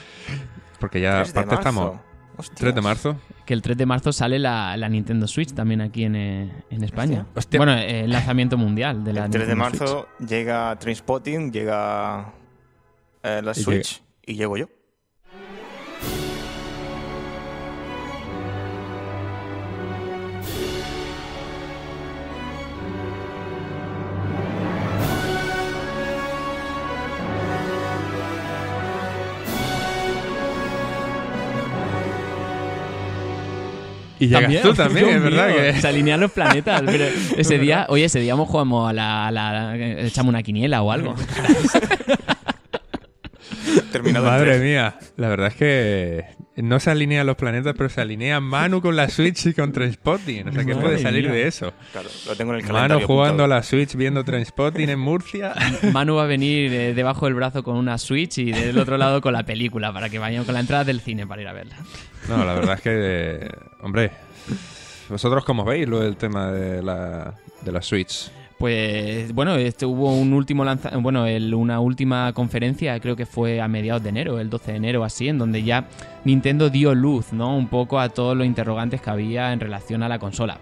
Porque 0.79 1.01
ya 1.01 1.21
3 1.21 1.33
de 1.33 1.39
aparte 1.39 1.55
estamos. 1.55 1.99
Hostias. 2.37 2.59
3 2.59 2.75
de 2.75 2.81
marzo. 2.81 3.17
Que 3.45 3.53
el 3.53 3.61
3 3.61 3.77
de 3.77 3.85
marzo 3.85 4.11
sale 4.11 4.39
la, 4.39 4.75
la 4.77 4.89
Nintendo 4.89 5.27
Switch 5.27 5.53
también 5.53 5.81
aquí 5.81 6.03
en, 6.03 6.15
eh, 6.15 6.63
en 6.69 6.83
España. 6.83 7.25
Hostia. 7.35 7.59
Bueno, 7.59 7.73
eh, 7.73 8.01
el 8.01 8.11
lanzamiento 8.11 8.57
mundial 8.57 9.03
de 9.03 9.13
la 9.13 9.25
El 9.25 9.31
3 9.31 9.47
de 9.47 9.55
Nintendo 9.55 9.77
Switch. 9.77 9.81
marzo 9.89 10.07
llega 10.27 10.77
Trainspotting, 10.79 11.51
llega 11.51 12.33
eh, 13.23 13.41
la 13.43 13.51
Y 13.51 13.55
Switch 13.55 14.01
y 14.25 14.35
llego 14.35 14.57
yo. 14.57 14.67
Y 34.19 34.27
llegas 34.27 34.61
tú 34.61 34.73
también, 34.73 35.05
Dios 35.07 35.17
es 35.17 35.23
verdad 35.23 35.47
mío, 35.49 35.57
que- 35.57 35.81
Se 35.81 35.87
alinean 35.87 36.19
los 36.19 36.31
planetas. 36.31 36.81
Pero 36.85 37.05
ese 37.37 37.57
día, 37.59 37.85
oye, 37.89 38.05
ese 38.05 38.19
día 38.19 38.35
jugamos 38.35 38.89
a 38.89 38.93
la, 38.93 39.27
a 39.27 39.31
la- 39.31 39.75
Echamos 40.05 40.29
una 40.29 40.41
quiniela 40.43 40.81
o 40.81 40.91
algo. 40.91 41.15
Terminado 43.91 44.25
Madre 44.25 44.59
mía, 44.59 44.97
la 45.17 45.29
verdad 45.29 45.47
es 45.47 45.55
que 45.55 46.25
no 46.57 46.79
se 46.79 46.89
alinean 46.89 47.27
los 47.27 47.35
planetas, 47.35 47.73
pero 47.77 47.89
se 47.89 47.99
alinea 47.99 48.39
Manu 48.39 48.81
con 48.81 48.95
la 48.95 49.09
Switch 49.09 49.45
y 49.47 49.53
con 49.53 49.71
Trainspotting. 49.73 50.47
O 50.47 50.51
sea, 50.53 50.63
¿qué 50.63 50.73
Madre 50.73 50.87
puede 50.87 50.99
salir 50.99 51.25
mía. 51.25 51.33
de 51.33 51.47
eso? 51.47 51.73
Claro, 51.91 52.09
lo 52.27 52.35
tengo 52.35 52.53
en 52.53 52.65
el 52.65 52.71
Manu 52.71 53.01
jugando 53.01 53.43
a 53.43 53.47
la 53.47 53.61
Switch 53.61 53.95
viendo 53.95 54.23
Trainspotting 54.23 54.89
en 54.89 54.99
Murcia. 54.99 55.53
Manu 55.91 56.15
va 56.15 56.23
a 56.23 56.27
venir 56.27 56.73
eh, 56.73 56.93
debajo 56.93 57.25
del 57.25 57.35
brazo 57.35 57.63
con 57.63 57.75
una 57.75 57.97
Switch 57.97 58.37
y 58.37 58.51
del 58.51 58.77
otro 58.77 58.97
lado 58.97 59.21
con 59.21 59.33
la 59.33 59.43
película 59.43 59.91
para 59.91 60.09
que 60.09 60.17
vayan 60.19 60.45
con 60.45 60.53
la 60.53 60.61
entrada 60.61 60.85
del 60.85 61.01
cine 61.01 61.27
para 61.27 61.41
ir 61.41 61.47
a 61.47 61.53
verla. 61.53 61.75
No, 62.29 62.45
la 62.45 62.53
verdad 62.53 62.75
es 62.75 62.81
que, 62.81 62.91
eh, 62.93 63.49
hombre, 63.81 64.11
¿vosotros 65.09 65.43
cómo 65.43 65.65
veis 65.65 65.87
lo 65.87 65.99
del 65.99 66.15
tema 66.15 66.51
de 66.51 66.81
la, 66.81 67.35
de 67.61 67.71
la 67.71 67.81
Switch? 67.81 68.31
Pues 68.65 69.31
bueno, 69.31 69.57
este, 69.57 69.85
hubo 69.85 70.11
un 70.17 70.33
último 70.33 70.65
lanza 70.65 70.89
bueno, 70.97 71.27
el- 71.27 71.53
una 71.53 71.79
última 71.79 72.33
conferencia, 72.33 72.99
creo 72.99 73.15
que 73.15 73.27
fue 73.27 73.61
a 73.61 73.67
mediados 73.67 74.01
de 74.01 74.09
enero, 74.09 74.39
el 74.39 74.49
12 74.49 74.71
de 74.71 74.77
enero 74.77 75.03
así, 75.03 75.27
en 75.27 75.37
donde 75.37 75.61
ya 75.61 75.85
Nintendo 76.23 76.71
dio 76.71 76.95
luz, 76.95 77.31
¿no? 77.31 77.55
Un 77.55 77.67
poco 77.67 77.99
a 77.99 78.09
todos 78.09 78.35
los 78.35 78.47
interrogantes 78.47 79.01
que 79.01 79.09
había 79.11 79.53
en 79.53 79.59
relación 79.59 80.01
a 80.01 80.09
la 80.09 80.17
consola. 80.17 80.57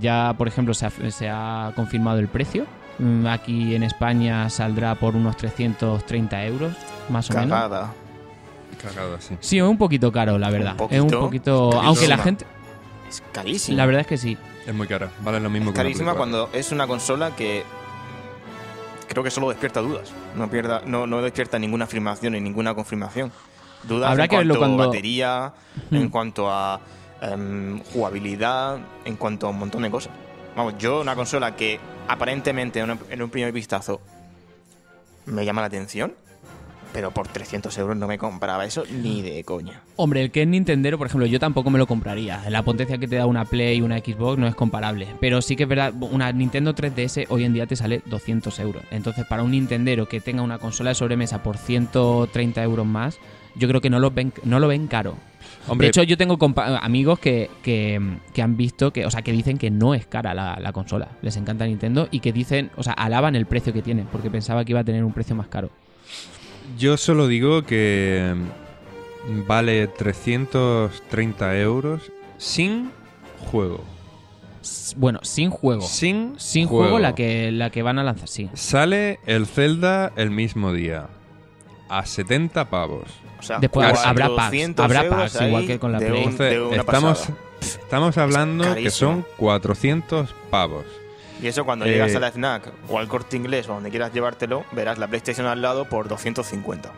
Ya, 0.00 0.34
por 0.36 0.48
ejemplo, 0.48 0.74
se 0.74 0.86
ha, 0.86 0.90
se 1.12 1.28
ha 1.30 1.70
confirmado 1.76 2.18
el 2.18 2.26
precio. 2.26 2.66
Mm, 2.98 3.24
Aquí 3.28 3.76
en 3.76 3.84
España 3.84 4.50
saldrá 4.50 4.96
por 4.96 5.14
unos 5.14 5.36
330 5.36 6.44
euros, 6.46 6.72
más 7.08 7.30
o 7.30 7.34
menos. 7.34 7.50
Cagada. 8.82 9.16
Así. 9.16 9.36
Sí, 9.38 9.58
es 9.58 9.62
un 9.62 9.78
poquito 9.78 10.10
caro, 10.10 10.38
la 10.38 10.50
verdad. 10.50 10.74
Un 10.80 10.88
es 10.90 11.00
un 11.00 11.08
poquito. 11.20 11.70
Aunque 11.80 12.08
la 12.08 12.18
gente. 12.18 12.46
Es 13.08 13.22
carísimo. 13.30 13.76
La 13.78 13.86
verdad 13.86 14.00
es 14.00 14.06
que 14.08 14.16
sí. 14.18 14.36
Es 14.66 14.74
muy 14.74 14.86
cara, 14.86 15.10
vale 15.20 15.40
lo 15.40 15.50
mismo 15.50 15.70
es 15.70 15.74
que 15.74 15.76
carísima 15.82 16.12
Play 16.14 16.16
4. 16.16 16.46
cuando 16.46 16.58
es 16.58 16.72
una 16.72 16.86
consola 16.86 17.36
que 17.36 17.64
creo 19.08 19.22
que 19.22 19.30
solo 19.30 19.50
despierta 19.50 19.80
dudas. 19.80 20.12
No, 20.34 20.48
pierda, 20.50 20.82
no, 20.86 21.06
no 21.06 21.20
despierta 21.22 21.58
ninguna 21.58 21.84
afirmación 21.84 22.32
ni 22.32 22.40
ninguna 22.40 22.74
confirmación. 22.74 23.30
Dudas 23.82 24.10
Habrá 24.10 24.24
en 24.24 24.30
que 24.30 24.36
cuanto 24.36 24.54
a 24.54 24.58
cuando- 24.58 24.86
batería, 24.86 25.52
Hmm. 25.90 25.96
en 25.96 26.08
cuanto 26.08 26.50
a 26.50 26.80
em, 27.20 27.82
jugabilidad, 27.92 28.78
en 29.04 29.16
cuanto 29.16 29.46
a 29.46 29.50
un 29.50 29.58
montón 29.58 29.82
de 29.82 29.90
cosas. 29.90 30.12
Vamos, 30.56 30.74
yo 30.78 31.00
una 31.00 31.14
consola 31.14 31.56
que 31.56 31.78
aparentemente 32.08 32.80
en 32.80 33.22
un 33.22 33.30
primer 33.30 33.50
vistazo 33.52 34.00
me 35.26 35.44
llama 35.44 35.60
la 35.62 35.68
atención, 35.68 36.12
pero 36.94 37.10
por 37.10 37.26
300 37.26 37.76
euros 37.78 37.96
no 37.96 38.06
me 38.06 38.18
compraba 38.18 38.64
eso 38.64 38.84
ni 38.88 39.20
de 39.20 39.42
coña. 39.42 39.82
Hombre, 39.96 40.22
el 40.22 40.30
que 40.30 40.42
es 40.42 40.48
Nintendero, 40.48 40.96
por 40.96 41.08
ejemplo, 41.08 41.26
yo 41.26 41.40
tampoco 41.40 41.68
me 41.68 41.78
lo 41.78 41.88
compraría. 41.88 42.48
La 42.48 42.62
potencia 42.62 42.98
que 42.98 43.08
te 43.08 43.16
da 43.16 43.26
una 43.26 43.44
Play 43.44 43.78
y 43.78 43.80
una 43.80 43.98
Xbox 43.98 44.38
no 44.38 44.46
es 44.46 44.54
comparable. 44.54 45.08
Pero 45.20 45.42
sí 45.42 45.56
que 45.56 45.64
es 45.64 45.68
verdad, 45.68 45.92
una 46.00 46.30
Nintendo 46.30 46.72
3DS 46.72 47.26
hoy 47.30 47.42
en 47.42 47.52
día 47.52 47.66
te 47.66 47.74
sale 47.74 48.02
200 48.06 48.56
euros. 48.60 48.84
Entonces, 48.92 49.26
para 49.26 49.42
un 49.42 49.50
Nintendero 49.50 50.06
que 50.08 50.20
tenga 50.20 50.42
una 50.42 50.58
consola 50.58 50.90
de 50.90 50.94
sobremesa 50.94 51.42
por 51.42 51.58
130 51.58 52.62
euros 52.62 52.86
más, 52.86 53.18
yo 53.56 53.66
creo 53.66 53.80
que 53.80 53.90
no 53.90 53.98
lo 53.98 54.12
ven, 54.12 54.32
no 54.44 54.60
lo 54.60 54.68
ven 54.68 54.86
caro. 54.86 55.16
Hombre, 55.66 55.86
de 55.86 55.88
hecho, 55.88 56.04
yo 56.04 56.16
tengo 56.16 56.38
amigos 56.80 57.18
que, 57.18 57.50
que, 57.64 58.00
que 58.32 58.40
han 58.40 58.56
visto 58.56 58.92
que, 58.92 59.04
o 59.04 59.10
sea, 59.10 59.22
que 59.22 59.32
dicen 59.32 59.58
que 59.58 59.70
no 59.70 59.94
es 59.94 60.06
cara 60.06 60.32
la, 60.32 60.60
la 60.60 60.72
consola. 60.72 61.08
Les 61.22 61.36
encanta 61.36 61.66
Nintendo 61.66 62.06
y 62.12 62.20
que 62.20 62.32
dicen, 62.32 62.70
o 62.76 62.84
sea, 62.84 62.92
alaban 62.92 63.34
el 63.34 63.46
precio 63.46 63.72
que 63.72 63.82
tiene, 63.82 64.06
porque 64.12 64.30
pensaba 64.30 64.64
que 64.64 64.70
iba 64.70 64.80
a 64.80 64.84
tener 64.84 65.02
un 65.02 65.12
precio 65.12 65.34
más 65.34 65.48
caro. 65.48 65.70
Yo 66.78 66.96
solo 66.96 67.26
digo 67.28 67.62
que 67.62 68.34
mm, 69.28 69.46
vale 69.46 69.86
330 69.86 71.58
euros 71.60 72.10
sin 72.38 72.90
juego. 73.50 73.82
Bueno, 74.96 75.20
sin 75.22 75.50
juego. 75.50 75.82
Sin, 75.82 76.34
Sin 76.38 76.66
juego, 76.66 76.98
la, 76.98 77.14
que, 77.14 77.50
la 77.52 77.70
que 77.70 77.82
van 77.82 77.98
a 77.98 78.02
lanzar, 78.04 78.28
sí. 78.28 78.48
Sale 78.54 79.20
el 79.26 79.46
Zelda 79.46 80.12
el 80.16 80.30
mismo 80.30 80.72
día. 80.72 81.08
A 81.88 82.06
70 82.06 82.70
pavos. 82.70 83.04
O 83.38 83.42
sea, 83.42 83.58
Después 83.58 83.86
habrá 84.04 84.26
packs, 84.28 84.36
400 84.36 84.84
habrá 84.84 85.08
packs, 85.10 85.40
igual 85.42 85.66
que 85.66 85.78
con 85.78 85.92
la 85.92 85.98
de 85.98 86.06
Play. 86.06 86.22
un- 86.24 86.30
Entonces, 86.30 86.50
de 86.54 86.62
una 86.62 86.76
estamos, 86.76 87.18
pasada. 87.18 87.38
estamos 87.60 88.18
hablando 88.18 88.74
que 88.74 88.90
son 88.90 89.26
400 89.36 90.34
pavos. 90.50 90.86
Y 91.44 91.48
eso 91.48 91.66
cuando 91.66 91.84
Eh, 91.84 91.90
llegas 91.90 92.16
a 92.16 92.20
la 92.20 92.28
FNAC 92.32 92.72
o 92.88 92.98
al 92.98 93.06
corte 93.06 93.36
inglés 93.36 93.68
o 93.68 93.74
donde 93.74 93.90
quieras 93.90 94.14
llevártelo, 94.14 94.64
verás 94.72 94.96
la 94.96 95.08
PlayStation 95.08 95.46
al 95.46 95.60
lado 95.60 95.84
por 95.84 96.08
250. 96.08 96.90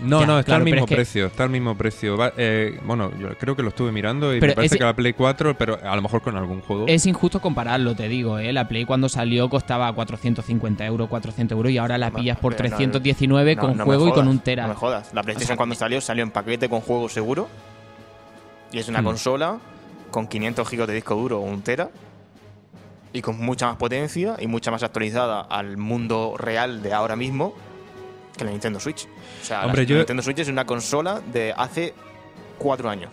No, 0.00 0.20
Ya, 0.20 0.26
no, 0.26 0.38
está 0.38 0.46
claro, 0.46 0.58
al 0.60 0.64
mismo 0.64 0.84
es 0.84 0.88
que- 0.88 0.94
precio, 0.94 1.26
está 1.26 1.42
al 1.44 1.50
mismo 1.50 1.76
precio. 1.76 2.16
Va- 2.16 2.32
eh, 2.38 2.80
bueno, 2.84 3.10
yo 3.18 3.28
creo 3.38 3.54
que 3.54 3.62
lo 3.62 3.68
estuve 3.68 3.92
mirando 3.92 4.34
y 4.34 4.40
Pero 4.40 4.52
me 4.52 4.54
parece 4.56 4.78
que 4.78 4.84
la 4.84 4.94
Play 4.96 5.12
4, 5.12 5.54
pero 5.58 5.78
a 5.82 5.94
lo 5.96 6.00
mejor 6.00 6.22
con 6.22 6.34
algún 6.34 6.62
juego. 6.62 6.86
Es 6.88 7.04
injusto 7.04 7.40
compararlo, 7.42 7.94
te 7.94 8.08
digo, 8.08 8.38
¿eh? 8.38 8.54
La 8.54 8.68
Play 8.68 8.86
cuando 8.86 9.10
salió 9.10 9.50
costaba 9.50 9.92
450 9.92 10.86
euros, 10.86 11.06
400 11.10 11.56
euros 11.56 11.70
y 11.72 11.76
ahora 11.76 11.98
la 11.98 12.10
pillas 12.12 12.38
por 12.38 12.56
pero 12.56 12.70
no, 12.70 12.76
319 12.76 13.54
No, 13.56 13.60
con 13.60 13.76
no 13.76 13.84
juego 13.84 14.08
y 14.08 14.12
con 14.12 14.28
un 14.28 14.36
No 14.36 14.42
tera. 14.42 14.66
me 14.66 14.74
jodas. 14.74 15.12
La 15.12 15.22
PlayStation 15.22 15.44
O 15.44 15.48
sea, 15.48 15.56
cuando 15.58 15.74
salió, 15.74 16.00
salió 16.00 16.22
en 16.24 16.30
paquete 16.30 16.70
con 16.70 16.80
juego 16.80 17.08
seguro. 17.10 17.48
Y 18.72 18.78
es 18.78 18.88
una 18.88 19.02
Hmm. 19.02 19.04
consola 19.04 19.58
con 20.10 20.26
500 20.26 20.66
gigas 20.68 20.88
de 20.88 20.94
disco 20.94 21.14
duro 21.16 21.38
o 21.38 21.42
un 21.42 21.60
tera. 21.60 21.90
Y 23.12 23.22
con 23.22 23.38
mucha 23.38 23.66
más 23.66 23.76
potencia 23.76 24.36
y 24.38 24.46
mucha 24.46 24.70
más 24.70 24.82
actualizada 24.82 25.40
al 25.40 25.76
mundo 25.78 26.34
real 26.38 26.82
de 26.82 26.92
ahora 26.92 27.16
mismo 27.16 27.54
que 28.36 28.44
la 28.44 28.50
Nintendo 28.50 28.78
Switch. 28.78 29.06
O 29.42 29.44
sea, 29.44 29.60
la- 29.60 29.66
Hombre, 29.66 29.82
la 29.82 29.88
yo- 29.88 29.96
Nintendo 29.96 30.22
Switch 30.22 30.38
es 30.40 30.48
una 30.48 30.66
consola 30.66 31.22
de 31.32 31.54
hace 31.56 31.94
cuatro 32.58 32.90
años. 32.90 33.10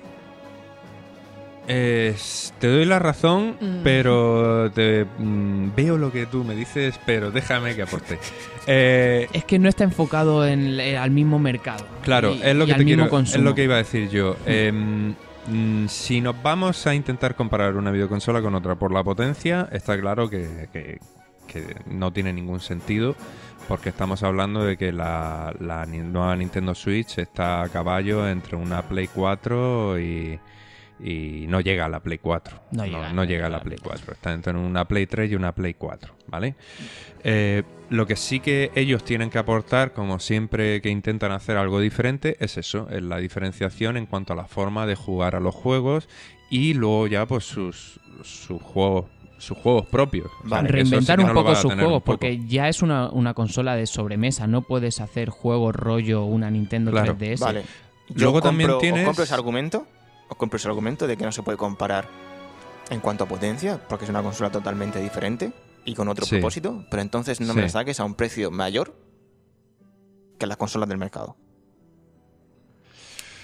Eh, 1.65 2.13
te 2.59 2.67
doy 2.67 2.83
la 2.83 2.99
razón, 2.99 3.55
Mm. 3.59 3.83
pero 3.85 4.69
te, 4.71 5.05
mm, 5.17 5.69
veo 5.73 5.97
lo 5.97 6.11
que 6.11 6.25
tú 6.25 6.43
me 6.43 6.55
dices, 6.55 6.99
pero 7.05 7.31
déjame 7.31 7.73
que 7.75 7.83
aporte. 7.83 8.19
Eh, 8.65 9.27
Es 9.33 9.43
que 9.43 9.59
no 9.59 9.67
está 9.67 9.83
enfocado 9.83 10.45
en, 10.47 10.79
eh, 10.79 10.97
al 10.97 11.11
mismo 11.11 11.37
mercado. 11.37 11.85
claro, 12.01 12.33
y- 12.33 12.41
es 12.43 12.55
lo 12.55 12.65
que 12.65 12.73
te 12.75 12.85
quiero, 12.85 13.05
es 13.19 13.35
lo 13.37 13.53
que 13.55 13.63
iba 13.65 13.75
a 13.75 13.79
decir 13.79 14.09
yo. 14.09 14.37
Eh, 14.45 15.13
mm, 15.47 15.87
si 15.87 16.21
nos 16.21 16.41
vamos 16.41 16.85
a 16.87 16.95
intentar 16.95 17.35
comparar 17.35 17.75
una 17.75 17.91
videoconsola 17.91 18.41
con 18.41 18.55
otra 18.55 18.75
por 18.75 18.91
la 18.91 19.03
potencia, 19.03 19.67
está 19.71 19.99
claro 19.99 20.29
que, 20.29 20.69
que- 20.71 20.99
no 21.85 22.11
tiene 22.11 22.33
ningún 22.33 22.59
sentido. 22.61 23.15
Porque 23.67 23.89
estamos 23.89 24.23
hablando 24.23 24.63
de 24.65 24.75
que 24.75 24.91
la, 24.91 25.53
la 25.59 25.85
nueva 25.85 26.35
Nintendo 26.35 26.73
Switch 26.75 27.19
está 27.19 27.61
a 27.61 27.69
caballo 27.69 28.27
entre 28.27 28.57
una 28.57 28.81
Play 28.81 29.07
4 29.07 29.99
y, 29.99 30.39
y 30.99 31.45
no 31.47 31.59
llega 31.61 31.85
a 31.85 31.89
la 31.89 31.99
Play 32.01 32.17
4. 32.19 32.59
No 32.71 32.77
no, 32.77 32.85
llega, 32.85 33.13
no 33.13 33.23
llega 33.23 33.45
a 33.47 33.49
la 33.49 33.59
Play 33.61 33.77
4. 33.81 34.13
Está 34.13 34.33
entre 34.33 34.53
una 34.53 34.85
Play 34.85 35.05
3 35.07 35.31
y 35.31 35.35
una 35.35 35.53
Play 35.53 35.73
4, 35.73 36.13
¿vale? 36.27 36.55
Eh, 37.23 37.63
lo 37.89 38.05
que 38.07 38.15
sí 38.15 38.39
que 38.39 38.71
ellos 38.75 39.03
tienen 39.03 39.29
que 39.29 39.37
aportar, 39.37 39.93
como 39.93 40.19
siempre 40.19 40.81
que 40.81 40.89
intentan 40.89 41.31
hacer 41.31 41.57
algo 41.57 41.79
diferente, 41.79 42.37
es 42.39 42.57
eso, 42.57 42.87
es 42.89 43.01
la 43.03 43.17
diferenciación 43.17 43.97
en 43.97 44.05
cuanto 44.05 44.33
a 44.33 44.35
la 44.35 44.45
forma 44.45 44.85
de 44.87 44.95
jugar 44.95 45.35
a 45.35 45.39
los 45.39 45.53
juegos 45.55 46.09
y 46.49 46.73
luego 46.73 47.07
ya 47.07 47.25
pues 47.25 47.45
sus, 47.45 47.99
sus 48.23 48.61
juegos 48.61 49.05
sus 49.39 49.57
juegos 49.57 49.85
propios. 49.87 50.27
O 50.45 50.47
sea, 50.47 50.61
sí 50.61 50.67
Reinventar 50.67 51.19
un 51.19 51.33
poco 51.33 51.53
sus 51.55 51.73
juegos, 51.73 52.01
porque 52.01 52.39
ya 52.47 52.69
es 52.69 52.81
una, 52.81 53.09
una 53.09 53.33
consola 53.33 53.75
de 53.75 53.85
sobremesa. 53.87 54.47
No 54.47 54.61
puedes 54.61 55.01
hacer 55.01 55.27
juegos 55.29 55.75
rollo 55.75 56.23
una 56.23 56.49
Nintendo 56.49 56.91
Claro. 56.91 57.17
3DS. 57.17 57.39
Vale. 57.41 57.63
Yo 58.07 58.15
Luego 58.15 58.33
compro, 58.35 58.49
también 58.49 58.69
os 58.69 58.79
tienes- 58.79 59.05
compro 59.05 59.23
ese 59.25 59.33
argumento. 59.33 59.85
Os 60.29 60.37
compro 60.37 60.57
ese 60.57 60.67
argumento 60.67 61.07
de 61.07 61.17
que 61.17 61.25
no 61.25 61.31
se 61.31 61.43
puede 61.43 61.57
comparar 61.57 62.07
en 62.89 62.99
cuanto 62.99 63.23
a 63.23 63.27
potencia, 63.27 63.79
porque 63.87 64.05
es 64.05 64.09
una 64.09 64.21
consola 64.23 64.51
totalmente 64.51 64.99
diferente 64.99 65.53
y 65.85 65.95
con 65.95 66.07
otro 66.07 66.25
Sí. 66.25 66.35
propósito, 66.35 66.85
pero 66.89 67.01
entonces 67.01 67.39
no 67.41 67.47
Sí. 67.53 67.55
me 67.55 67.61
la 67.63 67.69
saques 67.69 67.99
a 67.99 68.05
un 68.05 68.15
precio 68.15 68.51
mayor 68.51 68.95
que 70.37 70.47
las 70.47 70.57
consolas 70.57 70.89
del 70.89 70.97
mercado. 70.97 71.35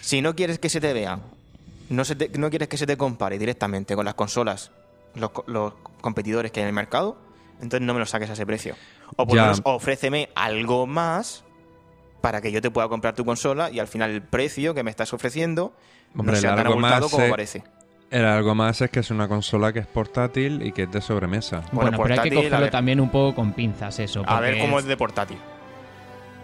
Si 0.01 0.21
no 0.21 0.35
quieres 0.35 0.59
que 0.59 0.69
se 0.69 0.81
te 0.81 0.93
vean, 0.93 1.21
no, 1.89 2.03
se 2.05 2.15
te- 2.15 2.29
no 2.37 2.49
quieres 2.49 2.67
que 2.67 2.77
se 2.77 2.87
te 2.87 2.97
compare 2.97 3.37
directamente 3.37 3.95
con 3.95 4.05
las 4.05 4.15
consolas, 4.15 4.71
los, 5.15 5.31
los 5.47 5.73
competidores 6.01 6.51
que 6.51 6.59
hay 6.59 6.63
en 6.63 6.67
el 6.69 6.73
mercado, 6.75 7.17
entonces 7.61 7.81
no 7.85 7.93
me 7.93 7.99
lo 7.99 8.05
saques 8.05 8.29
a 8.29 8.33
ese 8.33 8.45
precio. 8.45 8.75
O 9.17 9.25
por 9.27 9.35
lo 9.35 9.41
menos 9.43 9.61
ofréceme 9.65 10.29
algo 10.35 10.87
más 10.87 11.43
para 12.21 12.41
que 12.41 12.51
yo 12.51 12.61
te 12.61 12.71
pueda 12.71 12.87
comprar 12.89 13.15
tu 13.15 13.25
consola 13.25 13.69
y 13.71 13.79
al 13.79 13.87
final 13.87 14.11
el 14.11 14.21
precio 14.21 14.73
que 14.73 14.83
me 14.83 14.91
estás 14.91 15.13
ofreciendo 15.13 15.73
Hombre, 16.15 16.35
no 16.35 16.41
sea 16.41 16.49
tan 16.51 16.59
algo 16.59 16.73
abultado 16.73 17.01
más, 17.05 17.11
como 17.11 17.29
parece. 17.29 17.63
El 18.11 18.25
algo 18.25 18.55
más 18.55 18.81
es 18.81 18.89
que 18.89 18.99
es 19.01 19.11
una 19.11 19.27
consola 19.27 19.71
que 19.71 19.79
es 19.79 19.87
portátil 19.87 20.61
y 20.65 20.71
que 20.71 20.83
es 20.83 20.91
de 20.91 20.99
sobremesa. 21.01 21.57
Bueno, 21.71 21.91
Bueno, 21.91 22.03
pero 22.03 22.21
hay 22.21 22.29
que 22.29 22.35
cogerlo 22.35 22.69
también 22.69 22.99
un 22.99 23.09
poco 23.09 23.35
con 23.35 23.53
pinzas 23.53 23.99
eso. 23.99 24.23
A 24.25 24.39
ver 24.39 24.57
cómo 24.59 24.79
es- 24.79 24.85
es 24.85 24.89
de 24.89 24.97
portátil. 24.97 25.37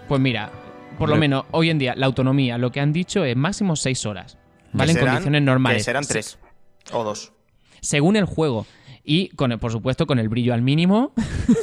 Pues 0.08 0.22
mira, 0.22 0.52
por 1.00 1.10
lo 1.10 1.16
menos 1.18 1.46
hoy 1.52 1.70
en 1.72 1.80
día 1.80 1.94
la 1.96 2.06
autonomía, 2.06 2.58
lo 2.60 2.72
que 2.72 2.80
han 2.80 2.94
dicho 2.94 3.26
es 3.26 3.36
máximo 3.36 3.76
6 3.76 4.06
horas. 4.06 4.38
¿Vale? 4.74 4.92
En 4.92 5.00
condiciones 5.00 5.42
normales. 5.42 5.78
Que 5.80 5.84
serán 5.86 6.04
Se- 6.04 6.14
tres 6.14 6.38
o 6.92 7.04
dos. 7.04 7.32
Según 7.82 8.16
el 8.16 8.26
juego. 8.26 8.66
Y, 9.04 9.30
con 9.30 9.52
el- 9.52 9.60
por 9.60 9.72
supuesto, 9.72 10.06
con 10.08 10.20
el 10.20 10.30
brillo 10.30 10.54
al 10.54 10.62
mínimo, 10.62 11.14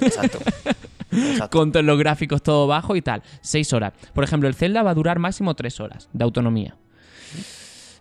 Exacto. 0.00 0.38
Exacto. 1.12 1.58
con 1.58 1.72
todos 1.72 1.84
los 1.84 1.98
gráficos 1.98 2.42
todo 2.42 2.66
bajo 2.66 2.96
y 2.96 3.02
tal. 3.02 3.22
6 3.42 3.72
horas. 3.72 3.92
Por 4.14 4.24
ejemplo, 4.24 4.48
el 4.48 4.54
Zelda 4.54 4.82
va 4.82 4.90
a 4.90 4.94
durar 4.94 5.18
máximo 5.18 5.54
3 5.54 5.80
horas 5.80 6.08
de 6.12 6.24
autonomía. 6.24 6.76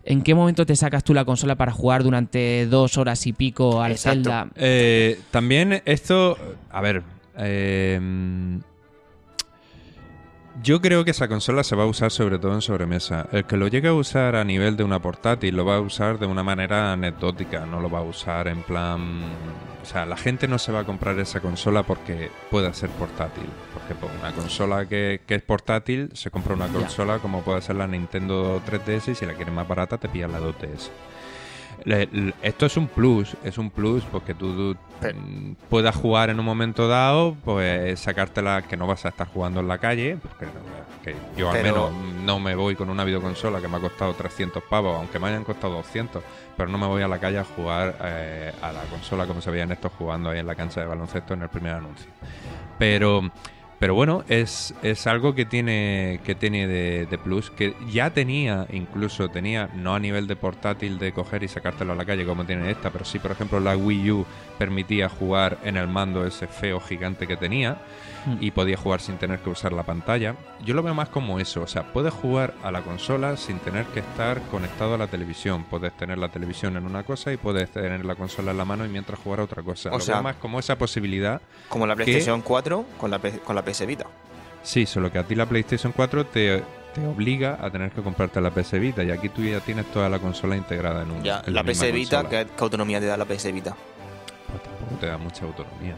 ¿En 0.03 0.23
qué 0.23 0.33
momento 0.33 0.65
te 0.65 0.75
sacas 0.75 1.03
tú 1.03 1.13
la 1.13 1.25
consola 1.25 1.55
para 1.55 1.71
jugar 1.71 2.03
durante 2.03 2.65
dos 2.65 2.97
horas 2.97 3.27
y 3.27 3.33
pico 3.33 3.81
al 3.81 3.91
Exacto. 3.91 4.23
Zelda? 4.23 4.49
Eh, 4.55 5.19
también 5.29 5.81
esto, 5.85 6.37
a 6.71 6.81
ver, 6.81 7.03
eh, 7.37 7.99
yo 10.63 10.81
creo 10.81 11.05
que 11.05 11.11
esa 11.11 11.27
consola 11.27 11.63
se 11.63 11.75
va 11.75 11.83
a 11.83 11.87
usar 11.87 12.11
sobre 12.11 12.37
todo 12.37 12.53
en 12.53 12.61
sobremesa. 12.61 13.27
El 13.31 13.45
que 13.45 13.57
lo 13.57 13.67
llegue 13.67 13.87
a 13.87 13.93
usar 13.93 14.35
a 14.35 14.43
nivel 14.43 14.75
de 14.77 14.83
una 14.83 15.01
portátil 15.01 15.55
lo 15.55 15.65
va 15.65 15.77
a 15.77 15.79
usar 15.81 16.19
de 16.19 16.25
una 16.25 16.43
manera 16.43 16.91
anecdótica, 16.93 17.65
no 17.65 17.79
lo 17.79 17.89
va 17.89 17.99
a 17.99 18.03
usar 18.03 18.47
en 18.47 18.61
plan... 18.63 19.21
O 19.81 19.85
sea, 19.85 20.05
la 20.05 20.15
gente 20.17 20.47
no 20.47 20.59
se 20.59 20.71
va 20.71 20.81
a 20.81 20.83
comprar 20.83 21.17
esa 21.19 21.39
consola 21.39 21.81
porque 21.83 22.29
pueda 22.51 22.71
ser 22.73 22.89
portátil. 22.91 23.45
Porque 23.73 23.95
por 23.95 24.11
una 24.19 24.31
consola 24.31 24.85
que, 24.87 25.21
que 25.25 25.35
es 25.35 25.41
portátil, 25.41 26.11
se 26.13 26.29
compra 26.29 26.53
una 26.53 26.67
consola 26.67 27.17
como 27.19 27.41
puede 27.41 27.61
ser 27.61 27.77
la 27.77 27.87
Nintendo 27.87 28.61
3DS 28.69 29.13
y 29.13 29.15
si 29.15 29.25
la 29.25 29.33
quieres 29.33 29.53
más 29.53 29.67
barata 29.67 29.97
te 29.97 30.07
pillas 30.07 30.29
la 30.29 30.39
2DS. 30.39 30.89
Le- 31.85 32.09
le- 32.11 32.33
esto 32.43 32.67
es 32.67 32.77
un 32.77 32.87
plus, 32.87 33.35
es 33.43 33.57
un 33.57 33.71
plus 33.71 34.03
porque 34.03 34.35
tú, 34.35 34.73
tú, 34.73 34.77
Pero- 35.01 35.17
puedas 35.69 35.95
jugar 35.95 36.29
en 36.29 36.39
un 36.39 36.45
momento 36.45 36.87
dado, 36.87 37.35
pues 37.43 37.99
sacártela 37.99 38.61
que 38.61 38.77
no 38.77 38.87
vas 38.87 39.03
a 39.05 39.09
estar 39.09 39.27
jugando 39.27 39.59
en 39.59 39.67
la 39.67 39.77
calle, 39.79 40.17
porque 40.21 40.45
que 41.03 41.15
yo 41.35 41.49
al 41.49 41.57
Pero- 41.61 41.89
menos 41.89 42.21
no 42.23 42.39
me 42.39 42.53
voy 42.55 42.75
con 42.75 42.89
una 42.89 43.03
videoconsola 43.03 43.59
que 43.59 43.67
me 43.67 43.77
ha 43.77 43.79
costado 43.79 44.13
300 44.13 44.61
pavos, 44.69 44.95
aunque 44.95 45.17
me 45.19 45.27
hayan 45.27 45.43
costado 45.43 45.73
200, 45.73 46.23
pero 46.55 46.69
no 46.69 46.77
me 46.77 46.85
voy 46.87 47.01
a 47.01 47.07
la 47.07 47.17
calle 47.17 47.39
a 47.39 47.43
jugar 47.43 47.95
eh, 48.03 48.53
a 48.61 48.71
la 48.71 48.81
consola 48.83 49.25
como 49.25 49.41
se 49.41 49.49
veían 49.49 49.71
estos 49.71 49.91
jugando 49.97 50.29
ahí 50.29 50.39
en 50.39 50.45
la 50.47 50.53
cancha 50.55 50.79
de 50.81 50.85
baloncesto 50.85 51.33
en 51.33 51.41
el 51.41 51.49
primer 51.49 51.73
anuncio. 51.73 52.09
Pero 52.77 53.31
pero 53.81 53.95
bueno, 53.95 54.23
es, 54.29 54.75
es 54.83 55.07
algo 55.07 55.33
que 55.33 55.43
tiene, 55.43 56.19
que 56.23 56.35
tiene 56.35 56.67
de, 56.67 57.07
de 57.07 57.17
plus, 57.17 57.49
que 57.49 57.73
ya 57.89 58.11
tenía, 58.11 58.67
incluso 58.71 59.29
tenía, 59.29 59.71
no 59.73 59.95
a 59.95 59.99
nivel 59.99 60.27
de 60.27 60.35
portátil 60.35 60.99
de 60.99 61.11
coger 61.13 61.41
y 61.41 61.47
sacártelo 61.47 61.93
a 61.93 61.95
la 61.95 62.05
calle 62.05 62.23
como 62.23 62.45
tiene 62.45 62.69
esta, 62.69 62.91
pero 62.91 63.05
sí, 63.05 63.17
por 63.17 63.31
ejemplo, 63.31 63.59
la 63.59 63.75
Wii 63.75 64.11
U 64.11 64.25
permitía 64.59 65.09
jugar 65.09 65.57
en 65.63 65.77
el 65.77 65.87
mando 65.87 66.27
ese 66.27 66.45
feo 66.45 66.79
gigante 66.79 67.25
que 67.25 67.37
tenía 67.37 67.79
Mm. 68.25 68.37
y 68.39 68.51
podía 68.51 68.77
jugar 68.77 69.01
sin 69.01 69.17
tener 69.17 69.39
que 69.39 69.49
usar 69.49 69.73
la 69.73 69.83
pantalla. 69.83 70.35
Yo 70.63 70.73
lo 70.75 70.83
veo 70.83 70.93
más 70.93 71.09
como 71.09 71.39
eso, 71.39 71.61
o 71.63 71.67
sea, 71.67 71.91
puedes 71.91 72.13
jugar 72.13 72.53
a 72.63 72.69
la 72.71 72.81
consola 72.81 73.35
sin 73.35 73.57
tener 73.59 73.85
que 73.87 74.01
estar 74.01 74.39
conectado 74.51 74.93
a 74.93 74.97
la 74.99 75.07
televisión. 75.07 75.63
Puedes 75.63 75.91
tener 75.97 76.17
la 76.19 76.29
televisión 76.29 76.77
en 76.77 76.85
una 76.85 77.01
cosa 77.03 77.33
y 77.33 77.37
puedes 77.37 77.71
tener 77.71 78.05
la 78.05 78.13
consola 78.15 78.51
en 78.51 78.57
la 78.57 78.65
mano 78.65 78.85
y 78.85 78.89
mientras 78.89 79.19
jugar 79.19 79.39
a 79.39 79.43
otra 79.43 79.63
cosa. 79.63 79.89
O 79.89 79.93
lo 79.93 79.99
sea- 79.99 80.15
veo 80.15 80.23
más 80.23 80.35
como 80.35 80.59
esa 80.59 80.77
posibilidad 80.77 81.41
Como 81.67 81.87
la 81.87 81.95
PlayStation 81.95 82.41
4 82.41 82.85
con 82.99 83.09
la, 83.09 83.19
con 83.19 83.55
la 83.55 83.63
PS 83.65 83.85
Vita. 83.87 84.05
Sí, 84.63 84.85
solo 84.85 85.11
que 85.11 85.17
a 85.17 85.23
ti 85.23 85.33
la 85.33 85.47
PlayStation 85.47 85.91
4 85.91 86.27
te, 86.27 86.63
te 86.93 87.07
obliga 87.07 87.57
a 87.59 87.71
tener 87.71 87.91
que 87.91 88.03
comprarte 88.03 88.39
la 88.39 88.51
PS 88.51 88.77
Vita 88.79 89.03
y 89.03 89.09
aquí 89.09 89.29
tú 89.29 89.41
ya 89.43 89.59
tienes 89.61 89.87
toda 89.91 90.07
la 90.09 90.19
consola 90.19 90.55
integrada 90.55 91.01
en 91.01 91.09
un 91.11 91.23
Ya, 91.23 91.41
en 91.47 91.55
la 91.55 91.63
PS 91.63 91.91
Vita. 91.91 92.23
¿qué, 92.29 92.45
qué 92.55 92.63
autonomía 92.63 92.99
te 92.99 93.07
da 93.07 93.17
la 93.17 93.25
PS 93.25 93.51
Vita? 93.51 93.75
Pues 94.47 94.61
tampoco 94.61 94.95
te 94.99 95.07
da 95.07 95.17
mucha 95.17 95.45
autonomía. 95.45 95.95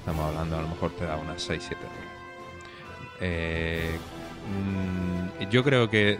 Estamos 0.00 0.26
hablando, 0.26 0.58
a 0.58 0.62
lo 0.62 0.68
mejor 0.68 0.90
te 0.92 1.04
da 1.04 1.16
unas 1.16 1.48
6-7 1.48 1.72
horas. 1.72 1.90
Eh, 3.20 3.96
mm, 5.40 5.48
yo 5.50 5.64
creo 5.64 5.88
que 5.88 6.18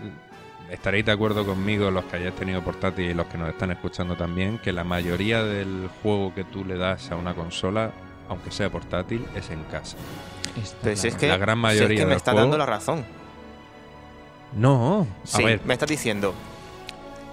estaréis 0.70 1.04
de 1.04 1.12
acuerdo 1.12 1.44
conmigo 1.44 1.90
los 1.90 2.04
que 2.04 2.16
hayáis 2.16 2.34
tenido 2.34 2.62
portátil 2.62 3.10
y 3.10 3.14
los 3.14 3.26
que 3.26 3.36
nos 3.38 3.48
están 3.50 3.70
escuchando 3.70 4.16
también, 4.16 4.58
que 4.58 4.72
la 4.72 4.84
mayoría 4.84 5.42
del 5.44 5.88
juego 6.02 6.34
que 6.34 6.44
tú 6.44 6.64
le 6.64 6.76
das 6.78 7.10
a 7.10 7.16
una 7.16 7.34
consola, 7.34 7.90
aunque 8.28 8.50
sea 8.50 8.70
portátil, 8.70 9.26
es 9.34 9.50
en 9.50 9.62
casa. 9.64 9.96
Está 10.60 10.76
Pero 10.82 10.96
si 10.96 11.08
es 11.08 11.14
claro. 11.16 11.20
que, 11.20 11.28
La 11.28 11.36
gran 11.38 11.56
si 11.58 11.62
mayoría 11.62 11.94
es 11.98 12.00
que 12.00 12.06
me 12.06 12.14
está 12.14 12.32
juego- 12.32 12.44
dando 12.46 12.58
la 12.58 12.66
razón. 12.66 13.04
No, 14.56 15.00
a 15.24 15.26
Sí, 15.26 15.42
ver, 15.42 15.60
me 15.64 15.74
estás 15.74 15.88
diciendo. 15.88 16.32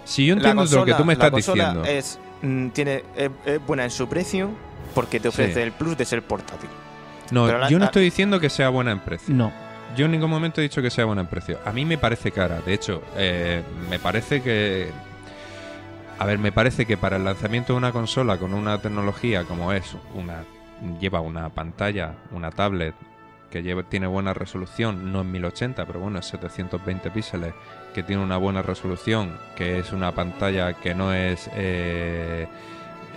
si 0.05 0.25
yo 0.25 0.34
entiendo 0.34 0.65
lo 0.65 0.86
que 0.86 0.93
tú 0.95 1.05
me 1.05 1.13
la 1.15 1.25
estás 1.25 1.32
consola 1.32 1.65
diciendo. 1.69 1.88
Es, 1.89 2.19
mm, 2.41 2.67
tiene, 2.69 3.03
es, 3.15 3.29
es 3.45 3.65
buena 3.65 3.84
en 3.84 3.91
su 3.91 4.07
precio 4.09 4.49
porque 4.92 5.20
te 5.20 5.28
ofrece 5.30 5.56
Sí. 5.56 5.60
el 5.62 5.72
plus 5.72 5.98
de 5.98 6.06
ser 6.06 6.22
portátil. 6.24 6.70
No, 7.32 7.46
Pero 7.46 7.60
la- 7.60 7.70
yo 7.70 7.78
no 7.78 7.82
la- 7.82 7.86
estoy 7.86 8.04
diciendo 8.04 8.39
que 8.39 8.50
sea 8.50 8.70
buena 8.70 8.92
en 8.92 9.00
precio. 9.00 9.34
No. 9.34 9.52
Yo 9.96 10.06
en 10.06 10.12
ningún 10.12 10.30
momento 10.30 10.62
he 10.62 10.64
dicho 10.64 10.82
que 10.82 10.89
sea 10.89 11.06
buena 11.06 11.22
en 11.22 11.28
precio. 11.28 11.60
A 11.66 11.72
mí 11.72 11.84
me 11.86 11.98
parece 11.98 12.32
cara. 12.32 12.62
De 12.62 12.74
hecho, 12.74 13.02
eh, 13.18 13.62
me 13.89 14.00
parece 14.00 14.42
que... 14.42 14.89
A 16.20 16.26
ver, 16.26 16.38
me 16.38 16.52
parece 16.52 16.86
que 16.86 16.98
para 16.98 17.18
el 17.18 17.24
lanzamiento 17.26 17.74
de 17.74 17.78
una 17.78 17.92
consola 17.92 18.38
con 18.38 18.54
una 18.54 18.78
tecnología 18.78 19.44
como 19.44 19.72
es 19.74 19.96
una... 20.14 20.44
Lleva 21.00 21.20
una 21.22 21.50
pantalla, 21.50 22.14
una 22.32 22.50
tablet 22.52 22.96
que 23.52 23.62
lleva, 23.64 23.84
tiene 23.84 24.08
buena 24.08 24.34
resolución, 24.34 25.12
no 25.12 25.22
en 25.22 25.32
1080, 25.32 25.86
pero 25.86 26.00
bueno, 26.00 26.20
es 26.20 26.26
720 26.28 27.12
píxeles, 27.12 27.54
que 27.94 28.02
tiene 28.02 28.24
una 28.24 28.38
buena 28.38 28.62
resolución, 28.62 29.38
que 29.58 29.78
es 29.80 29.92
una 29.92 30.12
pantalla 30.14 30.74
que 30.74 30.96
no 30.96 31.14
es... 31.14 31.50
eh, 31.54 32.48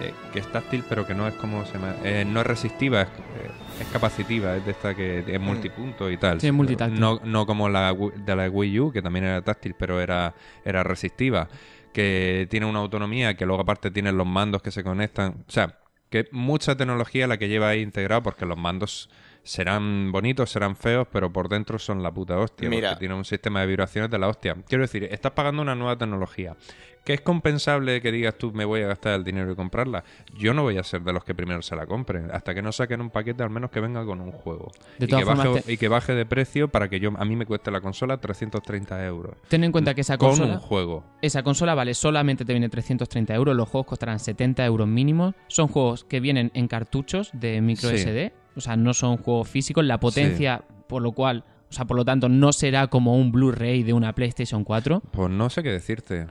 eh, 0.01 0.12
que 0.32 0.40
es 0.40 0.51
táctil, 0.51 0.84
pero 0.88 1.07
que 1.07 1.14
no 1.14 1.28
es 1.28 1.34
como 1.34 1.64
se 1.64 1.74
llama, 1.74 1.95
eh, 2.03 2.24
no 2.26 2.40
es 2.40 2.47
resistiva, 2.47 3.03
es, 3.03 3.09
eh, 3.09 3.51
es 3.80 3.86
capacitiva, 3.88 4.57
es 4.57 4.64
de 4.64 4.72
esta 4.72 4.95
que 4.95 5.24
es 5.26 5.40
multipunto 5.40 6.11
y 6.11 6.16
tal. 6.16 6.40
Sí, 6.40 6.49
es 6.49 6.53
multitáctil. 6.53 6.99
No, 6.99 7.20
no 7.24 7.47
como 7.47 7.68
la 7.68 7.95
de 7.95 8.36
la 8.36 8.49
Wii 8.49 8.80
U, 8.80 8.92
que 8.92 9.03
también 9.03 9.24
era 9.24 9.42
táctil, 9.42 9.74
pero 9.78 10.01
era, 10.01 10.34
era 10.64 10.82
resistiva. 10.82 11.49
Que 11.92 12.49
tiene 12.51 12.66
una 12.66 12.80
autonomía, 12.80 13.34
que 13.36 13.47
luego 13.47 13.62
aparte 13.62 13.92
tiene 13.92 14.11
los 14.11 14.26
mandos 14.26 14.62
que 14.62 14.72
se 14.72 14.82
conectan. 14.82 15.45
O 15.47 15.51
sea, 15.51 15.78
que 16.11 16.28
mucha 16.32 16.76
tecnología 16.76 17.28
la 17.28 17.38
que 17.38 17.49
lleva 17.49 17.68
ahí 17.68 17.80
integrado, 17.80 18.22
porque 18.24 18.47
los 18.47 18.59
mandos 18.59 19.11
serán 19.45 20.11
bonitos, 20.11 20.51
serán 20.51 20.74
feos, 20.74 21.07
pero 21.12 21.32
por 21.32 21.49
dentro 21.49 21.78
son 21.78 22.03
la 22.03 22.11
puta 22.11 22.36
hostia. 22.38 22.68
Mira. 22.68 22.90
Porque 22.90 23.01
tiene 23.01 23.14
un 23.14 23.24
sistema 23.24 23.61
de 23.61 23.66
vibraciones 23.68 24.11
de 24.11 24.18
la 24.18 24.28
hostia. 24.28 24.57
Quiero 24.66 24.82
decir, 24.82 25.05
estás 25.05 25.32
pagando 25.32 25.62
una 25.62 25.74
nueva 25.74 25.97
tecnología. 25.97 26.57
¿Que 27.05 27.12
es 27.12 27.20
compensable 27.20 28.01
que 28.01 28.11
digas 28.11 28.38
tú 28.38 28.51
me 28.53 28.64
voy 28.64 28.80
a 28.80 28.86
gastar 28.86 29.12
el 29.12 29.24
dinero 29.24 29.53
y 29.53 29.55
comprarla? 29.55 30.05
Yo 30.38 30.55
no 30.55 30.62
voy 30.62 30.78
a 30.78 30.82
ser 30.82 31.03
de 31.03 31.12
los 31.12 31.22
que 31.22 31.34
primero 31.34 31.61
se 31.61 31.76
la 31.76 31.84
compren. 31.84 32.30
Hasta 32.32 32.55
que 32.55 32.62
no 32.62 32.72
saquen 32.72 33.03
un 33.03 33.11
paquete, 33.11 33.42
al 33.42 33.51
menos 33.51 33.70
que 33.70 33.78
venga 33.80 34.03
con 34.07 34.22
un 34.22 34.32
juego. 34.32 34.72
De 34.99 35.05
y, 35.05 35.09
todas 35.09 35.24
que 35.24 35.30
baje, 35.30 35.61
te- 35.61 35.72
y 35.72 35.76
que 35.76 35.88
baje 35.88 36.14
de 36.14 36.24
precio 36.24 36.68
para 36.68 36.88
que 36.88 37.01
yo 37.01 37.12
a 37.14 37.24
mí 37.26 37.36
me 37.36 37.45
cueste 37.45 37.70
la 37.70 37.82
consola 37.82 38.16
330 38.18 39.05
euros. 39.05 39.36
Ten 39.49 39.64
en 39.64 39.72
cuenta 39.72 39.92
que 39.92 40.01
esa 40.01 40.16
con 40.16 40.30
consola, 40.30 40.55
un 40.55 40.61
juego. 40.61 41.05
esa 41.20 41.42
consola 41.42 41.74
vale 41.74 41.92
solamente 41.92 42.47
te 42.47 42.55
viene 42.55 42.70
330 42.70 43.34
euros, 43.34 43.55
los 43.55 43.68
juegos 43.68 43.86
costarán 43.86 44.18
70 44.18 44.64
euros 44.64 44.88
mínimo. 44.88 45.34
Son 45.49 45.68
juegos 45.68 46.05
que 46.05 46.20
vienen 46.20 46.51
en 46.55 46.68
cartuchos 46.68 47.28
de 47.34 47.61
micro 47.61 47.90
Sí. 47.90 47.97
SD, 47.99 48.32
o 48.57 48.61
sea, 48.61 48.76
no 48.76 48.94
son 48.94 49.16
juegos 49.18 49.48
físicos. 49.48 49.84
La 49.84 49.98
potencia, 50.00 50.62
por 50.88 51.02
lo 51.02 51.12
cual, 51.12 51.44
o 51.70 51.72
sea, 51.72 51.84
por 51.84 51.96
lo 51.96 52.05
tanto, 52.05 52.28
no 52.28 52.52
será 52.52 52.86
como 52.88 53.16
un 53.16 53.32
Blu-ray 53.32 53.82
de 53.82 53.92
una 53.92 54.14
PlayStation 54.14 54.64
4. 54.64 55.02
Pues 55.11 55.30
no 55.30 55.50
sé 55.50 55.62
qué 55.62 55.70
decirte. 55.70 56.26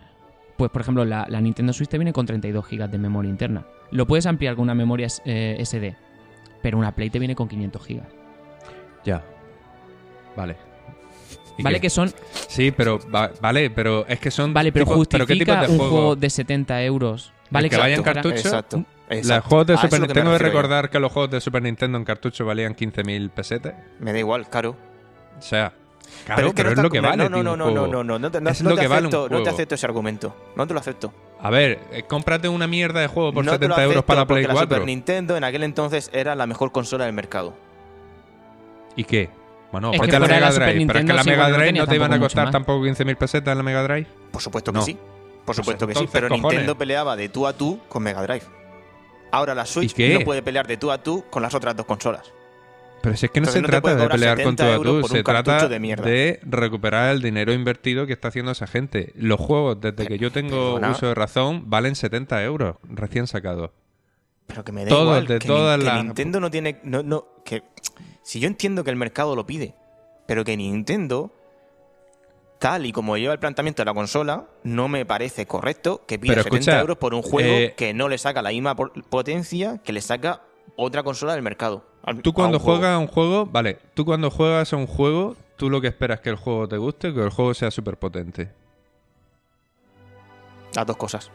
Pues, 0.58 0.70
por 0.72 0.82
ejemplo, 0.82 1.04
la, 1.06 1.26
la 1.30 1.42
Nintendo 1.42 1.74
Switch 1.74 1.90
te 1.90 1.98
viene 1.98 2.14
con 2.14 2.26
32 2.26 2.66
GB 2.70 2.88
de 2.90 2.98
memoria 2.98 3.30
interna. 3.30 3.66
Lo 3.92 4.06
puedes 4.08 4.26
ampliar 4.26 4.56
con 4.56 4.64
una 4.64 4.76
memoria 4.76 5.08
eh, 5.26 5.58
SD, 5.64 5.96
pero 6.62 6.78
una 6.78 6.94
Play 6.96 7.10
te 7.10 7.20
viene 7.20 7.36
con 7.36 7.48
500 7.48 7.88
GB. 7.88 8.02
Ya. 9.04 9.24
Vale. 10.36 10.56
¿Y 11.58 11.64
Vale 11.64 11.78
qué? 11.78 11.82
que 11.82 11.90
son, 11.92 12.12
Sí, 12.48 12.72
pero 12.72 13.00
va- 13.14 13.32
vale, 13.42 13.70
pero 13.70 14.08
es 14.08 14.20
que 14.20 14.32
son 14.32 14.54
vale, 14.54 14.72
pero 14.72 14.86
tipo- 14.86 14.96
justifica 14.96 15.26
¿qué 15.28 15.36
tipos 15.40 15.60
de 15.62 15.68
un 15.72 15.78
juego? 15.78 15.92
juego 15.92 16.16
de 16.16 16.30
70 16.30 16.84
euros. 16.84 17.32
Vale 17.52 17.70
que 17.70 17.78
vaya 17.78 17.96
en 17.96 18.02
cartucho? 18.04 18.36
Exacto. 18.36 18.84
Los 19.10 19.20
exacto. 19.20 19.50
juegos 19.50 19.68
de 19.68 19.74
A 19.74 19.78
Super 19.78 20.00
Tengo 20.14 20.32
que 20.32 20.40
yo. 20.40 20.46
recordar 20.46 20.90
que 20.90 21.00
los 21.00 21.12
juegos 21.12 21.30
de 21.32 21.42
Super 21.42 21.62
Nintendo 21.62 21.98
en 21.98 22.06
cartucho 22.06 22.46
valían 22.46 22.76
15.000 22.76 23.30
pesetas. 23.30 23.74
Me 24.00 24.14
da 24.14 24.20
igual, 24.20 24.50
caro. 24.50 24.76
O 25.38 25.42
sea, 25.42 25.74
claro, 26.26 26.52
pero, 26.56 26.70
no 26.70 26.76
es 26.78 26.84
lo 26.84 26.90
que 26.90 27.00
vale. 27.02 27.18
No, 27.18 27.30
no, 27.30 27.44
no, 27.44 27.56
no, 27.56 27.66
no, 27.66 27.72
juego. 27.72 27.88
no, 27.88 28.04
no, 28.04 28.20
no, 28.20 28.32
te- 28.32 28.40
no, 28.42 28.50
Es 28.50 28.62
no 28.64 28.70
lo 28.72 28.76
te 28.76 28.82
que 28.84 28.88
vale 28.88 29.08
un 29.08 29.14
acepto, 29.14 29.30
no 29.30 29.44
te 29.44 29.50
acepto 29.50 29.76
ese 29.76 29.86
argumento. 29.86 30.36
No 30.56 30.66
te 30.66 30.74
lo 30.74 30.80
acepto. 30.80 31.14
A 31.42 31.50
ver, 31.50 31.80
eh, 31.92 32.04
cómprate 32.08 32.48
una 32.48 32.66
mierda 32.68 33.02
de 33.02 33.08
juego 33.08 33.34
por 33.34 33.44
no 33.44 33.52
te 33.60 33.68
lo 33.68 33.76
70 33.76 33.84
euros 33.84 34.04
para 34.06 34.22
la 34.22 34.28
Play 34.28 34.44
porque 34.44 34.54
4. 34.54 34.70
La 34.70 34.76
Super 34.78 34.88
Nintendo 34.88 35.36
en 35.38 35.44
aquel 35.44 35.64
entonces 35.64 36.10
era 36.14 36.36
la 36.36 36.48
mejor 36.48 36.72
consola 36.72 37.04
del 37.06 37.14
mercado. 37.14 37.54
¿Y 38.96 39.04
qué? 39.04 39.30
Bueno, 39.72 39.92
Es 39.92 39.98
ponte 39.98 40.12
que 40.14 40.20
la 40.20 40.28
Mega 40.28 40.40
la 40.40 40.52
Drive. 40.52 40.86
Pero 40.88 41.00
es 41.00 41.06
que 41.06 41.14
la 41.14 41.24
sí, 41.24 41.30
Mega 41.32 41.50
Drive 41.50 41.74
no 41.74 41.88
te 41.88 41.96
iban 41.96 42.14
a 42.14 42.20
costar 42.20 42.52
tampoco 42.52 42.86
15.000 42.86 43.16
pesetas 43.18 43.52
en 43.52 43.58
la 43.58 43.64
Mega 43.64 43.84
Drive. 43.84 44.08
Por 44.32 44.42
supuesto 44.42 44.72
No. 44.72 44.80
que 44.80 44.86
sí. 44.86 44.98
Por 45.46 45.56
supuesto 45.56 45.88
que 45.88 45.96
sí. 45.96 46.08
Pero 46.12 46.30
cojones. 46.30 46.52
Nintendo 46.52 46.78
peleaba 46.78 47.16
de 47.16 47.28
tú 47.28 47.46
a 47.48 47.54
tú 47.54 47.80
con 47.90 48.04
Mega 48.04 48.22
Drive. 48.22 48.44
Ahora 49.34 49.56
la 49.56 49.66
Switch 49.66 49.98
no 49.98 50.20
puede 50.20 50.44
pelear 50.44 50.68
de 50.68 50.78
tú 50.78 50.92
a 50.92 51.02
tú 51.02 51.26
con 51.32 51.42
las 51.42 51.56
otras 51.56 51.76
dos 51.76 51.88
consolas. 51.88 52.32
Pero 53.02 53.18
si 53.18 53.26
es 53.26 53.32
que 53.32 53.42
no 53.42 53.48
Entonces 53.50 53.54
se 53.60 53.62
no 53.64 53.68
trata 53.68 53.96
de 53.96 54.08
pelear 54.08 54.36
con 54.44 54.56
70 54.58 54.64
tú 54.66 54.72
a 54.72 55.02
tú, 55.02 55.08
se 55.08 55.24
trata 55.24 55.68
de 55.68 55.80
de 55.80 56.40
recuperar 56.44 57.10
el 57.10 57.22
dinero 57.24 57.52
invertido 57.52 58.06
que 58.06 58.14
está 58.14 58.28
haciendo 58.28 58.52
esa 58.52 58.68
gente. 58.68 59.12
Los 59.16 59.40
juegos, 59.40 59.82
desde 59.82 60.06
que 60.06 60.20
yo 60.20 60.32
tengo 60.32 60.76
Perdona. 60.76 60.92
uso 60.92 61.08
de 61.08 61.16
razón, 61.16 61.64
valen 61.70 61.96
70 61.96 62.44
euros 62.44 62.76
recién 62.84 63.26
sacados. 63.26 63.72
Pero 64.46 64.64
que 64.64 64.72
me 64.72 64.84
da 64.84 64.90
Todos, 64.90 65.04
igual. 65.18 65.28
de 65.28 65.40
que, 65.40 65.48
todas 65.48 65.80
que 65.80 65.86
las- 65.86 66.04
Nintendo 66.04 66.40
no 66.40 66.52
tiene. 66.52 66.80
No, 66.84 67.02
no, 67.02 67.26
que, 67.44 67.64
si 68.22 68.40
yo 68.40 68.48
entiendo 68.48 68.84
que 68.84 68.92
el 68.92 68.98
mercado 68.98 69.36
lo 69.36 69.48
pide, 69.48 69.74
pero 70.28 70.46
que 70.46 70.56
Nintendo, 70.56 71.34
tal 72.64 72.86
y 72.86 72.94
como 72.94 73.18
lleva 73.18 73.34
el 73.34 73.40
planteamiento 73.40 73.82
de 73.82 73.86
la 73.86 73.94
consola, 73.94 74.46
no 74.64 74.88
me 74.88 75.06
parece 75.06 75.46
correcto 75.46 76.02
que 76.08 76.18
pida 76.18 76.32
Pero 76.32 76.44
70 76.44 76.58
escucha, 76.60 76.80
euros 76.80 76.98
por 76.98 77.14
un 77.14 77.22
juego 77.22 77.50
eh, 77.58 77.74
que 77.76 77.94
no 77.94 78.08
le 78.08 78.18
saca 78.18 78.42
la 78.42 78.52
misma 78.52 78.74
potencia 78.76 79.80
que 79.84 79.92
le 79.92 80.00
saca 80.00 80.42
otra 80.78 81.04
consola 81.04 81.34
del 81.34 81.42
mercado. 81.42 81.84
Al- 82.04 82.22
Tú 82.22 82.32
cuando 82.32 82.60
juegas 82.60 82.92
a 82.92 83.00
un 83.00 83.08
juego, 83.08 83.46
vale, 83.46 83.80
tú 83.94 84.06
cuando 84.06 84.32
juegas 84.32 84.72
a 84.72 84.78
un 84.78 84.88
juego, 84.88 85.36
tú 85.58 85.70
lo 85.70 85.82
que 85.82 85.88
esperas 85.88 86.20
es 86.20 86.24
que 86.24 86.30
el 86.30 86.38
juego 86.38 86.66
te 86.70 86.78
guste, 86.78 87.14
que 87.14 87.22
el 87.22 87.30
juego 87.32 87.54
sea 87.54 87.70
súper 87.70 87.98
potente. 88.00 88.50
Las 90.74 90.86
dos 90.86 90.96
cosas. 90.96 91.30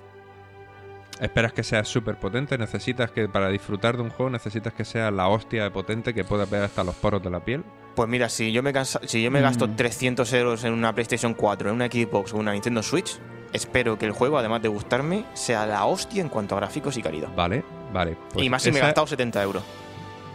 Esperas 1.21 1.53
que 1.53 1.65
sea 1.65 1.85
súper 1.85 2.17
potente, 2.17 2.57
necesitas 2.59 3.11
que 3.11 3.29
para 3.29 3.49
disfrutar 3.49 3.97
de 3.97 4.03
un 4.05 4.11
juego 4.11 4.31
necesitas 4.31 4.73
que 4.73 4.85
sea 4.85 5.11
la 5.11 5.29
hostia 5.29 5.65
de 5.65 5.71
potente 5.71 6.15
que 6.15 6.23
pueda 6.25 6.45
ver 6.45 6.63
hasta 6.63 6.85
los 6.85 6.95
poros 6.95 7.23
de 7.23 7.31
la 7.31 7.41
piel. 7.45 7.65
Pues 7.97 8.09
mira, 8.09 8.29
si 8.29 8.53
yo 8.53 8.63
me, 8.63 8.73
cansa- 8.73 9.01
si 9.05 9.21
yo 9.23 9.31
me 9.31 9.41
gasto 9.41 9.67
Mm. 9.67 9.75
300 9.77 10.33
euros 10.35 10.63
en 10.65 10.73
una 10.73 10.95
PlayStation 10.95 11.35
4, 11.35 11.71
en 11.71 11.75
una 11.75 11.87
Xbox 11.87 12.33
o 12.33 12.37
una 12.37 12.53
Nintendo 12.53 12.83
Switch, 12.85 13.19
espero 13.53 13.99
que 13.99 14.07
el 14.07 14.13
juego, 14.13 14.39
además 14.39 14.63
de 14.63 14.69
gustarme, 14.69 15.25
sea 15.35 15.67
la 15.67 15.85
hostia 15.87 16.23
en 16.23 16.29
cuanto 16.29 16.55
a 16.55 16.61
gráficos 16.61 16.97
y 16.97 17.03
calidad. 17.03 17.29
Vale, 17.35 17.65
vale. 17.93 18.17
pues 18.33 18.47
y 18.47 18.49
más 18.51 18.63
si 18.63 18.71
me 18.71 18.79
he 18.79 18.83
gastado 18.83 19.07
70 19.09 19.43
euros. 19.43 19.65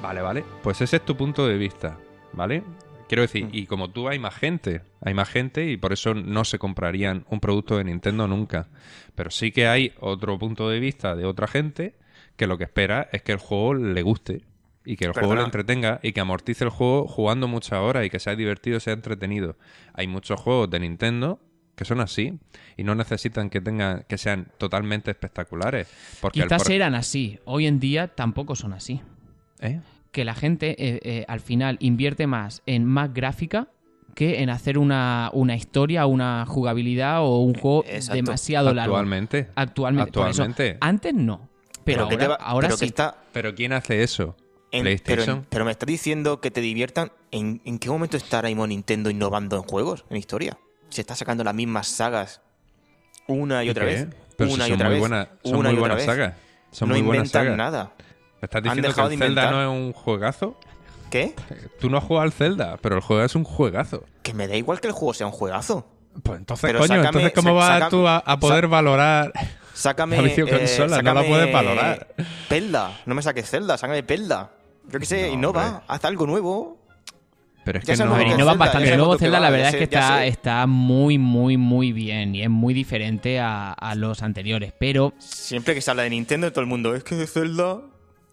Vale, 0.01 0.21
vale. 0.21 0.43
Pues 0.61 0.81
ese 0.81 0.97
es 0.97 1.05
tu 1.05 1.15
punto 1.15 1.47
de 1.47 1.55
vista, 1.57 1.97
¿vale? 2.33 2.61
Quiero 3.13 3.21
decir, 3.21 3.45
Mm. 3.45 3.49
y 3.53 3.65
como 3.67 3.91
tú 3.91 4.09
hay 4.09 4.17
más 4.17 4.33
gente, 4.33 4.81
hay 5.01 5.13
más 5.13 5.29
gente 5.29 5.69
y 5.69 5.77
por 5.77 5.93
eso 5.93 6.15
no 6.15 6.43
se 6.45 6.57
comprarían 6.57 7.25
un 7.29 7.39
producto 7.39 7.77
de 7.77 7.83
Nintendo 7.83 8.27
nunca. 8.27 8.69
Pero 9.13 9.29
sí 9.29 9.51
que 9.51 9.67
hay 9.67 9.93
otro 9.99 10.39
punto 10.39 10.67
de 10.67 10.79
vista 10.79 11.15
de 11.15 11.25
otra 11.25 11.45
gente 11.47 11.93
que 12.37 12.47
lo 12.47 12.57
que 12.57 12.63
espera 12.63 13.07
es 13.11 13.21
que 13.21 13.31
el 13.33 13.37
juego 13.37 13.75
le 13.75 14.01
guste 14.01 14.41
y 14.83 14.95
que 14.97 15.05
el 15.05 15.13
juego 15.13 15.35
le 15.35 15.43
entretenga 15.43 15.99
y 16.01 16.11
que 16.13 16.21
amortice 16.21 16.63
el 16.63 16.71
juego 16.71 17.07
jugando 17.07 17.47
muchas 17.47 17.79
horas 17.79 18.03
y 18.03 18.09
que 18.09 18.17
sea 18.19 18.35
divertido, 18.35 18.79
sea 18.79 18.93
entretenido. 18.93 19.57
Hay 19.93 20.07
muchos 20.07 20.39
juegos 20.41 20.71
de 20.71 20.79
Nintendo 20.79 21.39
que 21.75 21.85
son 21.85 22.01
así 22.01 22.39
y 22.77 22.83
no 22.83 22.95
necesitan 22.95 23.51
que 23.51 23.61
tengan 23.61 24.05
que 24.09 24.17
sean 24.17 24.47
totalmente 24.57 25.11
espectaculares 25.11 25.87
porque 26.19 26.41
Quizás 26.41 26.63
por- 26.63 26.71
eran 26.71 26.95
así. 26.95 27.37
Hoy 27.45 27.67
en 27.67 27.79
día 27.79 28.07
tampoco 28.07 28.55
son 28.55 28.73
así. 28.73 29.01
¿Eh? 29.59 29.79
Que 30.13 30.23
la 30.23 30.33
gente 30.35 30.75
eh, 30.77 30.99
eh, 31.03 31.25
al 31.27 31.41
final 31.41 31.75
invierte 31.81 32.25
más 32.27 32.61
en 32.65 32.85
más 32.85 33.13
gráfica 33.13 33.67
que 34.15 34.41
en 34.43 34.49
hacer 34.49 34.77
una, 34.77 35.29
una 35.33 35.55
historia, 35.55 36.05
una 36.05 36.45
jugabilidad 36.47 37.21
o 37.23 37.39
un 37.39 37.55
juego 37.55 37.83
Exacto. 37.87 38.13
demasiado 38.15 38.73
largo. 38.73 38.95
Actualmente. 38.95 39.49
Actualmente. 39.55 40.69
eso. 40.69 40.77
Antes 40.79 41.13
no. 41.15 41.49
Pero, 41.83 42.03
ahora, 42.03 42.27
va- 42.29 42.35
ahora 42.35 42.67
pero 42.69 42.77
sí. 42.77 42.85
está 42.85 43.17
Pero 43.33 43.53
¿quién 43.55 43.73
hace 43.73 44.03
eso? 44.03 44.37
en- 44.71 44.83
PlayStation. 44.83 45.37
Pero, 45.39 45.47
pero 45.49 45.65
me 45.65 45.71
estás 45.71 45.87
diciendo 45.87 46.39
que 46.41 46.49
te 46.51 46.61
diviertan. 46.61 47.11
¿En, 47.31 47.61
en 47.65 47.79
qué 47.79 47.89
momento 47.89 48.15
está 48.15 48.37
ahora 48.37 48.49
mismo 48.49 48.65
Nintendo 48.67 49.09
innovando 49.09 49.57
en 49.57 49.63
juegos, 49.63 50.05
en 50.11 50.17
historia? 50.17 50.57
Se 50.89 51.01
está 51.01 51.15
sacando 51.15 51.43
las 51.43 51.55
mismas 51.55 51.87
sagas 51.87 52.41
una 53.27 53.63
y, 53.63 53.67
¿Y 53.67 53.69
otra 53.71 53.85
qué? 53.85 53.91
vez. 53.93 54.07
Pero 54.37 54.49
si 54.51 54.55
una 54.55 54.67
y 54.67 54.71
otra 54.73 54.89
vez. 54.89 54.99
son 55.01 55.11
una 55.11 55.27
muy 55.53 55.57
y 55.57 55.57
otra 55.71 55.79
buenas 55.79 55.97
vez. 55.97 56.05
sagas. 56.05 56.33
Son 56.71 56.89
no 56.89 56.95
muy 56.95 57.01
buenas 57.03 57.27
inventan 57.29 57.43
sagas. 57.45 57.57
nada. 57.57 57.93
¿Me 58.43 58.45
estás 58.47 58.61
diciendo 58.61 58.93
que 58.93 59.01
el 59.01 59.07
Zelda 59.07 59.13
inventar. 59.13 59.51
no 59.53 59.61
es 59.61 59.67
un 59.69 59.93
juegazo? 59.93 60.59
¿Qué? 61.09 61.33
Tú 61.79 61.89
no 61.89 61.97
has 61.97 62.03
jugado 62.03 62.23
al 62.25 62.33
Zelda, 62.33 62.77
pero 62.81 62.95
el 62.95 63.01
juego 63.01 63.23
es 63.23 63.35
un 63.35 63.45
juegazo. 63.45 64.03
Que 64.21 64.33
me 64.33 64.49
da 64.49 64.57
igual 64.57 64.81
que 64.81 64.87
el 64.87 64.93
juego 64.93 65.13
sea 65.13 65.27
un 65.27 65.31
juegazo. 65.31 65.87
Pues 66.21 66.39
entonces, 66.39 66.67
Pero 66.67 66.79
coño, 66.79 66.95
sácame- 66.95 67.05
entonces 67.07 67.31
¿cómo 67.33 67.55
vas 67.55 67.69
sácame- 67.83 67.89
tú 67.89 68.05
a, 68.07 68.17
a 68.17 68.39
poder 68.39 68.67
valorar? 68.67 69.31
Sácame. 69.73 70.17
La 70.21 70.23
videoconsola, 70.23 70.87
no 70.87 71.03
la 71.03 71.11
sácame 71.21 71.29
puedes 71.29 71.53
valorar. 71.53 72.07
Zelda. 72.49 72.99
No 73.05 73.15
me 73.15 73.21
saques 73.21 73.49
Zelda, 73.49 73.77
sácame 73.77 74.03
Zelda. 74.03 74.51
Yo 74.91 74.99
qué 74.99 75.05
sé, 75.05 75.27
No, 75.29 75.33
innova, 75.35 75.65
hombre. 75.67 75.83
haz 75.87 76.03
algo 76.03 76.27
nuevo. 76.27 76.77
Pero 77.63 77.79
es 77.79 77.85
Ya 77.85 77.93
que 77.95 78.03
no... 78.03 78.13
A 78.13 78.17
ver, 78.17 78.27
que 78.27 78.33
innova 78.33 78.55
bastante. 78.55 78.89
El 78.91 78.97
nuevo 78.97 79.17
Zelda, 79.17 79.39
la 79.39 79.49
verdad 79.49 79.71
sé- 79.71 79.83
es 79.83 79.89
que 79.89 80.27
está, 80.27 80.67
muy, 80.67 81.17
muy, 81.17 81.55
muy 81.55 81.93
bien. 81.93 82.35
Y 82.35 82.41
es 82.43 82.49
muy 82.49 82.73
diferente 82.73 83.39
a, 83.39 83.71
a 83.71 83.95
los 83.95 84.21
anteriores. 84.21 84.73
Pero 84.77 85.13
Siempre 85.19 85.73
que 85.73 85.79
se 85.81 85.89
habla 85.89 86.03
de 86.03 86.09
Nintendo, 86.09 86.51
todo 86.51 86.59
el 86.61 86.67
mundo 86.67 86.93
es 86.93 87.05
que 87.05 87.25
Zelda. 87.25 87.79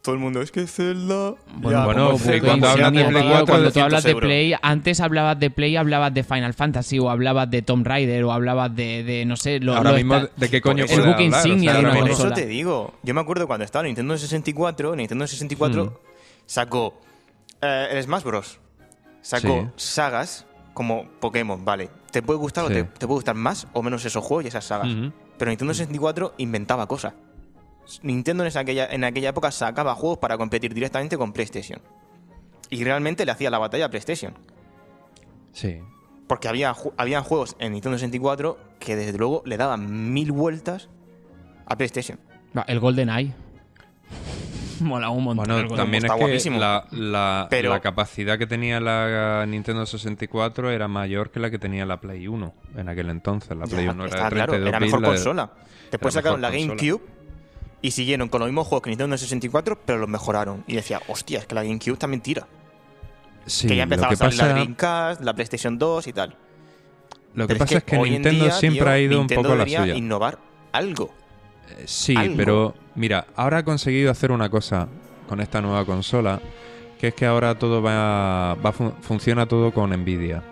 Todo 0.03 0.14
el 0.14 0.20
mundo 0.20 0.40
es 0.40 0.51
que 0.51 0.66
Zelda. 0.66 1.34
Bueno, 1.57 1.84
bueno, 1.84 2.16
cuando 2.42 2.68
hablas 2.68 2.92
de 2.92 3.05
Play 3.05 3.22
tío, 3.22 3.30
4, 3.30 3.46
cuando 3.46 3.68
tú 3.70 3.80
200 3.80 3.82
hablas 3.82 4.03
de 4.05 4.11
euros. 4.12 4.26
Play, 4.26 4.55
antes 4.62 5.01
hablabas 5.01 5.38
de 5.38 5.51
Play, 5.51 5.76
hablabas 5.76 6.14
de 6.14 6.24
Final 6.24 6.55
Fantasy 6.55 6.98
o 6.98 7.11
hablabas 7.11 7.51
de 7.51 7.61
Tomb 7.61 7.86
Raider 7.86 8.24
o 8.24 8.32
hablabas 8.32 8.74
de, 8.74 9.03
de, 9.05 9.26
no 9.26 9.36
sé, 9.36 9.61
lo, 9.61 9.76
Ahora 9.76 9.90
lo 9.90 9.96
mismo, 9.98 10.16
está- 10.16 10.32
¿de 10.36 10.48
qué 10.48 10.61
coño 10.62 10.84
el 10.88 11.01
hablar? 11.01 11.20
insignia 11.20 11.72
de 11.72 11.76
ahora 11.78 11.90
una 11.90 12.01
Por 12.01 12.11
eso 12.11 12.30
te 12.32 12.46
digo. 12.46 12.94
Yo 13.03 13.12
me 13.12 13.20
acuerdo 13.20 13.46
cuando 13.46 13.64
estaba 13.66 13.84
Nintendo 13.84 14.16
64, 14.16 14.96
Nintendo 14.96 15.26
64 15.26 15.84
Hmm. 15.84 15.90
sacó 16.46 16.98
eh, 17.61 17.88
el 17.92 18.03
Smash 18.03 18.22
Bros. 18.22 18.59
Sacó 19.20 19.70
Sí. 19.76 19.84
sagas 19.92 20.46
como 20.72 21.09
Pokémon, 21.20 21.62
vale. 21.62 21.90
Te 22.11 22.22
puede 22.22 22.38
gustar 22.38 22.64
o 22.64 22.68
te, 22.68 22.84
te 22.84 23.07
puede 23.07 23.16
gustar 23.18 23.34
más 23.34 23.66
o 23.74 23.82
menos 23.82 24.03
esos 24.07 24.24
juegos 24.24 24.46
y 24.46 24.48
esas 24.48 24.64
sagas. 24.64 24.88
Pero 25.36 25.51
Nintendo 25.51 25.74
64 25.74 26.32
inventaba 26.38 26.86
cosas. 26.86 27.12
Nintendo 28.02 28.42
en 28.44 28.48
esa- 28.48 28.60
aquella, 28.60 28.86
en 28.90 29.04
aquella 29.04 29.30
época 29.30 29.50
sacaba 29.50 29.94
juegos 29.94 30.18
para 30.18 30.36
competir 30.38 30.72
directamente 30.74 31.16
con 31.18 31.32
PlayStation. 31.32 31.80
Y 32.70 32.84
realmente 32.84 33.24
le 33.26 33.32
hacía 33.32 33.50
la 33.50 33.58
batalla 33.58 33.86
a 33.86 33.88
PlayStation. 33.90 34.34
Sí. 35.52 35.78
Porque 36.28 36.46
había, 36.48 36.74
habían 36.96 37.24
juegos 37.24 37.56
en 37.58 37.72
Nintendo 37.72 37.98
64 37.98 38.56
que 38.78 38.94
desde 38.94 39.18
luego 39.18 39.42
le 39.44 39.56
daban 39.56 40.12
mil 40.12 40.30
vueltas 40.30 40.88
a 41.66 41.76
PlayStation. 41.76 42.18
El 42.68 42.78
Golden 42.80 43.08
Eye. 43.10 43.32
Mola 44.80 45.10
un 45.10 45.24
montón. 45.24 45.46
Bueno, 45.46 45.74
también 45.76 46.04
está 46.04 46.14
es 46.14 46.18
que 46.18 46.24
guapísimo. 46.24 46.58
la, 46.58 46.86
la- 46.92 47.46
Pero- 47.50 47.70
la 47.70 47.80
capacidad 47.80 48.38
que 48.38 48.46
tenía 48.46 48.80
la 48.80 49.44
Nintendo 49.46 49.84
64 49.84 50.70
era 50.70 50.88
mayor 50.88 51.30
que 51.30 51.38
la 51.40 51.50
que 51.50 51.58
tenía 51.58 51.84
la 51.84 52.00
Play 52.00 52.26
1 52.28 52.54
en 52.76 52.88
aquel 52.88 53.10
entonces. 53.10 53.56
La 53.56 53.66
Play 53.66 53.84
Ya, 53.86 53.90
1 53.92 54.06
era 54.06 54.24
de 54.24 54.30
claro, 54.30 54.52
32 54.52 54.68
era 54.68 54.80
mejor 54.80 54.98
bits, 55.00 55.02
la- 55.02 55.08
consola. 55.16 55.52
Después 55.90 56.14
era 56.14 56.22
sacaron 56.22 56.40
la 56.40 56.50
mejor 56.50 56.68
consola. 56.68 56.80
GameCube 56.92 57.19
y 57.82 57.90
siguieron 57.92 58.28
con 58.28 58.40
los 58.40 58.48
mismos 58.48 58.66
juegos 58.66 58.82
que 58.82 58.90
Nintendo 58.90 59.16
64, 59.16 59.78
pero 59.86 59.98
los 59.98 60.08
mejoraron. 60.08 60.64
Y 60.66 60.74
decía, 60.76 61.00
hostia, 61.08 61.38
es 61.40 61.46
que 61.46 61.54
la 61.54 61.62
GameCube 61.62 61.96
también 61.96 62.20
tira. 62.20 62.46
Sí, 63.46 63.66
que 63.68 63.76
ya 63.76 63.84
empezaba 63.84 64.08
que 64.08 64.14
a 64.14 64.16
salir 64.18 64.38
la 64.38 64.48
Dreamcast, 64.48 65.20
la 65.22 65.34
PlayStation 65.34 65.78
2 65.78 66.06
y 66.06 66.12
tal. 66.12 66.36
Lo 67.34 67.46
que 67.46 67.54
Pero 67.54 67.58
pasa 67.64 67.78
es 67.78 67.84
que, 67.84 67.96
Nintendo 67.98 68.44
día, 68.44 68.52
siempre 68.52 68.80
tío, 68.84 68.90
ha 68.90 68.98
ido 68.98 69.18
Nintendo 69.18 69.40
un 69.40 69.44
poco 69.46 69.54
a 69.54 69.64
la 69.64 69.64
suya. 69.82 69.94
innovar 69.96 70.38
algo. 70.72 71.10
Eh, 71.70 71.84
Sí, 71.86 72.14
algo. 72.16 72.36
pero 72.36 72.74
mira, 72.96 73.26
ahora 73.36 73.58
ha 73.58 73.64
conseguido 73.64 74.10
hacer 74.10 74.30
una 74.32 74.48
cosa 74.50 74.88
con 75.28 75.40
esta 75.40 75.60
nueva 75.60 75.84
consola, 75.86 76.40
que 76.98 77.08
es 77.08 77.14
que 77.14 77.24
ahora 77.26 77.56
todo 77.58 77.80
va, 77.80 78.54
va 78.56 78.72
fun- 78.72 78.94
funciona 79.00 79.46
todo 79.46 79.72
con 79.72 79.90
Nvidia, 79.90 80.42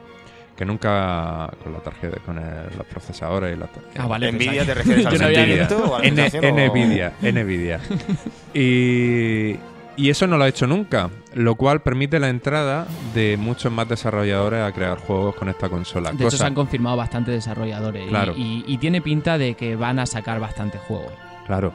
que 0.58 0.64
nunca 0.64 1.48
con 1.62 1.72
la 1.72 1.78
tarjeta, 1.78 2.18
con 2.26 2.36
el- 2.36 2.76
los 2.76 2.84
procesadores 2.86 3.56
y 3.56 3.60
la 3.60 3.68
Ah, 3.96 4.08
vale. 4.08 4.32
Nvidia 4.32 4.64
te 4.66 4.74
refieres 4.74 5.06
al 5.06 5.16
sentimiento 5.16 5.76
o 5.92 5.98
Nvidia, 6.02 7.12
Nvidia. 7.22 7.80
Y, 8.54 9.56
y 9.96 10.10
eso 10.10 10.26
no 10.26 10.36
lo 10.36 10.44
ha 10.44 10.48
hecho 10.48 10.66
nunca, 10.66 11.10
lo 11.34 11.54
cual 11.54 11.80
permite 11.80 12.18
la 12.18 12.28
entrada 12.28 12.86
de 13.14 13.36
muchos 13.38 13.70
más 13.72 13.88
desarrolladores 13.88 14.62
a 14.64 14.72
crear 14.72 14.98
juegos 14.98 15.36
con 15.36 15.48
esta 15.48 15.68
consola. 15.68 16.10
De 16.10 16.16
hecho, 16.16 16.24
cosa- 16.24 16.36
se 16.38 16.44
han 16.46 16.54
confirmado 16.54 16.96
bastantes 16.96 17.34
desarrolladores. 17.34 18.06
y- 18.06 18.08
Claro. 18.08 18.34
Y, 18.36 18.64
y 18.66 18.78
tiene 18.78 19.00
pinta 19.00 19.38
de 19.38 19.54
que 19.54 19.76
van 19.76 19.98
a 20.00 20.06
sacar 20.06 20.40
bastantes 20.40 20.80
juegos. 20.82 21.12
Claro. 21.46 21.72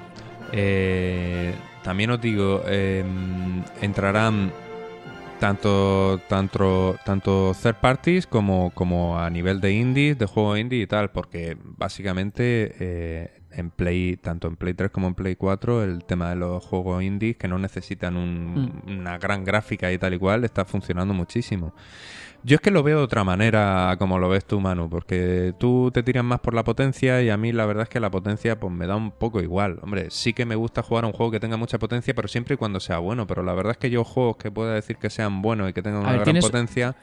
Eh, 0.51 1.53
también 1.83 2.11
os 2.11 2.19
digo, 2.21 2.63
eh, 2.67 3.03
entrarán 3.81 4.51
tanto, 5.47 6.21
tanto, 6.29 6.95
tanto 7.03 7.53
third 7.61 7.75
parties 7.81 8.25
como, 8.27 8.71
como 8.73 9.19
a 9.19 9.29
nivel 9.29 9.59
de 9.59 9.73
indies, 9.73 10.17
de 10.17 10.25
juegos 10.25 10.57
indie 10.57 10.83
y 10.83 10.87
tal, 10.87 11.11
porque 11.11 11.57
básicamente 11.61 12.73
eh, 12.79 13.41
en 13.51 13.69
Play, 13.69 14.15
tanto 14.15 14.47
en 14.47 14.55
Play 14.55 14.73
3 14.73 14.89
como 14.89 15.07
en 15.09 15.15
Play 15.15 15.35
4, 15.35 15.83
el 15.83 16.05
tema 16.05 16.29
de 16.29 16.37
los 16.37 16.63
juegos 16.63 17.03
indies 17.03 17.35
que 17.35 17.49
no 17.49 17.59
necesitan 17.59 18.15
un- 18.15 18.81
una 18.87 19.17
gran 19.17 19.43
gráfica 19.43 19.91
y 19.91 19.97
tal 19.97 20.13
y 20.13 20.17
cual, 20.17 20.45
está 20.45 20.63
funcionando 20.63 21.13
muchísimo. 21.13 21.73
Yo 22.45 22.55
es 22.55 22.61
que 22.61 22.71
lo 22.71 22.83
veo 22.83 22.97
de 22.97 23.03
otra 23.05 23.23
manera 23.23 23.95
como 23.97 24.19
lo 24.19 24.27
ves 24.27 24.43
tú, 24.45 24.59
Manu, 24.59 24.89
porque 24.89 25.53
tú 25.57 25.91
te 25.93 26.03
tiras 26.03 26.25
más 26.25 26.41
por 26.41 26.53
la 26.53 26.63
potencia 26.65 27.21
y 27.21 27.29
a 27.29 27.37
mí 27.37 27.53
la 27.53 27.65
verdad 27.65 27.83
es 27.83 27.89
que 27.89 28.01
la 28.01 28.11
potencia 28.11 28.59
pues 28.59 28.73
me 28.73 28.85
da 28.85 28.97
un 28.97 29.11
poco 29.11 29.41
igual. 29.41 29.79
Hombre, 29.81 30.07
sí 30.09 30.33
que 30.33 30.45
me 30.45 30.55
gusta 30.55 30.83
jugar 30.83 31.05
a 31.05 31.07
un 31.07 31.13
juego 31.13 31.31
que 31.31 31.39
tenga 31.39 31.55
mucha 31.55 31.79
potencia, 31.79 32.13
pero 32.13 32.27
siempre 32.27 32.55
y 32.55 32.57
cuando 32.57 32.81
sea 32.81 32.97
bueno. 32.99 33.25
Pero 33.27 33.43
la 33.43 33.53
verdad 33.53 33.71
es 33.71 33.77
que 33.77 33.89
yo 33.89 34.03
juegos 34.03 34.35
que 34.37 34.51
pueda 34.51 34.73
decir 34.73 34.97
que 34.97 35.09
sean 35.09 35.41
buenos 35.41 35.69
y 35.69 35.73
que 35.73 35.81
tengan 35.81 35.99
A 36.01 36.03
una 36.03 36.09
ver, 36.11 36.19
gran 36.21 36.25
tienes- 36.25 36.49
puencia, 36.51 36.95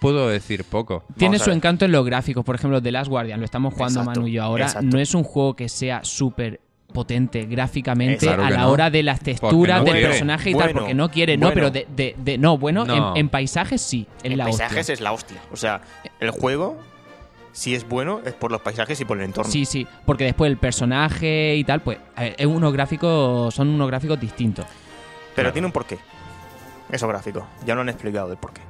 puedo 0.00 0.28
decir 0.28 0.62
poco. 0.62 1.02
Tiene 1.16 1.40
su 1.40 1.50
encanto 1.50 1.84
en 1.84 1.90
los 1.90 2.06
gráficos. 2.06 2.44
Por 2.44 2.54
ejemplo, 2.54 2.80
The 2.80 2.92
Last 2.92 3.10
Guardian, 3.10 3.40
lo 3.40 3.44
estamos 3.46 3.74
jugando 3.74 3.98
Exacto, 4.00 4.20
Manu 4.20 4.28
y 4.28 4.32
yo 4.34 4.44
ahora. 4.44 4.66
exacto. 4.66 4.88
No 4.92 5.00
es 5.00 5.12
un 5.12 5.24
juego 5.24 5.56
que 5.56 5.68
sea 5.68 6.04
súper 6.04 6.60
potente 6.92 7.44
gráficamente 7.44 8.26
Claro 8.26 8.44
a 8.44 8.50
la 8.50 8.58
no. 8.62 8.70
hora 8.70 8.90
de 8.90 9.02
las 9.02 9.20
texturas 9.20 9.78
no 9.80 9.84
del 9.84 9.92
quiere. 9.94 10.08
personaje 10.08 10.50
y 10.50 10.54
tal, 10.54 10.72
porque 10.72 10.94
no 10.94 11.10
quiere, 11.10 11.36
no, 11.36 11.52
pero 11.52 11.70
de, 11.70 11.86
de- 11.94 12.14
de- 12.18 12.38
no, 12.38 12.56
bueno, 12.58 12.84
No. 12.84 13.12
En, 13.14 13.20
en 13.20 13.28
paisajes 13.28 13.80
sí, 13.80 14.06
en, 14.22 14.32
En 14.32 14.38
la 14.38 14.44
paisajes 14.44 14.78
hostia. 14.80 14.92
es 14.94 15.00
la 15.00 15.12
hostia. 15.12 15.36
O 15.52 15.56
sea, 15.56 15.80
el 16.18 16.30
juego, 16.30 16.78
si 17.52 17.74
es 17.74 17.86
bueno, 17.88 18.20
es 18.24 18.32
por 18.32 18.50
los 18.50 18.60
paisajes 18.62 19.00
y 19.00 19.04
por 19.04 19.18
el 19.18 19.24
entorno. 19.24 19.50
Sí, 19.52 19.64
sí, 19.64 19.86
porque 20.06 20.24
después 20.24 20.50
el 20.50 20.56
personaje 20.56 21.54
y 21.56 21.64
tal, 21.64 21.80
pues, 21.80 21.98
a 22.16 22.22
ver, 22.22 22.34
es 22.38 22.46
unos 22.46 22.72
gráficos, 22.72 23.54
son 23.54 23.68
unos 23.68 23.86
gráficos 23.88 24.18
distintos. 24.18 24.64
Pero 24.66 25.34
Claro. 25.34 25.52
tiene 25.52 25.66
un 25.66 25.72
porqué. 25.72 25.98
Esos 26.90 27.08
gráficos. 27.08 27.44
Ya 27.66 27.74
no 27.74 27.82
han 27.82 27.90
explicado 27.90 28.32
el 28.32 28.38
porqué. 28.38 28.62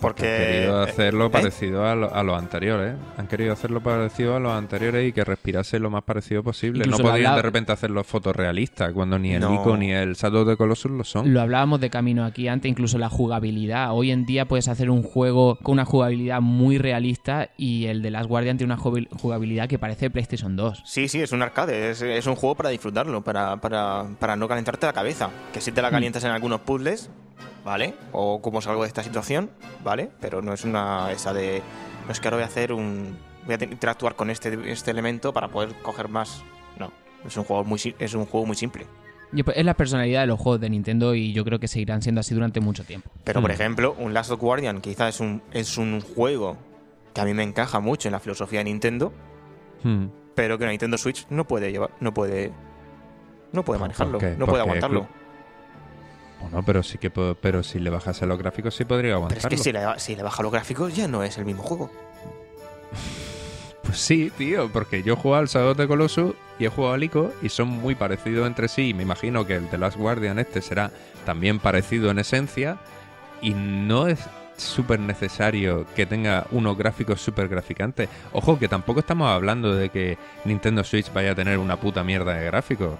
Porque 0.00 0.22
Han 0.26 0.46
querido 0.46 0.80
eh, 0.84 0.90
hacerlo 0.90 1.26
¿eh? 1.26 1.30
parecido 1.30 1.84
a, 1.86 1.94
lo- 1.96 2.14
a 2.14 2.22
los 2.22 2.38
anteriores. 2.38 2.94
Han 3.16 3.26
querido 3.26 3.52
hacerlo 3.52 3.80
parecido 3.80 4.36
a 4.36 4.40
los 4.40 4.52
anteriores 4.52 5.08
y 5.08 5.12
que 5.12 5.24
respirase 5.24 5.78
lo 5.80 5.90
más 5.90 6.04
parecido 6.04 6.42
posible. 6.44 6.78
Incluso 6.84 7.02
no 7.02 7.08
podían 7.10 7.26
hablaba- 7.26 7.36
de 7.36 7.42
repente 7.42 7.72
hacerlo 7.72 8.04
fotorrealistas 8.04 8.92
cuando 8.92 9.18
ni 9.18 9.32
el 9.34 9.40
No. 9.40 9.54
Ico 9.54 9.76
ni 9.76 9.90
el 9.92 10.14
Shadow 10.14 10.46
the 10.46 10.56
Colossus 10.56 10.90
lo 10.92 11.02
son. 11.04 11.32
Lo 11.34 11.40
hablábamos 11.40 11.80
de 11.80 11.90
camino 11.90 12.24
aquí 12.24 12.46
antes, 12.48 12.70
incluso 12.70 12.96
la 12.98 13.08
jugabilidad. 13.08 13.92
Hoy 13.92 14.10
en 14.12 14.24
día 14.24 14.46
puedes 14.46 14.68
hacer 14.68 14.90
un 14.90 15.02
juego 15.02 15.58
con 15.62 15.72
una 15.74 15.84
jugabilidad 15.84 16.40
muy 16.40 16.78
realista 16.78 17.50
y 17.56 17.86
el 17.86 18.00
de 18.02 18.10
Last 18.10 18.28
Guardian 18.28 18.56
tiene 18.56 18.72
una 18.72 18.80
jugabil- 18.82 19.08
jugabilidad 19.20 19.68
que 19.68 19.78
parece 19.78 20.10
PlayStation 20.10 20.54
2. 20.54 20.82
Sí, 20.84 21.08
sí, 21.08 21.20
es 21.20 21.32
un 21.32 21.42
arcade, 21.42 21.90
es, 21.90 22.02
es 22.02 22.26
un 22.26 22.36
juego 22.36 22.54
para 22.54 22.68
disfrutarlo, 22.68 23.22
para, 23.24 23.56
para, 23.56 24.06
para 24.18 24.36
no 24.36 24.46
calentarte 24.46 24.86
la 24.86 24.92
cabeza. 24.92 25.30
Que 25.52 25.60
si 25.60 25.72
te 25.72 25.82
la 25.82 25.90
calientas 25.90 26.22
en 26.24 26.30
algunos 26.30 26.60
puzzles, 26.60 27.10
¿vale? 27.64 27.94
O 28.12 28.40
como 28.42 28.60
salgo 28.60 28.82
de 28.82 28.88
esta 28.88 29.02
situación, 29.02 29.50
¿vale? 29.84 30.10
Pero 30.20 30.42
no 30.42 30.52
es 30.52 30.64
una 30.64 31.10
esa 31.12 31.32
de. 31.32 31.62
No 32.06 32.12
es 32.12 32.20
que 32.20 32.28
ahora 32.28 32.36
voy 32.38 32.44
a 32.44 32.46
hacer 32.46 32.72
un. 32.72 33.18
Voy 33.44 33.54
a 33.54 33.58
te- 33.58 33.64
interactuar 33.66 34.14
con 34.14 34.30
este, 34.30 34.70
este 34.70 34.90
elemento 34.90 35.32
para 35.32 35.48
poder 35.48 35.74
coger 35.82 36.08
más. 36.08 36.42
No. 36.78 36.92
Es 37.26 37.36
un 37.36 37.44
juego 37.44 37.64
muy, 37.64 37.80
es 37.98 38.14
un 38.14 38.26
juego 38.26 38.46
muy 38.46 38.56
simple. 38.56 38.86
Pues, 39.44 39.56
es 39.58 39.64
la 39.64 39.74
personalidad 39.74 40.22
de 40.22 40.26
los 40.28 40.38
juegos 40.40 40.60
de 40.60 40.70
Nintendo 40.70 41.14
y 41.14 41.32
yo 41.32 41.44
creo 41.44 41.58
que 41.58 41.68
seguirán 41.68 42.00
siendo 42.00 42.20
así 42.20 42.34
durante 42.34 42.60
mucho 42.60 42.84
tiempo. 42.84 43.10
Pero, 43.24 43.40
por 43.42 43.50
Hmm. 43.50 43.54
ejemplo, 43.54 43.94
un 43.98 44.14
Last 44.14 44.30
of 44.30 44.40
Guardian 44.40 44.80
quizás 44.80 45.14
es 45.16 45.20
un, 45.20 45.42
es 45.52 45.76
un 45.76 46.00
juego 46.00 46.56
que 47.12 47.20
a 47.20 47.24
mí 47.24 47.34
me 47.34 47.42
encaja 47.42 47.80
mucho 47.80 48.08
en 48.08 48.12
la 48.12 48.20
filosofía 48.20 48.60
de 48.60 48.64
Nintendo, 48.64 49.12
Hmm. 49.82 50.06
pero 50.34 50.56
que 50.56 50.64
una 50.64 50.70
Nintendo 50.70 50.96
Switch 50.96 51.26
no 51.30 51.46
puede 51.46 51.70
llevar, 51.72 51.90
no 52.00 52.14
puede, 52.14 52.52
no 53.52 53.64
puede 53.64 53.78
¿Por 53.78 53.88
manejarlo, 53.88 54.18
no 54.38 54.46
puede 54.46 54.62
aguantarlo. 54.62 55.08
Bueno, 56.40 56.62
pero 56.64 56.82
sí 56.82 56.98
que 56.98 57.10
pero 57.10 57.62
si 57.62 57.78
le 57.78 57.90
bajase 57.90 58.26
los 58.26 58.38
gráficos 58.38 58.74
sí 58.74 58.84
podría 58.84 59.10
Pero 59.10 59.16
aguantarlo. 59.16 59.48
es 59.48 59.56
que 59.56 59.62
si 59.62 59.72
le, 59.72 59.80
si 59.98 60.16
le 60.16 60.22
baja 60.22 60.42
los 60.42 60.52
gráficos 60.52 60.94
ya 60.94 61.08
no 61.08 61.22
es 61.22 61.36
el 61.38 61.44
mismo 61.44 61.62
juego. 61.62 61.90
Pues 63.82 64.00
sí, 64.00 64.30
tío, 64.36 64.68
porque 64.70 65.02
yo 65.02 65.14
he 65.14 65.16
jugado 65.16 65.40
al 65.40 65.48
Shadow 65.48 65.74
the 65.74 65.88
Colossus 65.88 66.34
y 66.58 66.66
he 66.66 66.68
jugado 66.68 66.92
al 66.92 67.02
Ico 67.02 67.32
y 67.40 67.48
son 67.48 67.68
muy 67.68 67.94
parecidos 67.94 68.46
entre 68.46 68.68
sí. 68.68 68.90
Y 68.90 68.94
me 68.94 69.02
imagino 69.02 69.46
que 69.46 69.54
el 69.56 69.66
The 69.70 69.78
Last 69.78 69.96
Guardian 69.96 70.38
este 70.38 70.60
será 70.60 70.90
también 71.24 71.58
parecido 71.58 72.10
en 72.10 72.18
esencia. 72.18 72.76
Y 73.40 73.54
no 73.54 74.06
es 74.06 74.20
súper 74.58 75.00
necesario 75.00 75.86
que 75.96 76.04
tenga 76.04 76.46
unos 76.50 76.76
gráficos 76.76 77.22
súper 77.22 77.48
graficantes. 77.48 78.10
Ojo, 78.34 78.58
que 78.58 78.68
tampoco 78.68 79.00
estamos 79.00 79.30
hablando 79.30 79.74
de 79.74 79.88
que 79.88 80.18
Nintendo 80.44 80.84
Switch 80.84 81.10
vaya 81.10 81.30
a 81.30 81.34
tener 81.34 81.56
una 81.58 81.80
puta 81.80 82.04
mierda 82.04 82.34
de 82.34 82.44
gráficos. 82.44 82.98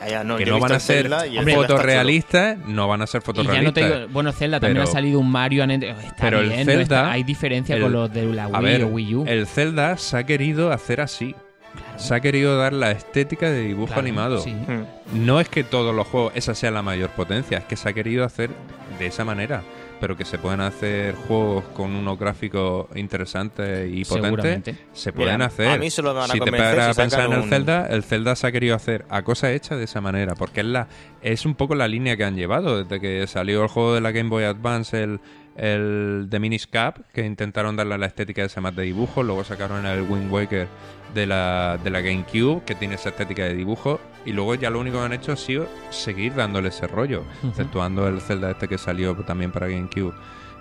Ya, 0.00 0.08
ya, 0.08 0.24
no, 0.24 0.36
que 0.36 0.46
no 0.46 0.58
van 0.60 0.72
a 0.72 0.80
ser 0.80 1.08
fotorrealistas, 1.54 2.58
no 2.66 2.88
van 2.88 3.02
a 3.02 3.06
ser 3.06 3.20
no 3.20 3.24
fotorrealistas. 3.26 3.74
te 3.74 3.84
digo, 3.84 4.08
bueno, 4.10 4.32
Zelda 4.32 4.60
también 4.60 4.82
ha 4.82 4.86
salido 4.86 5.18
un 5.20 5.30
Mario. 5.30 5.64
Está 5.64 6.14
pero 6.20 6.40
el 6.40 6.48
bien, 6.48 6.66
Zelda- 6.66 6.82
está- 6.82 7.10
hay 7.12 7.22
diferencia 7.22 7.76
el- 7.76 7.82
con 7.82 7.92
los 7.92 8.12
de 8.12 8.24
la 8.26 8.46
Wii 8.48 8.56
A 8.56 8.60
ver, 8.60 8.84
o 8.84 8.88
Wii 8.88 9.14
U. 9.14 9.24
el 9.26 9.46
Zelda 9.46 9.96
se 9.96 10.16
ha 10.16 10.24
querido 10.24 10.72
hacer 10.72 11.00
así. 11.00 11.34
Claro. 11.74 11.98
Se 11.98 12.14
ha 12.14 12.20
querido 12.20 12.56
dar 12.56 12.72
la 12.72 12.92
estética 12.92 13.50
de 13.50 13.60
dibujo 13.62 13.86
Claro, 13.88 14.02
animado. 14.02 14.38
sí. 14.40 14.52
Mm. 14.52 15.24
No 15.26 15.40
es 15.40 15.48
que 15.48 15.64
todos 15.64 15.94
los 15.94 16.06
juegos 16.06 16.32
esa 16.36 16.54
sea 16.54 16.70
la 16.70 16.82
mayor 16.82 17.10
potencia, 17.10 17.58
es 17.58 17.64
que 17.64 17.76
se 17.76 17.88
ha 17.88 17.92
querido 17.92 18.24
hacer 18.24 18.50
de 18.98 19.06
esa 19.06 19.24
manera. 19.24 19.62
Pero 20.00 20.16
que 20.16 20.24
se 20.24 20.38
pueden 20.38 20.60
hacer 20.60 21.14
juegos 21.14 21.64
con 21.72 21.94
unos 21.94 22.18
gráficos 22.18 22.86
interesantes 22.96 23.88
y 23.90 24.04
potentes, 24.04 24.76
se 24.92 25.12
pueden 25.12 25.34
Mira, 25.36 25.46
hacer. 25.46 25.68
a 25.68 25.78
mí 25.78 25.88
solo 25.88 26.12
me 26.12 26.20
van 26.20 26.30
a 26.30 26.32
si 26.34 26.40
te 26.40 26.50
paras 26.50 26.96
si 26.96 27.00
a 27.00 27.04
pensar 27.04 27.26
en 27.26 27.32
el 27.32 27.40
un- 27.40 27.48
Zelda, 27.48 27.86
el 27.86 28.02
Zelda 28.02 28.36
se 28.36 28.46
ha 28.46 28.52
querido 28.52 28.74
hacer 28.74 29.06
a 29.08 29.22
cosa 29.22 29.52
hecha 29.52 29.76
de 29.76 29.84
esa 29.84 30.00
manera, 30.00 30.34
porque 30.34 30.60
es 30.60 30.66
la 30.66 30.88
es 31.22 31.46
un 31.46 31.54
poco 31.54 31.74
la 31.74 31.88
línea 31.88 32.16
que 32.16 32.24
han 32.24 32.36
llevado 32.36 32.82
desde 32.84 33.00
que 33.00 33.26
salió 33.26 33.62
el 33.62 33.68
juego 33.68 33.94
de 33.94 34.00
la 34.02 34.10
Game 34.10 34.28
Boy 34.28 34.44
Advance, 34.44 35.02
el, 35.02 35.20
el 35.56 36.26
The 36.28 36.38
Minish 36.40 36.66
Cap, 36.68 36.98
que 37.12 37.24
intentaron 37.24 37.76
darle 37.76 37.96
la 37.96 38.06
estética 38.06 38.42
de 38.42 38.46
ese 38.48 38.60
más 38.60 38.74
de 38.76 38.82
dibujo, 38.82 39.22
luego 39.22 39.44
sacaron 39.44 39.86
el 39.86 40.02
Wind 40.02 40.30
Waker 40.30 40.66
de 41.14 41.26
la, 41.26 41.78
de 41.82 41.90
la 41.90 42.00
GameCube, 42.00 42.62
que 42.64 42.74
tiene 42.74 42.96
esa 42.96 43.10
estética 43.10 43.44
de 43.44 43.54
dibujo, 43.54 44.00
y 44.26 44.32
luego 44.32 44.54
ya 44.54 44.70
lo 44.70 44.80
único 44.80 44.98
que 44.98 45.04
han 45.04 45.12
hecho 45.12 45.32
ha 45.32 45.36
sido 45.36 45.66
seguir 45.90 46.34
dándole 46.34 46.68
ese 46.68 46.86
rollo, 46.86 47.24
exceptuando 47.46 48.06
el 48.08 48.20
Zelda 48.20 48.50
este 48.50 48.68
que 48.68 48.78
salió 48.78 49.14
también 49.16 49.52
para 49.52 49.68
GameCube, 49.68 50.14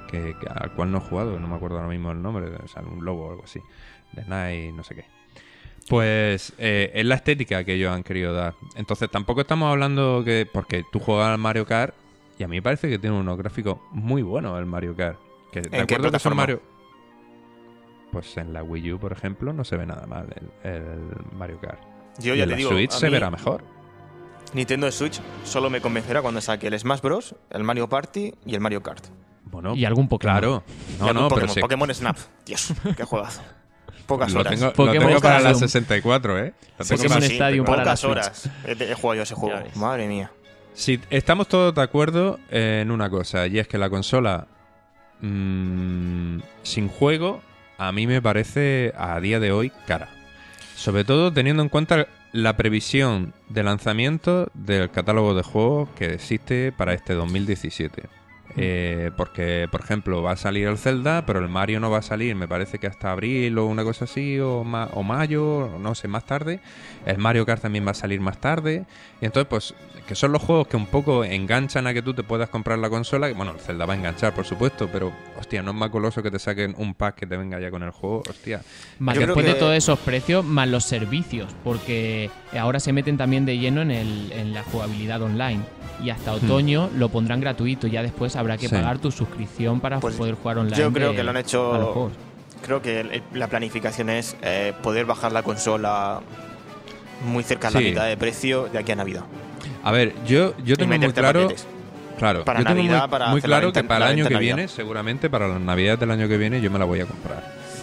que, 0.09 0.35
que- 0.39 0.47
al 0.53 0.71
cual 0.73 0.91
no 0.91 0.97
he 0.99 1.01
jugado, 1.01 1.39
no 1.39 1.47
me 1.47 1.55
acuerdo 1.55 1.77
ahora 1.77 1.89
mismo 1.89 2.11
el 2.11 2.21
nombre, 2.21 2.47
o 2.63 2.67
sea, 2.67 2.81
un 2.83 3.03
lobo 3.03 3.27
o 3.27 3.31
algo 3.31 3.43
así, 3.43 3.59
de 4.11 4.25
Night, 4.25 4.73
no 4.73 4.83
sé 4.83 4.95
qué. 4.95 5.05
Pues 5.89 6.53
eh, 6.59 6.91
es 6.93 7.05
la 7.05 7.15
estética 7.15 7.63
que 7.65 7.73
ellos 7.73 7.91
han 7.91 8.03
querido 8.03 8.33
dar. 8.33 8.55
Entonces 8.75 9.09
tampoco 9.11 9.41
estamos 9.41 9.69
hablando 9.69 10.21
que... 10.23 10.47
Porque 10.51 10.85
tú 10.89 10.99
juegas 10.99 11.27
al 11.27 11.37
Mario 11.39 11.65
Kart 11.65 11.93
y 12.39 12.43
a 12.43 12.47
mí 12.47 12.55
me 12.55 12.61
parece 12.61 12.89
que 12.89 12.97
tiene 12.99 13.17
unos 13.17 13.37
gráficos 13.37 13.79
muy 13.91 14.21
buenos 14.21 14.57
el 14.57 14.65
Mario 14.65 14.95
Kart. 14.95 15.19
Que, 15.51 15.59
¿De 15.61 15.69
qué 15.69 15.75
acuerdo 15.81 16.09
que 16.09 16.19
son 16.19 16.33
plataforma? 16.35 16.41
Mario... 16.43 16.61
Pues 18.13 18.37
en 18.37 18.53
la 18.53 18.63
Wii 18.63 18.93
U, 18.93 18.99
por 18.99 19.11
ejemplo, 19.11 19.51
no 19.51 19.63
se 19.65 19.75
ve 19.75 19.85
nada 19.85 20.05
mal 20.07 20.27
el, 20.63 20.71
el 20.71 20.99
Mario 21.37 21.59
Kart. 21.59 21.81
Yo 22.19 22.35
ya 22.35 22.45
te 22.45 22.51
la 22.51 22.57
digo, 22.57 22.69
Switch 22.71 22.91
se 22.91 23.07
mí 23.07 23.13
verá 23.13 23.29
mejor. 23.31 23.63
Nintendo 24.53 24.91
Switch 24.91 25.19
solo 25.43 25.69
me 25.69 25.81
convencerá 25.81 26.21
cuando 26.21 26.39
saque 26.41 26.67
el 26.67 26.77
Smash 26.79 27.01
Bros, 27.01 27.35
el 27.49 27.63
Mario 27.63 27.89
Party 27.89 28.33
y 28.45 28.53
el 28.53 28.61
Mario 28.61 28.83
Kart. 28.83 29.03
Bueno, 29.45 29.75
Y 29.75 29.85
algún 29.85 30.07
Pokémon. 30.07 30.33
Claro. 30.39 30.63
Y 30.89 30.99
No, 30.99 31.07
algún 31.07 31.23
no, 31.23 31.27
pero 31.29 31.41
Pokémon, 31.41 31.53
sí. 31.55 31.59
Pokémon 31.61 31.93
Snap. 31.93 32.17
Dios, 32.45 32.73
qué 32.95 33.03
juegazo. 33.03 33.41
Pocas 34.07 34.33
Lo 34.33 34.41
horas. 34.41 34.51
tengo, 34.53 34.65
lo 34.65 34.73
Pokémon 34.73 35.07
tengo 35.07 35.21
para 35.21 35.35
la 35.35 35.51
Stadium. 35.51 35.59
64, 35.59 36.39
¿eh? 36.39 36.53
Lo 36.77 36.85
tengo 36.85 36.97
Pokémon 37.01 37.09
para- 37.17 37.27
Sí, 37.27 37.33
Stadium 37.33 37.65
pero 37.65 37.77
para 37.77 37.83
pocas 37.85 38.03
horas 38.03 38.49
he, 38.65 38.71
he 38.71 38.95
jugado 38.95 39.15
yo 39.15 39.23
ese 39.23 39.35
juego. 39.35 39.63
Madre 39.75 40.07
mía. 40.07 40.31
Si 40.73 40.99
estamos 41.09 41.47
todos 41.47 41.73
de 41.73 41.81
acuerdo 41.81 42.39
en 42.49 42.91
una 42.91 43.09
cosa, 43.09 43.47
y 43.47 43.59
es 43.59 43.67
que 43.67 43.77
la 43.77 43.89
consola 43.89 44.47
mm, 45.21 46.39
sin 46.63 46.87
juego 46.89 47.41
a 47.77 47.91
mí 47.91 48.07
me 48.07 48.21
parece 48.21 48.93
a 48.97 49.19
día 49.19 49.39
de 49.39 49.51
hoy 49.51 49.71
cara. 49.87 50.09
Sobre 50.75 51.05
todo 51.05 51.31
teniendo 51.31 51.63
en 51.63 51.69
cuenta 51.69 52.07
la 52.31 52.57
previsión 52.57 53.33
de 53.49 53.63
lanzamiento 53.63 54.49
del 54.53 54.89
catálogo 54.89 55.35
de 55.35 55.43
juegos 55.43 55.89
que 55.95 56.13
existe 56.13 56.71
para 56.71 56.93
este 56.93 57.13
2017. 57.13 58.03
Eh, 58.55 59.11
porque, 59.17 59.67
por 59.71 59.81
ejemplo, 59.81 60.21
va 60.21 60.33
a 60.33 60.35
salir 60.35 60.67
el 60.67 60.77
Zelda, 60.77 61.25
pero 61.25 61.39
el 61.39 61.49
Mario 61.49 61.79
no 61.79 61.89
va 61.89 61.99
a 61.99 62.01
salir, 62.03 62.35
me 62.35 62.47
parece 62.47 62.77
que 62.79 62.87
hasta 62.87 63.11
abril 63.11 63.57
o 63.57 63.65
una 63.65 63.83
cosa 63.83 64.05
así, 64.05 64.39
o, 64.39 64.63
ma- 64.63 64.89
o 64.93 65.01
mayo, 65.03 65.43
o 65.75 65.79
no 65.79 65.95
sé, 65.95 66.07
más 66.07 66.25
tarde. 66.25 66.59
El 67.05 67.17
Mario 67.17 67.45
Kart 67.45 67.61
también 67.61 67.85
va 67.85 67.91
a 67.91 67.95
salir 67.95 68.19
más 68.21 68.37
tarde. 68.39 68.85
Y 69.21 69.25
entonces, 69.25 69.47
pues, 69.49 69.73
que 70.07 70.15
son 70.15 70.31
los 70.33 70.41
juegos 70.41 70.67
que 70.67 70.75
un 70.77 70.85
poco 70.87 71.23
enganchan 71.23 71.87
a 71.87 71.93
que 71.93 72.01
tú 72.01 72.13
te 72.13 72.23
puedas 72.23 72.49
comprar 72.49 72.77
la 72.77 72.89
consola. 72.89 73.27
que, 73.27 73.33
Bueno, 73.33 73.53
el 73.53 73.59
Zelda 73.59 73.85
va 73.85 73.93
a 73.93 73.97
enganchar, 73.97 74.33
por 74.33 74.45
supuesto, 74.45 74.89
pero, 74.91 75.11
hostia, 75.39 75.63
no 75.63 75.71
es 75.71 75.77
más 75.77 75.89
coloso 75.89 76.21
que 76.21 76.29
te 76.29 76.39
saquen 76.39 76.75
un 76.77 76.93
pack 76.93 77.15
que 77.15 77.25
te 77.25 77.37
venga 77.37 77.59
ya 77.59 77.71
con 77.71 77.81
el 77.83 77.91
juego, 77.91 78.21
hostia. 78.29 78.61
Más 78.99 79.17
después 79.17 79.45
de 79.45 79.53
todos 79.59 79.75
esos 79.75 79.97
precios, 79.99 80.45
más 80.45 80.67
los 80.67 80.83
servicios, 80.83 81.55
porque 81.63 82.29
ahora 82.57 82.79
se 82.79 82.93
meten 82.93 83.17
también 83.17 83.45
de 83.45 83.57
lleno 83.57 83.81
en, 83.81 83.91
el, 83.91 84.31
en 84.31 84.53
la 84.53 84.63
jugabilidad 84.63 85.21
online. 85.21 85.61
Y 86.03 86.09
hasta 86.09 86.33
otoño 86.33 86.89
lo 86.97 87.07
pondrán 87.09 87.39
gratuito, 87.39 87.87
ya 87.87 88.01
después 88.03 88.35
habrá 88.43 88.57
que. 88.57 88.67
Sí. 88.69 88.75
pagar 88.75 88.99
tu 88.99 89.11
suscripción 89.11 89.79
para 89.79 89.99
Pues 89.99 90.15
poder 90.15 90.35
jugar 90.35 90.59
online. 90.59 90.77
yo 90.77 90.91
creo 90.93 91.09
de- 91.11 91.15
que 91.17 91.23
lo 91.23 91.29
han 91.31 91.37
a 91.37 91.39
hecho-. 91.41 92.11
Creo 92.65 92.81
que 92.81 93.21
la 93.33 93.47
planificación 93.47 94.09
es 94.09 94.37
eh, 94.41 94.73
poder 94.81 95.05
bajar 95.05 95.31
la 95.33 95.43
consola 95.43 96.21
muy 97.25 97.43
cerca 97.43 97.69
de 97.71 97.77
Sí. 97.77 97.83
la 97.83 97.89
mitad 97.89 98.05
de 98.07 98.17
precio 98.17 98.69
de 98.71 98.79
aquí 98.79 98.91
a 98.91 98.95
Navidad. 98.95 99.23
A 99.83 99.91
ver, 99.91 100.13
yo, 100.25 100.53
yo 100.63 100.75
tengo 100.77 100.95
muy 100.97 101.11
claro... 101.11 101.41
paquetes. 101.43 101.67
Claro, 102.17 102.45
Para 102.45 102.59
yo 102.59 102.65
tengo 102.67 102.77
Navidad, 102.77 102.99
muy, 103.01 103.09
para 103.09 103.27
muy 103.29 103.41
claro 103.41 103.73
que 103.73 103.83
para 103.83 103.99
la 104.01 104.05
el 104.05 104.11
año 104.19 104.27
que 104.27 104.35
Navidad. 104.35 104.55
viene, 104.55 104.67
seguramente 104.69 105.29
para 105.31 105.47
las 105.47 105.59
navidades 105.59 105.99
del 105.99 106.11
año 106.11 106.27
que 106.27 106.37
viene, 106.37 106.61
yo 106.61 106.69
me 106.69 106.77
la 106.79 106.85
voy 106.85 107.01
a 107.01 107.05
comprar. 107.07 107.39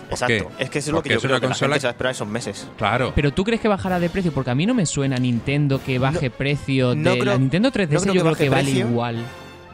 ¿Por 0.09 0.13
Exacto. 0.13 0.51
qué? 0.57 0.65
Es 0.65 0.71
que 0.71 0.79
eso 0.79 0.91
es 0.91 0.95
lo 0.95 1.03
que 1.03 1.09
yo 1.11 1.17
es 1.17 1.21
creo 1.21 1.33
una 1.33 1.41
que 1.41 1.47
consola 1.49 1.69
la 1.71 1.75
gente 1.75 1.81
se 1.81 1.87
va 1.87 1.91
a 1.91 1.93
esperar 1.93 2.13
esos 2.13 2.29
meses. 2.29 2.69
Claro. 2.79 3.13
Pero 3.15 3.33
tú 3.33 3.43
crees 3.45 3.61
que 3.61 3.67
bajará 3.69 3.99
de 3.99 4.09
precio, 4.09 4.33
porque 4.33 4.51
a 4.51 4.55
mí 4.55 4.67
no 4.67 4.73
me 4.73 4.87
suena 4.87 5.17
Nintendo 5.17 5.83
que 5.85 5.99
baje 5.99 6.31
precio 6.31 6.91
de 6.91 6.97
no 6.97 7.13
creo- 7.15 7.25
la 7.25 7.39
Nintendo 7.39 7.71
3DS. 7.73 8.07
no 8.07 8.13
creo 8.13 8.15
yo 8.15 8.21
que 8.21 8.21
creo 8.21 8.37
que 8.37 8.49
vale 8.49 8.63
precio, 8.71 8.87
igual 8.89 9.17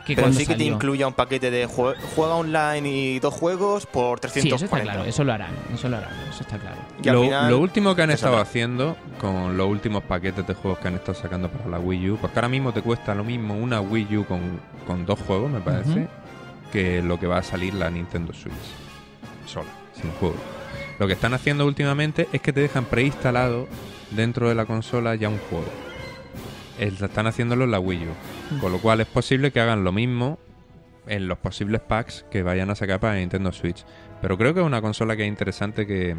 que 0.06 0.14
Pero 0.14 0.26
cuando 0.26 0.38
sí 0.38 0.46
que 0.46 0.54
te 0.54 0.64
incluya 0.64 1.06
un 1.08 1.14
paquete 1.14 1.50
de 1.50 1.66
jue- 1.68 1.96
juega 2.14 2.34
online 2.36 2.88
y 2.88 3.18
dos 3.18 3.34
juegos 3.34 3.86
por 3.86 4.18
Sí, 4.20 4.22
340. 4.40 4.54
eso 4.56 4.64
está 4.64 4.80
claro, 4.92 5.04
eso 5.08 5.24
lo 5.24 5.32
harán, 5.32 5.50
eso 5.74 5.88
lo 5.88 5.96
harán, 5.96 6.10
eso 6.30 6.42
está 6.42 6.58
claro. 6.58 6.76
Y 7.02 7.08
lo, 7.10 7.22
final, 7.22 7.50
lo 7.50 7.58
último 7.58 7.94
que 7.96 8.02
han 8.02 8.10
estado 8.12 8.34
saldrá. 8.36 8.48
haciendo 8.48 8.96
con 9.20 9.56
los 9.56 9.66
últimos 9.68 10.04
paquetes 10.04 10.46
de 10.46 10.54
juegos 10.54 10.78
que 10.78 10.88
han 10.88 10.94
estado 10.94 11.14
sacando 11.14 11.48
para 11.50 11.68
la 11.68 11.78
Wii 11.80 12.10
U, 12.10 12.16
porque 12.18 12.38
ahora 12.38 12.48
mismo 12.48 12.72
te 12.72 12.82
cuesta 12.82 13.14
lo 13.16 13.24
mismo 13.24 13.54
una 13.54 13.80
Wii 13.80 14.16
U 14.18 14.24
con, 14.26 14.40
con 14.86 15.04
dos 15.04 15.18
juegos, 15.20 15.50
me 15.50 15.60
parece, 15.60 16.06
que 16.72 17.02
lo 17.02 17.18
que 17.18 17.26
va 17.26 17.38
a 17.38 17.42
salir 17.42 17.74
la 17.74 17.90
Nintendo 17.90 18.32
Switch 18.32 18.54
sola, 19.46 19.68
sin 20.00 20.10
juego. 20.12 20.36
Lo 20.98 21.06
que 21.06 21.14
están 21.14 21.34
haciendo 21.34 21.66
últimamente 21.66 22.28
es 22.32 22.40
que 22.40 22.52
te 22.52 22.60
dejan 22.60 22.84
preinstalado 22.84 23.66
dentro 24.12 24.48
de 24.48 24.54
la 24.54 24.66
consola 24.66 25.14
ya 25.16 25.28
un 25.28 25.38
juego. 25.50 25.66
Es- 26.78 27.00
Están 27.00 27.26
haciéndolo 27.26 27.64
en 27.64 27.70
la 27.70 27.80
Wii 27.80 28.06
U. 28.06 28.60
Con 28.60 28.72
lo 28.72 28.78
cual 28.78 29.00
es 29.00 29.06
posible 29.06 29.50
que 29.50 29.60
hagan 29.60 29.84
lo 29.84 29.92
mismo 29.92 30.38
en 31.06 31.28
los 31.28 31.38
posibles 31.38 31.80
packs 31.80 32.24
que 32.30 32.42
vayan 32.42 32.70
a 32.70 32.74
sacar 32.74 33.00
para 33.00 33.14
Nintendo 33.14 33.52
Switch. 33.52 33.84
Pero 34.20 34.36
creo 34.36 34.54
que 34.54 34.60
es 34.60 34.66
una 34.66 34.80
consola 34.82 35.16
que 35.16 35.22
es 35.22 35.28
interesante 35.28 35.86
que, 35.86 36.16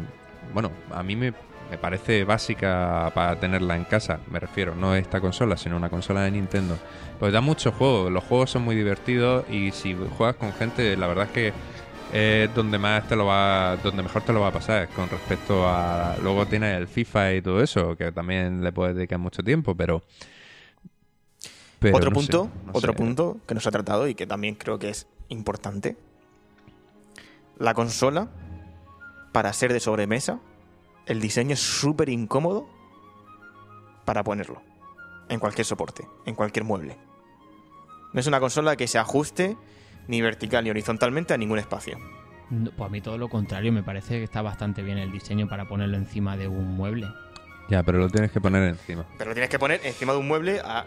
bueno, 0.54 0.70
a 0.92 1.02
mí 1.02 1.14
me, 1.16 1.32
me 1.70 1.76
parece 1.78 2.24
básica 2.24 3.10
para 3.14 3.38
tenerla 3.38 3.76
en 3.76 3.84
casa. 3.84 4.20
Me 4.30 4.40
refiero, 4.40 4.74
no 4.74 4.94
esta 4.94 5.20
consola, 5.20 5.56
sino 5.56 5.76
una 5.76 5.90
consola 5.90 6.22
de 6.22 6.30
Nintendo. 6.30 6.78
Pues 7.18 7.32
da 7.32 7.40
mucho 7.40 7.72
juego, 7.72 8.08
los 8.08 8.24
juegos 8.24 8.50
son 8.50 8.62
muy 8.62 8.76
divertidos 8.76 9.44
y 9.50 9.72
si 9.72 9.94
juegas 10.16 10.36
con 10.36 10.52
gente, 10.54 10.96
la 10.96 11.06
verdad 11.06 11.24
es 11.26 11.30
que 11.32 11.52
es 12.12 12.54
donde 12.54 12.78
más 12.78 13.06
te 13.06 13.16
lo 13.16 13.26
va, 13.26 13.76
donde 13.82 14.02
mejor 14.02 14.22
te 14.22 14.32
lo 14.32 14.40
va 14.40 14.48
a 14.48 14.52
pasar 14.52 14.88
con 14.88 15.10
respecto 15.10 15.68
a 15.68 16.16
luego 16.22 16.46
tienes 16.46 16.74
el 16.78 16.86
FIFA 16.88 17.34
y 17.34 17.42
todo 17.42 17.62
eso 17.62 17.96
que 17.96 18.12
también 18.12 18.64
le 18.64 18.72
puedes 18.72 18.96
dedicar 18.96 19.18
mucho 19.18 19.42
tiempo, 19.42 19.74
pero, 19.74 20.02
pero 21.78 21.96
otro 21.96 22.10
no 22.10 22.20
sé, 22.20 22.26
punto, 22.32 22.50
no 22.64 22.72
otro 22.74 22.92
sé. 22.92 22.96
punto 22.98 23.36
que 23.46 23.54
nos 23.54 23.66
ha 23.66 23.70
tratado 23.70 24.08
y 24.08 24.14
que 24.14 24.26
también 24.26 24.54
creo 24.54 24.78
que 24.78 24.88
es 24.90 25.06
importante. 25.28 25.96
La 27.58 27.74
consola, 27.74 28.28
para 29.32 29.52
ser 29.52 29.72
de 29.72 29.80
sobremesa, 29.80 30.38
el 31.06 31.20
diseño 31.20 31.54
es 31.54 31.60
súper 31.60 32.08
incómodo 32.08 32.68
para 34.04 34.22
ponerlo. 34.24 34.62
En 35.28 35.40
cualquier 35.40 35.64
soporte, 35.66 36.06
en 36.24 36.34
cualquier 36.34 36.64
mueble. 36.64 36.96
No 38.12 38.20
es 38.20 38.26
una 38.26 38.40
consola 38.40 38.76
que 38.76 38.86
se 38.88 38.98
ajuste 38.98 39.56
ni 40.06 40.22
vertical 40.22 40.64
ni 40.64 40.70
horizontalmente 40.70 41.34
a 41.34 41.36
ningún 41.36 41.58
espacio. 41.58 41.98
No, 42.48 42.70
Pues 42.70 42.88
a 42.88 42.90
mí 42.90 43.02
todo 43.02 43.18
lo 43.18 43.28
contrario, 43.28 43.70
me 43.72 43.82
parece 43.82 44.14
que 44.18 44.24
está 44.24 44.40
bastante 44.40 44.82
bien 44.82 44.96
el 44.96 45.12
diseño 45.12 45.46
para 45.48 45.68
ponerlo 45.68 45.98
encima 45.98 46.36
de 46.38 46.48
un 46.48 46.68
mueble. 46.76 47.06
Ya, 47.68 47.82
pero 47.82 47.98
lo 47.98 48.08
tienes 48.08 48.32
que 48.32 48.40
poner 48.40 48.62
encima. 48.62 49.04
Pero 49.18 49.30
lo 49.30 49.34
tienes 49.34 49.50
que 49.50 49.58
poner 49.58 49.82
encima 49.84 50.14
de 50.14 50.18
un 50.20 50.26
mueble 50.28 50.60
a- 50.64 50.86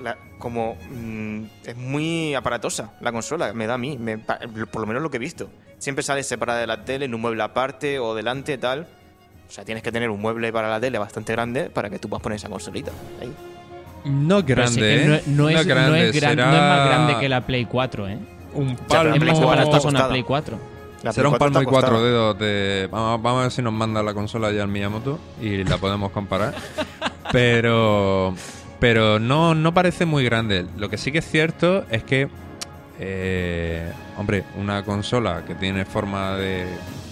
la- 0.00 0.16
como 0.38 0.76
mm, 0.90 1.42
es 1.64 1.76
muy 1.76 2.34
aparatosa 2.34 2.92
la 3.00 3.12
consola, 3.12 3.52
me 3.52 3.66
da 3.66 3.74
a 3.74 3.78
mí, 3.78 3.96
me 3.98 4.18
por 4.18 4.80
lo 4.80 4.86
menos 4.86 5.02
lo 5.02 5.10
que 5.10 5.16
he 5.16 5.20
visto. 5.20 5.50
Siempre 5.78 6.02
sale 6.02 6.22
separada 6.22 6.60
de 6.60 6.66
la 6.66 6.84
tele 6.84 7.06
en 7.06 7.14
un 7.14 7.20
mueble 7.20 7.42
aparte 7.42 7.98
o 7.98 8.14
delante 8.14 8.56
tal. 8.58 8.86
O 9.48 9.52
sea, 9.52 9.64
tienes 9.64 9.82
que 9.82 9.92
tener 9.92 10.08
un 10.10 10.20
mueble 10.20 10.52
para 10.52 10.70
la 10.70 10.80
tele 10.80 10.98
bastante 10.98 11.32
grande 11.32 11.68
para 11.70 11.90
que 11.90 11.98
tú 11.98 12.08
puedas 12.08 12.22
poner 12.22 12.36
esa 12.36 12.48
consolita. 12.48 12.90
Ahí. 13.20 13.32
No 14.04 14.42
grande, 14.42 15.04
no, 15.06 15.14
¿eh? 15.14 15.22
no 15.26 15.48
es, 15.48 15.56
no, 15.56 15.64
grande, 15.64 16.08
es 16.08 16.16
gran- 16.16 16.30
será 16.30 16.46
no 16.46 16.52
es 16.54 16.60
más 16.60 16.86
grande 16.88 17.16
que 17.20 17.28
la 17.28 17.40
Play 17.42 17.64
4, 17.66 18.08
¿eh? 18.08 18.18
un 18.54 18.76
palmo. 18.76 19.14
está 19.14 19.32
con 19.32 19.56
la 19.56 19.62
acostada. 19.62 20.08
Play 20.08 20.22
4. 20.22 20.58
La 21.02 21.12
Será 21.12 21.28
un 21.28 21.34
Play 21.36 21.38
4 21.38 21.52
palmo 21.52 21.62
y 21.62 21.64
cuatro 21.66 22.02
dedos 22.04 22.38
de... 22.38 22.88
Vamos, 22.90 23.22
vamos 23.22 23.40
a 23.40 23.42
ver 23.42 23.50
si 23.52 23.60
nos 23.62 23.72
manda 23.72 24.02
la 24.04 24.14
consola 24.14 24.52
ya 24.52 24.62
el 24.62 24.68
Miyamoto 24.68 25.18
y 25.40 25.64
la 25.64 25.76
podemos 25.78 26.12
comparar. 26.12 26.54
pero 27.32 28.34
pero 28.82 29.20
no, 29.20 29.54
no 29.54 29.72
parece 29.72 30.06
muy 30.06 30.24
grande. 30.24 30.66
Lo 30.76 30.90
que 30.90 30.98
sí 30.98 31.12
que 31.12 31.18
es 31.18 31.24
cierto 31.30 31.84
es 31.88 32.02
que, 32.02 32.28
eh, 32.98 33.92
hombre, 34.18 34.42
una 34.58 34.82
consola 34.84 35.44
que 35.44 35.54
tiene 35.54 35.84
forma 35.84 36.34
de, 36.34 36.66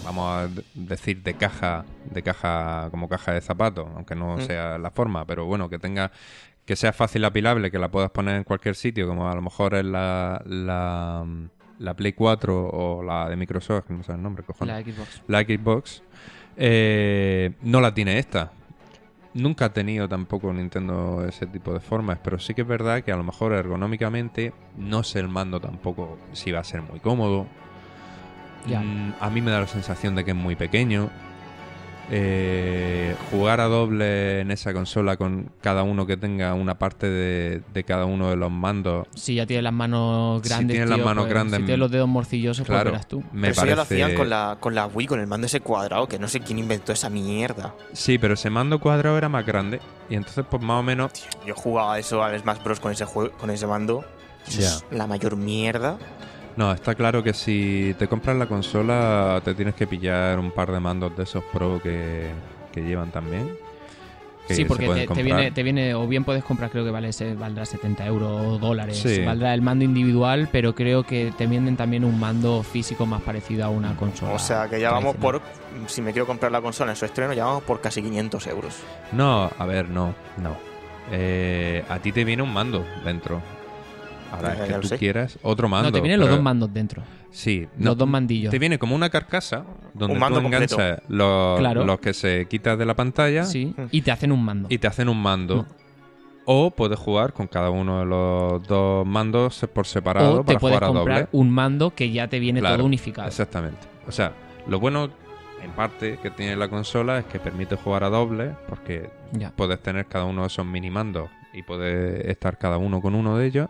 vamos 0.05 0.27
a 0.35 0.49
decir, 0.75 1.23
de 1.23 1.35
caja, 1.35 1.85
de 2.11 2.25
caja 2.25 2.89
como 2.91 3.09
caja 3.09 3.35
de 3.35 3.41
zapatos, 3.41 3.87
aunque 3.95 4.17
no 4.17 4.37
Mm. 4.39 4.41
sea 4.41 4.79
la 4.79 4.91
forma, 4.91 5.25
pero 5.25 5.47
bueno, 5.47 5.71
que 5.71 5.79
tenga 5.79 6.11
que 6.65 6.75
sea 6.75 6.93
fácil 6.93 7.25
apilable, 7.25 7.71
que 7.71 7.79
la 7.79 7.89
puedas 7.89 8.11
poner 8.11 8.35
en 8.35 8.43
cualquier 8.43 8.75
sitio, 8.75 9.07
como 9.07 9.31
a 9.31 9.35
lo 9.37 9.41
mejor 9.43 9.75
es 9.77 9.85
la, 9.85 10.43
la, 10.47 11.25
la 11.79 11.95
Play 11.95 12.15
4 12.15 12.69
o 12.69 13.03
la 13.05 13.29
de 13.29 13.37
Microsoft, 13.37 13.87
que 13.87 13.95
no 13.95 14.03
sé 14.03 14.11
el 14.11 14.23
nombre, 14.23 14.43
cojones. 14.43 14.75
La 14.75 14.93
Xbox. 14.93 15.23
La 15.29 15.41
Xbox, 15.43 16.03
eh, 16.57 17.53
no 17.63 17.81
la 17.81 17.95
tiene 17.95 18.19
esta. 18.19 18.51
Nunca 19.33 19.67
ha 19.67 19.73
tenido 19.73 20.09
tampoco 20.09 20.53
Nintendo 20.53 21.25
ese 21.27 21.47
tipo 21.47 21.73
de 21.73 21.81
formas, 21.81 22.19
pero 22.23 22.39
sí 22.41 22.53
que 22.53 22.63
es 22.63 22.67
verdad 22.67 23.03
que 23.05 23.13
a 23.13 23.17
lo 23.17 23.23
mejor 23.23 23.53
ergonómicamente 23.53 24.53
no 24.77 25.05
sé 25.05 25.21
el 25.21 25.29
mando 25.29 25.61
tampoco 25.61 26.19
si 26.33 26.51
va 26.51 26.61
a 26.61 26.65
ser 26.65 26.83
muy 26.83 26.99
cómodo. 26.99 27.47
Mm, 28.67 29.13
a 29.21 29.31
mí 29.31 29.41
me 29.41 29.51
da 29.51 29.61
la 29.61 29.67
sensación 29.67 30.17
de 30.17 30.25
que 30.25 30.33
es 30.33 30.37
muy 30.37 30.57
pequeño. 30.57 31.11
Eh, 32.13 33.15
jugar 33.31 33.61
a 33.61 33.67
doble 33.67 34.41
en 34.41 34.51
esa 34.51 34.73
consola 34.73 35.17
con 35.17 35.53
cada 35.61 35.85
uno 35.85 36.07
que 36.07 36.17
tenga 36.17 36.55
una 36.55 36.77
parte 36.79 37.09
de, 37.09 37.63
de 37.73 37.85
cada 37.85 38.05
uno 38.05 38.31
de 38.31 38.37
los 38.37 38.51
mandos. 38.51 39.07
Si 39.15 39.37
ya 39.37 39.47
tienes 39.47 39.63
las 39.63 39.73
manos 39.73 40.43
Si 40.43 40.49
grandes, 40.49 40.75
tienes 40.75 40.89
las 40.89 40.97
tío, 40.99 41.05
manos 41.05 41.25
pues, 41.25 41.33
grandes, 41.35 41.57
si 41.61 41.65
tienes 41.67 41.79
los 41.79 41.91
dedos 41.91 42.09
morcillosos, 42.09 42.67
pues 42.67 42.75
Claro, 42.77 42.91
verás 42.91 43.07
tú. 43.07 43.23
me 43.33 43.43
Pero 43.49 43.53
eso 43.53 43.65
ya 43.65 43.71
lo 43.71 43.77
parece. 43.77 44.03
hacían 44.03 44.17
con 44.17 44.29
la, 44.29 44.57
con 44.59 44.75
la 44.75 44.87
Wii, 44.87 45.07
con 45.07 45.21
el 45.21 45.27
mando 45.29 45.47
ese 45.47 45.61
cuadrado, 45.61 46.09
que 46.09 46.19
no 46.19 46.27
sé 46.27 46.41
quién 46.41 46.59
inventó 46.59 46.93
esa 46.93 47.09
mierda. 47.11 47.75
Sí, 47.93 48.19
pero 48.19 48.35
ese 48.35 48.51
mando 48.51 48.81
cuadrado 48.81 49.17
era 49.17 49.29
más 49.29 49.47
grande. 49.47 49.81
Y 50.09 50.17
entonces, 50.17 50.45
pues 50.51 50.61
más 50.63 50.81
o 50.81 50.83
menos. 50.83 51.13
Yo 51.47 51.55
jugaba 51.55 51.99
eso 51.99 52.25
al 52.25 52.39
Smash 52.39 52.63
Bros. 52.65 52.81
con 52.81 52.91
ese, 52.91 53.05
jue- 53.07 53.31
con 53.33 53.51
ese 53.51 53.67
mando. 53.69 54.05
Eso 54.49 54.61
es 54.61 54.85
la 54.91 55.07
mayor 55.07 55.37
mierda. 55.37 55.97
No, 56.57 56.73
está 56.73 56.95
claro 56.95 57.23
que 57.23 57.33
si 57.33 57.95
te 57.99 58.09
compras 58.09 58.37
la 58.37 58.47
consola, 58.47 59.41
te 59.45 59.55
tienes 59.55 59.75
que 59.75 59.87
pillar 59.87 60.39
un 60.39 60.51
par 60.51 60.71
de 60.71 60.81
mandos 60.81 61.17
de 61.17 61.23
esos 61.23 61.43
pro 61.53 61.81
que, 61.83 62.29
que 62.73 62.83
llevan 62.83 63.11
también. 63.11 63.57
que 64.49 64.55
Sí, 64.55 64.63
se 64.63 64.69
porque 64.69 65.07
te, 65.15 65.23
viene, 65.23 65.53
te 65.53 65.63
viene, 65.63 65.95
o 65.95 66.07
bien 66.09 66.25
puedes 66.25 66.43
comprar, 66.43 66.71
creo 66.71 66.85
que 66.85 66.91
vale 66.91 67.11
ese, 67.11 67.35
valdrá 67.35 67.65
70 67.65 68.05
euros 68.05 68.31
o 68.47 68.59
dólares, 68.59 68.99
Sí. 68.99 69.23
valdrá 69.25 69.55
el 69.55 69.63
mando 69.63 69.85
individual, 69.85 70.49
pero 70.51 70.75
creo 70.75 71.05
que 71.05 71.33
te 71.39 71.47
venden 71.47 71.77
también 71.77 72.05
un 72.05 72.19
mando 72.19 72.63
físico 72.65 73.07
más 73.07 73.23
parecido 73.23 73.65
a 73.65 73.69
una 73.71 73.95
consola. 73.97 74.33
O 74.33 74.39
sea 74.39 74.69
que 74.69 74.81
ya 74.81 74.91
vamos 74.91 75.15
por. 75.17 75.41
Si 75.87 76.03
me 76.03 76.11
quiero 76.13 76.27
comprar 76.27 76.51
la 76.51 76.61
consola 76.61 76.91
en 76.91 76.97
su 76.97 77.05
estreno, 77.05 77.33
ya 77.33 77.45
vamos 77.45 77.63
por 77.63 77.81
casi 77.81 78.03
500 78.03 78.47
euros. 78.49 78.77
No, 79.13 79.51
a 79.57 79.67
ver, 79.67 79.89
no, 79.89 80.15
no. 80.37 80.57
Eh, 81.13 81.85
a 81.89 81.99
ti 82.01 82.11
te 82.13 82.25
viene 82.25 82.43
un 82.43 82.53
mando 82.53 82.85
dentro. 83.05 83.41
Ahora 84.33 84.55
es 84.55 84.61
que 84.73 84.81
tú 84.81 84.89
sé. 84.89 84.99
quieras 84.99 85.39
otro 85.43 85.69
mando. 85.69 85.89
No, 85.89 85.93
te 85.93 86.01
vienen 86.01 86.21
los 86.21 86.29
dos 86.31 86.41
mandos 86.43 86.73
dentro. 86.73 87.03
Sí, 87.31 87.67
Los 87.79 87.97
dos 87.97 88.09
mandillos. 88.09 88.51
Te 88.51 88.59
viene 88.59 88.79
como 88.79 88.95
una 88.95 89.09
carcasa 89.11 89.65
donde 89.95 90.15
Un 90.15 90.21
mando 90.21 90.41
tú 90.41 90.47
enganchas 90.47 91.01
los, 91.09 91.59
Claro. 91.61 91.85
los 91.85 92.01
que 92.01 92.13
se 92.13 92.47
quitas 92.49 92.77
de 92.79 92.85
la 92.87 92.95
pantalla 92.95 93.45
Sí, 93.45 93.73
Mm. 93.77 93.83
y 93.91 94.03
te 94.03 94.11
hacen 94.11 94.33
un 94.33 94.45
mando. 94.45 94.67
y 94.71 94.79
te 94.79 94.87
hacen 94.87 95.09
un 95.09 95.21
mando. 95.23 95.63
Mm. 95.63 95.67
O 96.47 96.71
puedes 96.73 96.99
jugar 96.99 97.33
con 97.33 97.47
cada 97.47 97.71
uno 97.71 98.01
de 98.01 98.07
los 98.07 98.67
dos 98.67 99.07
mandos 99.07 99.65
por 99.73 99.87
separado 99.87 100.41
o 100.41 100.45
te 100.45 100.55
para 100.55 100.59
puedes 100.59 100.79
jugar 100.79 100.85
a 100.91 100.93
comprar 100.95 101.19
doble. 101.27 101.29
un 101.33 101.51
mando 101.51 101.95
que 101.95 102.11
ya 102.11 102.29
te 102.29 102.41
viene 102.41 102.61
Claro, 102.61 102.77
todo 102.79 102.87
unificado. 102.87 103.29
Exactamente. 103.29 103.79
O 104.09 104.13
sea, 104.13 104.33
lo 104.67 104.81
bueno, 104.81 105.11
en 105.63 105.71
parte, 105.73 106.19
que 106.23 106.31
tiene 106.31 106.57
la 106.57 106.69
consola 106.69 107.19
es 107.21 107.27
que 107.27 107.39
permite 107.39 107.77
jugar 107.77 108.03
a 108.03 108.09
doble, 108.09 108.53
porque 108.69 109.11
Ya. 109.33 109.51
puedes 109.55 109.81
tener 109.81 110.07
cada 110.07 110.25
uno 110.25 110.41
de 110.41 110.47
esos 110.49 110.67
mini 110.67 110.91
mandos 110.91 111.31
y 111.53 111.63
puedes 111.63 112.25
estar 112.27 112.59
cada 112.59 112.79
uno 112.79 113.01
con 113.01 113.15
uno 113.15 113.37
de 113.37 113.47
ellos. 113.47 113.69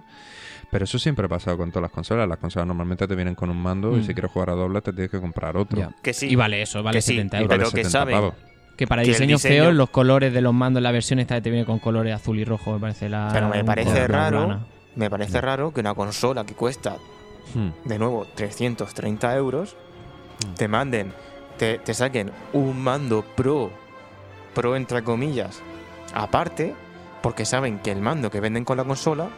Pero 0.70 0.84
eso 0.84 0.98
siempre 0.98 1.26
ha 1.26 1.28
pasado 1.28 1.56
con 1.56 1.70
todas 1.70 1.82
las 1.82 1.90
consolas. 1.90 2.28
Las 2.28 2.38
consolas 2.38 2.66
normalmente 2.66 3.08
te 3.08 3.14
vienen 3.16 3.34
con 3.34 3.50
un 3.50 3.60
mando 3.60 3.96
y 3.96 4.00
Mm. 4.00 4.04
si 4.04 4.14
quieres 4.14 4.30
jugar 4.30 4.50
a 4.50 4.54
doble 4.54 4.80
te 4.80 4.92
tienes 4.92 5.10
que 5.10 5.20
comprar 5.20 5.56
otro. 5.56 5.92
Que 6.02 6.12
sí. 6.12 6.28
Y 6.28 6.36
vale 6.36 6.62
eso, 6.62 6.82
vale 6.82 6.98
Que 6.98 7.02
sí, 7.02 7.14
70 7.14 7.36
y 7.38 7.40
euros. 7.42 7.48
pero 7.56 7.62
Vale 7.64 7.70
que 7.74 7.84
70 7.84 7.90
saben 7.90 8.14
pavos. 8.14 8.34
Que 8.76 8.86
para 8.86 9.02
que 9.02 9.08
diseños 9.08 9.42
diseño- 9.42 9.62
feos, 9.64 9.74
los 9.74 9.90
colores 9.90 10.32
de 10.32 10.40
los 10.40 10.54
mandos, 10.54 10.82
la 10.82 10.92
versión 10.92 11.18
esta 11.18 11.40
te 11.40 11.50
viene 11.50 11.66
con 11.66 11.78
colores 11.80 12.14
azul 12.14 12.38
y 12.38 12.44
rojo, 12.44 12.72
me 12.74 12.78
parece 12.80 13.08
la. 13.08 13.28
Pero 13.32 13.48
me 13.48 13.64
parece 13.64 14.06
raro. 14.06 14.46
plana. 14.46 14.66
Me 14.96 15.10
parece 15.10 15.40
raro 15.40 15.72
que 15.72 15.80
una 15.80 15.94
consola 15.94 16.44
que 16.46 16.54
cuesta, 16.54 16.96
Hmm. 17.54 17.70
de 17.84 17.98
nuevo, 17.98 18.26
330 18.34 19.34
euros, 19.36 19.76
Mm. 20.46 20.54
te 20.54 20.68
manden, 20.68 21.12
te, 21.58 21.78
te 21.78 21.92
saquen 21.94 22.30
un 22.52 22.80
mando 22.82 23.22
pro, 23.36 23.70
pro 24.54 24.76
entre 24.76 25.02
comillas, 25.04 25.60
aparte, 26.14 26.74
porque 27.22 27.44
saben 27.44 27.80
que 27.80 27.90
el 27.92 28.00
mando 28.00 28.30
que 28.30 28.40
venden 28.40 28.64
con 28.64 28.76
la 28.78 28.84
consola 28.84 29.28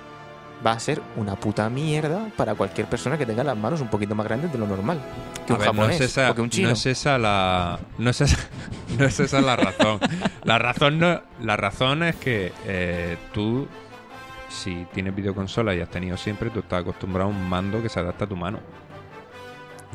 va 0.65 0.73
a 0.73 0.81
ser 0.81 1.03
una 1.17 1.37
puta 1.37 1.69
mierda 1.69 2.29
para 2.37 2.55
cualquier 2.55 2.87
persona 2.87 3.19
que 3.19 3.27
tenga 3.27 3.43
las 3.45 3.57
manos 3.57 3.81
un 3.81 3.89
poquito 3.89 4.15
más 4.15 4.27
grandes 4.27 4.53
de 4.53 4.59
lo 4.59 4.67
normal. 4.67 5.01
Que 5.47 5.53
A 5.53 5.57
un 5.57 5.59
ver, 5.61 5.69
japonés 5.69 5.99
no 5.99 6.05
es 6.05 6.11
esa, 6.11 6.31
o 6.31 6.35
que 6.35 6.41
un 6.41 6.51
chino. 6.51 6.69
no 6.69 6.75
es 6.75 6.87
esa 6.87 7.19
la 7.19 7.79
no 7.99 8.11
es 8.11 8.21
esa, 8.21 8.37
no 8.99 9.05
es 9.05 9.21
esa 9.21 9.41
la 9.41 9.57
razón. 9.57 9.99
La 10.45 10.59
razón 10.59 10.99
no, 10.99 11.21
la 11.41 11.57
razón 11.57 12.03
es 12.03 12.17
que 12.17 12.53
eh, 12.67 13.17
tú 13.33 13.67
si 14.49 14.87
tienes 14.93 15.15
videoconsola 15.15 15.75
y 15.75 15.81
has 15.81 15.89
tenido 15.89 16.17
siempre, 16.17 16.51
tú 16.51 16.61
estás 16.61 16.83
acostumbrado 16.83 17.31
a 17.31 17.33
un 17.33 17.49
mando 17.49 17.83
que 17.83 17.89
se 17.89 17.99
adapta 18.01 18.27
a 18.27 18.29
tu 18.29 18.37
mano. 18.37 18.61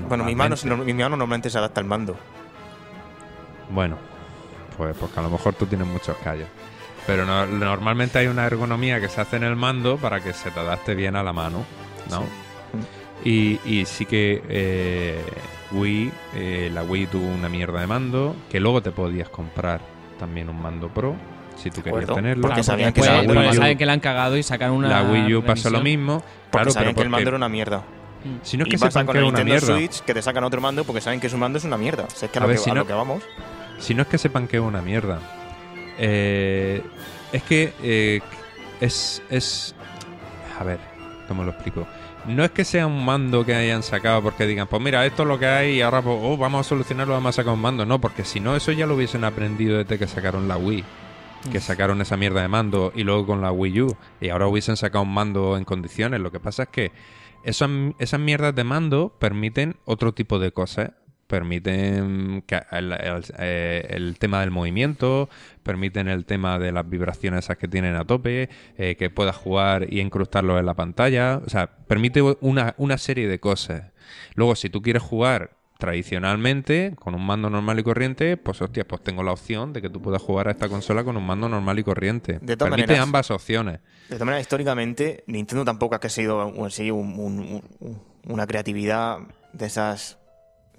Bueno, 0.09 0.23
mi 0.23 0.35
mano, 0.35 0.55
mi 0.83 0.93
mano 0.93 1.09
normalmente 1.09 1.49
se 1.49 1.57
adapta 1.57 1.79
al 1.79 1.87
mando. 1.87 2.15
Bueno, 3.69 3.97
pues 4.77 4.95
porque 4.97 5.19
a 5.19 5.23
lo 5.23 5.29
mejor 5.29 5.53
tú 5.55 5.65
tienes 5.65 5.87
muchos 5.87 6.15
callos. 6.17 6.47
Pero 7.07 7.25
no- 7.25 7.45
normalmente 7.47 8.19
hay 8.19 8.27
una 8.27 8.45
ergonomía 8.45 8.99
que 8.99 9.07
se 9.09 9.21
hace 9.21 9.37
en 9.37 9.43
el 9.43 9.55
mando 9.55 9.97
para 9.97 10.19
que 10.19 10.33
se 10.33 10.51
te 10.51 10.59
adapte 10.59 10.93
bien 10.93 11.15
a 11.15 11.23
la 11.23 11.33
mano, 11.33 11.63
¿no? 12.11 12.23
Y, 13.23 13.59
y 13.65 13.85
sí 13.85 14.05
que 14.05 14.43
eh, 14.47 15.23
Wii, 15.71 16.11
eh, 16.35 16.69
la 16.73 16.83
Wii 16.83 17.07
tuvo 17.07 17.27
una 17.27 17.49
mierda 17.49 17.79
de 17.81 17.87
mando, 17.87 18.35
que 18.49 18.59
luego 18.59 18.81
te 18.81 18.91
podías 18.91 19.29
comprar 19.29 19.81
también 20.19 20.49
un 20.49 20.61
mando 20.61 20.89
Pro, 20.89 21.15
si 21.55 21.71
tú 21.71 21.81
querías 21.81 22.05
tenerlo. 22.05 22.41
porque 22.43 22.55
Claro, 22.61 22.63
sabían 22.63 22.93
que 22.93 23.01
saben 23.01 23.77
que 23.77 23.85
la 23.85 23.93
han 23.93 23.99
cagado 23.99 24.37
y 24.37 24.43
sacan 24.43 24.71
una. 24.71 24.87
la 24.89 25.03
Wii 25.03 25.35
U 25.35 25.43
pasó 25.43 25.69
lo 25.69 25.81
mismo. 25.81 26.21
Porque 26.51 26.65
Claro, 26.65 26.71
sabían 26.71 26.93
pero 26.93 26.95
que 26.95 27.03
el 27.03 27.09
mando 27.09 27.29
era 27.29 27.37
una 27.37 27.49
mierda. 27.49 27.83
si 28.43 28.57
no 28.57 28.63
es 28.63 28.67
y 28.67 28.71
que 28.71 28.77
se 28.77 28.85
pasa 28.85 28.99
con 28.99 29.07
panquea 29.07 29.21
el 29.21 29.27
una 29.29 29.37
Nintendo 29.43 29.65
mierda. 29.67 29.77
Switch 29.89 30.01
que 30.05 30.13
te 30.13 30.21
sacan 30.21 30.43
otro 30.43 30.61
mando 30.61 30.83
porque 30.83 31.01
saben 31.01 31.19
que 31.19 31.29
su 31.29 31.37
mando 31.37 31.57
es 31.57 31.63
una 31.63 31.77
mierda. 31.77 32.03
O 32.03 32.09
sea, 32.09 32.27
es 32.27 32.31
que 32.31 32.39
a, 32.39 32.41
A 32.41 32.43
lo, 32.43 32.47
ver, 32.49 32.57
que, 32.57 32.63
si 32.63 32.69
a 32.69 32.73
no- 32.73 32.79
lo 32.81 32.87
que 32.87 32.93
vamos. 32.93 33.23
Si 33.79 33.93
no 33.95 34.01
es 34.03 34.07
que 34.07 34.17
se 34.17 34.29
panquee 34.29 34.59
una 34.59 34.81
mierda. 34.81 35.19
Eh, 35.97 36.81
es 37.31 37.43
que 37.43 37.73
eh, 37.83 38.21
es, 38.79 39.21
es... 39.29 39.75
A 40.59 40.63
ver, 40.63 40.79
¿cómo 41.27 41.43
lo 41.43 41.51
explico? 41.51 41.87
No 42.27 42.43
es 42.43 42.51
que 42.51 42.65
sea 42.65 42.87
un 42.87 43.05
mando 43.05 43.45
que 43.45 43.55
hayan 43.55 43.83
sacado 43.83 44.21
porque 44.21 44.45
digan, 44.45 44.67
pues 44.67 44.81
mira, 44.81 45.05
esto 45.05 45.23
es 45.23 45.29
lo 45.29 45.39
que 45.39 45.45
hay 45.45 45.75
y 45.75 45.81
ahora 45.81 46.01
pues, 46.01 46.17
oh, 46.21 46.35
vamos 46.35 46.65
a 46.65 46.69
solucionarlo, 46.69 47.13
vamos 47.13 47.29
a 47.29 47.41
sacar 47.41 47.53
un 47.53 47.61
mando. 47.61 47.85
No, 47.85 48.01
porque 48.01 48.25
si 48.25 48.39
no, 48.39 48.55
eso 48.55 48.71
ya 48.73 48.85
lo 48.85 48.95
hubiesen 48.95 49.23
aprendido 49.23 49.77
desde 49.77 49.97
que 49.97 50.07
sacaron 50.07 50.47
la 50.47 50.57
Wii. 50.57 50.83
Que 51.51 51.61
sacaron 51.61 52.01
esa 52.01 52.17
mierda 52.17 52.41
de 52.41 52.49
mando 52.49 52.91
y 52.93 53.03
luego 53.03 53.27
con 53.27 53.41
la 53.41 53.51
Wii 53.51 53.81
U. 53.81 53.97
Y 54.19 54.29
ahora 54.29 54.47
hubiesen 54.47 54.75
sacado 54.75 55.03
un 55.03 55.13
mando 55.13 55.55
en 55.55 55.63
condiciones. 55.63 56.19
Lo 56.19 56.31
que 56.31 56.41
pasa 56.41 56.63
es 56.63 56.69
que 56.69 56.91
esas, 57.43 57.69
esas 57.99 58.19
mierdas 58.19 58.53
de 58.53 58.65
mando 58.65 59.15
permiten 59.19 59.77
otro 59.85 60.13
tipo 60.13 60.37
de 60.39 60.51
cosas. 60.51 60.91
Permiten 61.27 62.43
que 62.47 62.61
el, 62.71 62.91
el- 62.93 63.23
eh, 63.37 63.85
el 63.89 64.17
tema 64.17 64.39
del 64.41 64.51
movimiento, 64.51 65.29
permiten 65.63 66.07
el 66.07 66.25
tema 66.25 66.57
de 66.59 66.71
las 66.71 66.89
vibraciones 66.89 67.45
esas 67.45 67.57
que 67.57 67.67
tienen 67.67 67.95
a 67.95 68.05
tope, 68.05 68.49
eh, 68.77 68.95
que 68.97 69.09
puedas 69.09 69.35
jugar 69.35 69.87
y 69.93 69.99
incrustarlo 69.99 70.57
en 70.57 70.65
la 70.65 70.73
pantalla. 70.73 71.41
O 71.45 71.49
sea, 71.49 71.67
permite 71.87 72.21
una, 72.21 72.73
una 72.77 72.97
serie 72.97 73.27
de 73.27 73.39
cosas. 73.39 73.83
Luego, 74.35 74.55
si 74.55 74.69
tú 74.69 74.81
quieres 74.81 75.03
jugar 75.03 75.51
tradicionalmente, 75.77 76.93
con 76.97 77.13
un 77.13 77.25
mando 77.25 77.49
normal 77.49 77.77
y 77.79 77.83
corriente, 77.83 78.37
pues 78.37 78.61
hostia, 78.61 78.87
pues 78.87 79.03
tengo 79.03 79.21
la 79.23 79.31
opción 79.31 79.73
de 79.73 79.81
que 79.81 79.89
tú 79.89 80.01
puedas 80.01 80.21
jugar 80.21 80.47
a 80.47 80.51
esta 80.51 80.69
consola 80.69 81.03
con 81.03 81.17
un 81.17 81.25
mando 81.25 81.49
normal 81.49 81.77
y 81.77 81.83
corriente. 81.83 82.39
De 82.41 82.55
todas 82.57 82.71
Permite 82.71 82.87
maneras- 82.87 83.03
ambas 83.03 83.31
opciones. 83.31 83.79
De 84.09 84.15
todas 84.15 84.21
maneras, 84.25 84.41
históricamente, 84.41 85.23
Nintendo 85.27 85.65
tampoco 85.65 85.95
ha 86.01 86.09
sido 86.09 86.47
un- 86.47 87.61
una 88.27 88.47
creatividad 88.47 89.19
de 89.53 89.65
esas 89.65 90.17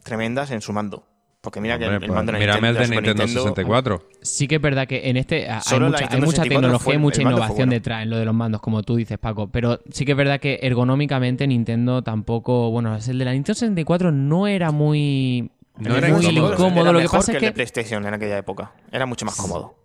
tremendas 0.09 0.51
en 0.51 0.61
su 0.61 0.73
mando. 0.73 1.07
Porque 1.41 1.61
mira 1.61 1.79
que 1.79 1.85
el, 1.85 1.93
el 1.93 1.99
pues 2.01 2.11
mando 2.11 2.33
de 2.33 2.39
mírame 2.41 2.69
el 2.71 2.75
de 2.75 2.85
Super 2.87 3.03
Nintendo 3.05 3.27
64. 3.29 4.03
Sí 4.23 4.49
que 4.49 4.57
es 4.57 4.61
verdad 4.61 4.89
que 4.89 5.09
en 5.09 5.17
este 5.17 5.49
hay 5.49 5.55
mucha, 5.59 5.75
hay 5.77 5.81
Nintendo 6.01 6.27
mucha 6.27 6.43
64 6.43 6.45
tecnología 6.49 6.79
fue- 6.85 6.95
y 6.95 6.99
mucha 6.99 7.23
innovación 7.23 7.57
bueno. 7.57 7.73
detrás 7.73 8.03
en 8.03 8.11
lo 8.11 8.19
de 8.19 8.25
los 8.25 8.35
mandos, 8.35 8.61
como 8.61 8.83
tú 8.83 8.97
dices, 8.97 9.19
Paco. 9.19 9.47
Pero 9.49 9.79
sí 9.93 10.05
que 10.05 10.13
es 10.13 10.19
verdad 10.19 10.41
que 10.41 10.59
ergonómicamente 10.63 11.47
Nintendo 11.47 12.03
tampoco... 12.03 12.71
Bueno, 12.73 12.97
el 12.97 13.19
de 13.19 13.25
la 13.25 13.33
Nintendo 13.33 13.55
64 13.55 14.11
no 14.11 14.49
era 14.49 14.73
muy... 14.73 15.49
No 15.79 15.97
era 15.97 16.09
muy 16.09 16.27
incómodo. 16.27 16.55
incómodo. 16.55 16.81
Era 16.83 16.93
Lo 16.93 16.99
que 16.99 17.03
mejor 17.05 17.19
pasa 17.21 17.31
es 17.31 17.37
el 17.37 17.41
de 17.41 17.47
que 17.47 17.53
PlayStation 17.53 18.05
en 18.05 18.15
aquella 18.15 18.39
época. 18.39 18.73
Era 18.91 19.07
mucho 19.07 19.25
más 19.25 19.37
cómodo. 19.37 19.77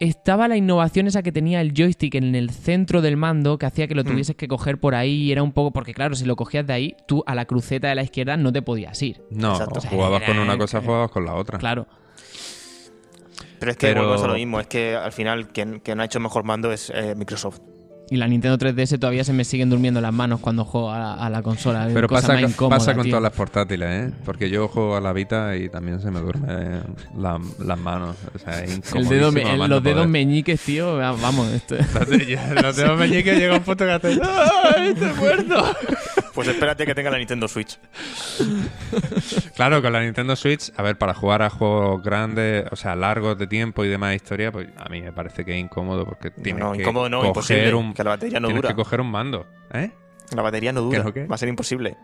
Estaba 0.00 0.48
la 0.48 0.56
innovación 0.56 1.06
esa 1.06 1.22
que 1.22 1.30
tenía 1.30 1.60
el 1.60 1.72
joystick 1.76 2.14
en 2.16 2.34
el 2.34 2.50
centro 2.50 3.02
del 3.02 3.16
mando 3.16 3.58
que 3.58 3.66
hacía 3.66 3.86
que 3.86 3.94
Hmm. 3.94 3.98
lo 3.98 4.04
tuvieses 4.04 4.34
que 4.34 4.48
coger 4.48 4.78
por 4.80 4.94
ahí 4.94 5.12
y 5.24 5.32
era 5.32 5.42
un 5.42 5.52
poco... 5.52 5.70
Porque 5.72 5.92
claro, 5.94 6.14
si 6.16 6.24
lo 6.24 6.36
cogías 6.36 6.66
de 6.66 6.72
ahí, 6.72 6.96
tú 7.06 7.22
a 7.26 7.34
la 7.34 7.44
cruceta 7.44 7.88
de 7.88 7.94
la 7.94 8.02
izquierda 8.02 8.36
no 8.36 8.52
te 8.52 8.62
podías 8.62 9.00
ir. 9.02 9.22
No, 9.30 9.52
Exacto. 9.52 9.78
o 9.78 9.82
jugabas 9.82 10.22
con 10.22 10.38
una 10.38 10.56
cosa, 10.58 10.80
jugabas 10.80 11.10
con 11.10 11.24
la 11.24 11.34
otra. 11.34 11.58
Claro. 11.58 11.86
Pero 13.58 13.72
es 13.72 13.76
que 13.76 13.88
Pero- 13.88 14.00
volvemos 14.02 14.24
a 14.24 14.28
lo 14.28 14.34
mismo. 14.34 14.58
Es 14.58 14.66
que 14.68 14.96
al 14.96 15.12
final 15.12 15.48
quien, 15.48 15.80
quien 15.80 16.00
ha 16.00 16.06
hecho 16.06 16.18
mejor 16.18 16.44
mando 16.44 16.72
es 16.72 16.90
eh, 16.94 17.14
Microsoft. 17.14 17.60
Y 18.12 18.16
la 18.16 18.26
Nintendo 18.26 18.58
3DS 18.58 18.98
todavía 18.98 19.22
se 19.22 19.32
me 19.32 19.44
siguen 19.44 19.70
durmiendo 19.70 20.00
las 20.00 20.12
manos 20.12 20.40
cuando 20.40 20.64
juego 20.64 20.90
a, 20.90 21.14
a 21.14 21.30
la 21.30 21.42
consola. 21.42 21.88
Pero 21.94 22.08
Cosa 22.08 22.22
pasa, 22.22 22.32
más 22.32 22.42
con- 22.42 22.50
incómoda, 22.50 22.78
pasa 22.78 22.94
con 22.94 23.02
tío. 23.04 23.10
todas 23.12 23.22
las 23.22 23.32
portátiles, 23.32 23.88
¿eh? 23.88 24.12
Porque 24.24 24.50
yo 24.50 24.66
juego 24.66 24.96
a 24.96 25.00
la 25.00 25.12
Vita 25.12 25.56
y 25.56 25.68
también 25.68 26.00
se 26.00 26.10
me 26.10 26.18
duermen 26.18 26.82
la- 27.16 27.38
las 27.64 27.78
manos. 27.78 28.16
O 28.34 28.38
sea, 28.40 28.64
es 28.64 28.80
El 28.94 29.08
dedo 29.08 29.30
me- 29.30 29.42
el- 29.42 29.58
los 29.60 29.68
no 29.68 29.80
dedos 29.80 29.98
poder. 29.98 30.08
meñiques, 30.08 30.60
tío, 30.60 30.96
va- 30.96 31.12
vamos. 31.12 31.52
Esto... 31.52 31.76
Los 32.62 32.76
dedos 32.76 32.98
meñiques 32.98 33.38
llega 33.38 33.54
un 33.54 33.62
punto 33.62 33.84
que 33.84 33.92
haces... 33.92 34.18
¡Ay, 34.74 34.88
estoy 34.88 35.12
muerto! 35.14 35.64
Pues 36.40 36.54
espérate 36.54 36.86
que 36.86 36.94
tenga 36.94 37.10
la 37.10 37.18
Nintendo 37.18 37.46
Switch. 37.48 37.78
Claro, 39.54 39.82
con 39.82 39.92
la 39.92 40.00
Nintendo 40.00 40.34
Switch, 40.36 40.72
a 40.74 40.82
ver, 40.82 40.96
para 40.96 41.12
jugar 41.12 41.42
a 41.42 41.50
juegos 41.50 42.02
grandes, 42.02 42.64
o 42.70 42.76
sea, 42.76 42.96
largos 42.96 43.36
de 43.36 43.46
tiempo 43.46 43.84
y 43.84 43.88
demás 43.88 44.14
historia, 44.14 44.50
pues 44.50 44.68
a 44.78 44.88
mí 44.88 45.02
me 45.02 45.12
parece 45.12 45.44
que 45.44 45.52
es 45.52 45.58
incómodo 45.58 46.06
porque 46.06 46.30
tienes 46.30 46.64
no, 46.64 46.72
que 46.72 46.80
incómodo 46.80 47.10
no, 47.10 47.18
coger 47.18 47.28
imposible. 47.28 47.74
un... 47.74 47.92
Que 47.92 48.04
la 48.04 48.10
batería 48.10 48.40
no 48.40 48.48
tienes 48.48 48.62
dura. 48.62 48.68
que 48.70 48.74
coger 48.74 49.02
un 49.02 49.10
mando, 49.10 49.46
¿eh? 49.74 49.90
La 50.34 50.40
batería 50.40 50.72
no 50.72 50.88
¿Qué 50.88 50.96
dura. 50.96 51.12
qué? 51.12 51.26
Va 51.26 51.34
a 51.34 51.38
ser 51.38 51.50
imposible. 51.50 51.98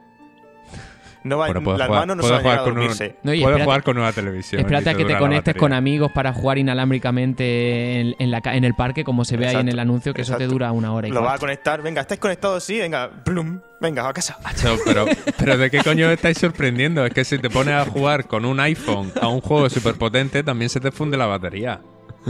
No 1.27 1.39
va, 1.39 1.47
Bueno, 1.47 1.61
las 1.77 1.89
jugar, 1.89 2.01
manos 2.07 2.17
no 2.17 2.23
se 2.23 2.33
van 2.43 2.59
a 2.59 2.63
un-. 2.65 2.75
No, 3.23 3.33
espérate- 3.33 3.65
jugar 3.65 3.83
con 3.83 3.99
una 3.99 4.13
televisión. 4.13 4.61
Espérate 4.61 4.91
y 4.91 4.93
a 4.93 4.97
que 4.97 5.05
te 5.05 5.19
conectes 5.19 5.55
con 5.57 5.73
amigos 5.73 6.13
para 6.13 6.33
jugar 6.33 6.59
inalámbricamente 6.59 8.01
en, 8.01 8.15
en 8.19 8.31
la, 8.31 8.41
en 8.45 8.65
el 8.65 8.75
parque, 8.75 9.05
como 9.05 9.25
se 9.25 9.37
ve 9.37 9.49
ahí 9.49 9.57
en 9.57 9.69
el 9.69 9.79
anuncio, 9.79 10.15
que 10.15 10.23
eso 10.23 10.37
te 10.37 10.47
dura 10.47 10.73
una 10.73 10.93
hora 10.93 11.09
y 11.09 11.11
Lo 11.11 11.23
va 11.23 11.35
a 11.35 11.39
conectar. 11.39 11.83
Venga, 11.83 12.01
¿estáis 12.03 12.21
conectados? 12.21 12.65
Sí, 12.65 12.79
venga. 12.79 13.11
Plum. 13.25 13.61
Venga, 13.81 14.09
a 14.09 14.13
casa. 14.13 14.39
Pero, 14.85 15.05
pero 15.39 15.59
¿de 15.59 15.71
qué 15.71 15.79
coño 15.83 16.11
estáis 16.11 16.39
sorprendiendo? 16.39 17.05
Es 17.05 17.13
que 17.13 17.25
si 17.25 17.39
te 17.39 17.51
pones 17.51 17.75
a 17.75 17.85
jugar 17.85 18.27
con 18.27 18.45
un 18.45 18.59
iPhone 18.61 19.13
a 19.21 19.29
un 19.29 19.41
juego 19.41 19.69
súper 19.69 19.97
potente, 19.97 20.43
también 20.43 20.69
se 20.71 20.81
te 20.81 20.91
funde 20.91 21.17
la 21.17 21.27
batería. 21.27 21.81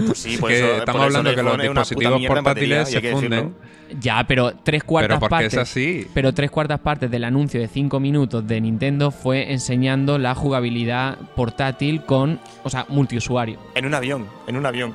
Pues 0.05 0.19
sí, 0.19 0.35
Es 0.35 0.41
por 0.41 0.51
que 0.51 0.59
eso, 0.59 0.77
estamos 0.77 1.01
por 1.01 1.07
hablando 1.07 1.35
que 1.35 1.43
los 1.43 1.59
dispositivos 1.59 2.13
batería, 2.13 2.29
portátiles 2.29 2.91
se 2.91 3.01
funden. 3.13 3.55
Ya, 4.01 4.25
pero 4.27 4.53
tres 4.63 4.83
cuartas 4.85 5.19
Pero 5.19 5.31
partes. 5.31 5.53
es 5.55 5.59
así. 5.59 6.07
Pero 6.13 6.35
tres 6.35 6.51
cuartas 6.51 6.81
partes 6.81 7.11
del 7.11 7.25
anuncio 7.25 7.61
de 7.61 7.69
5 7.69 8.01
minutos 8.01 8.47
de 8.47 8.61
Nintendo 8.61 9.11
fue 9.11 9.53
enseñando 9.53 10.19
la 10.19 10.35
jugabilidad 10.35 11.17
portátil 11.37 12.03
con, 12.05 12.41
o 12.65 12.69
sea, 12.71 12.85
multiusuario. 12.89 13.59
En 13.75 13.87
un 13.87 13.95
avión, 13.95 14.27
en 14.47 14.57
un 14.57 14.67
avión. 14.67 14.93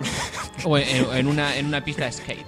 O 0.66 0.78
en, 0.78 0.86
en 1.16 1.28
una, 1.28 1.58
en 1.58 1.66
una 1.68 1.84
pista 1.84 2.06
de 2.06 2.12
skate. 2.12 2.45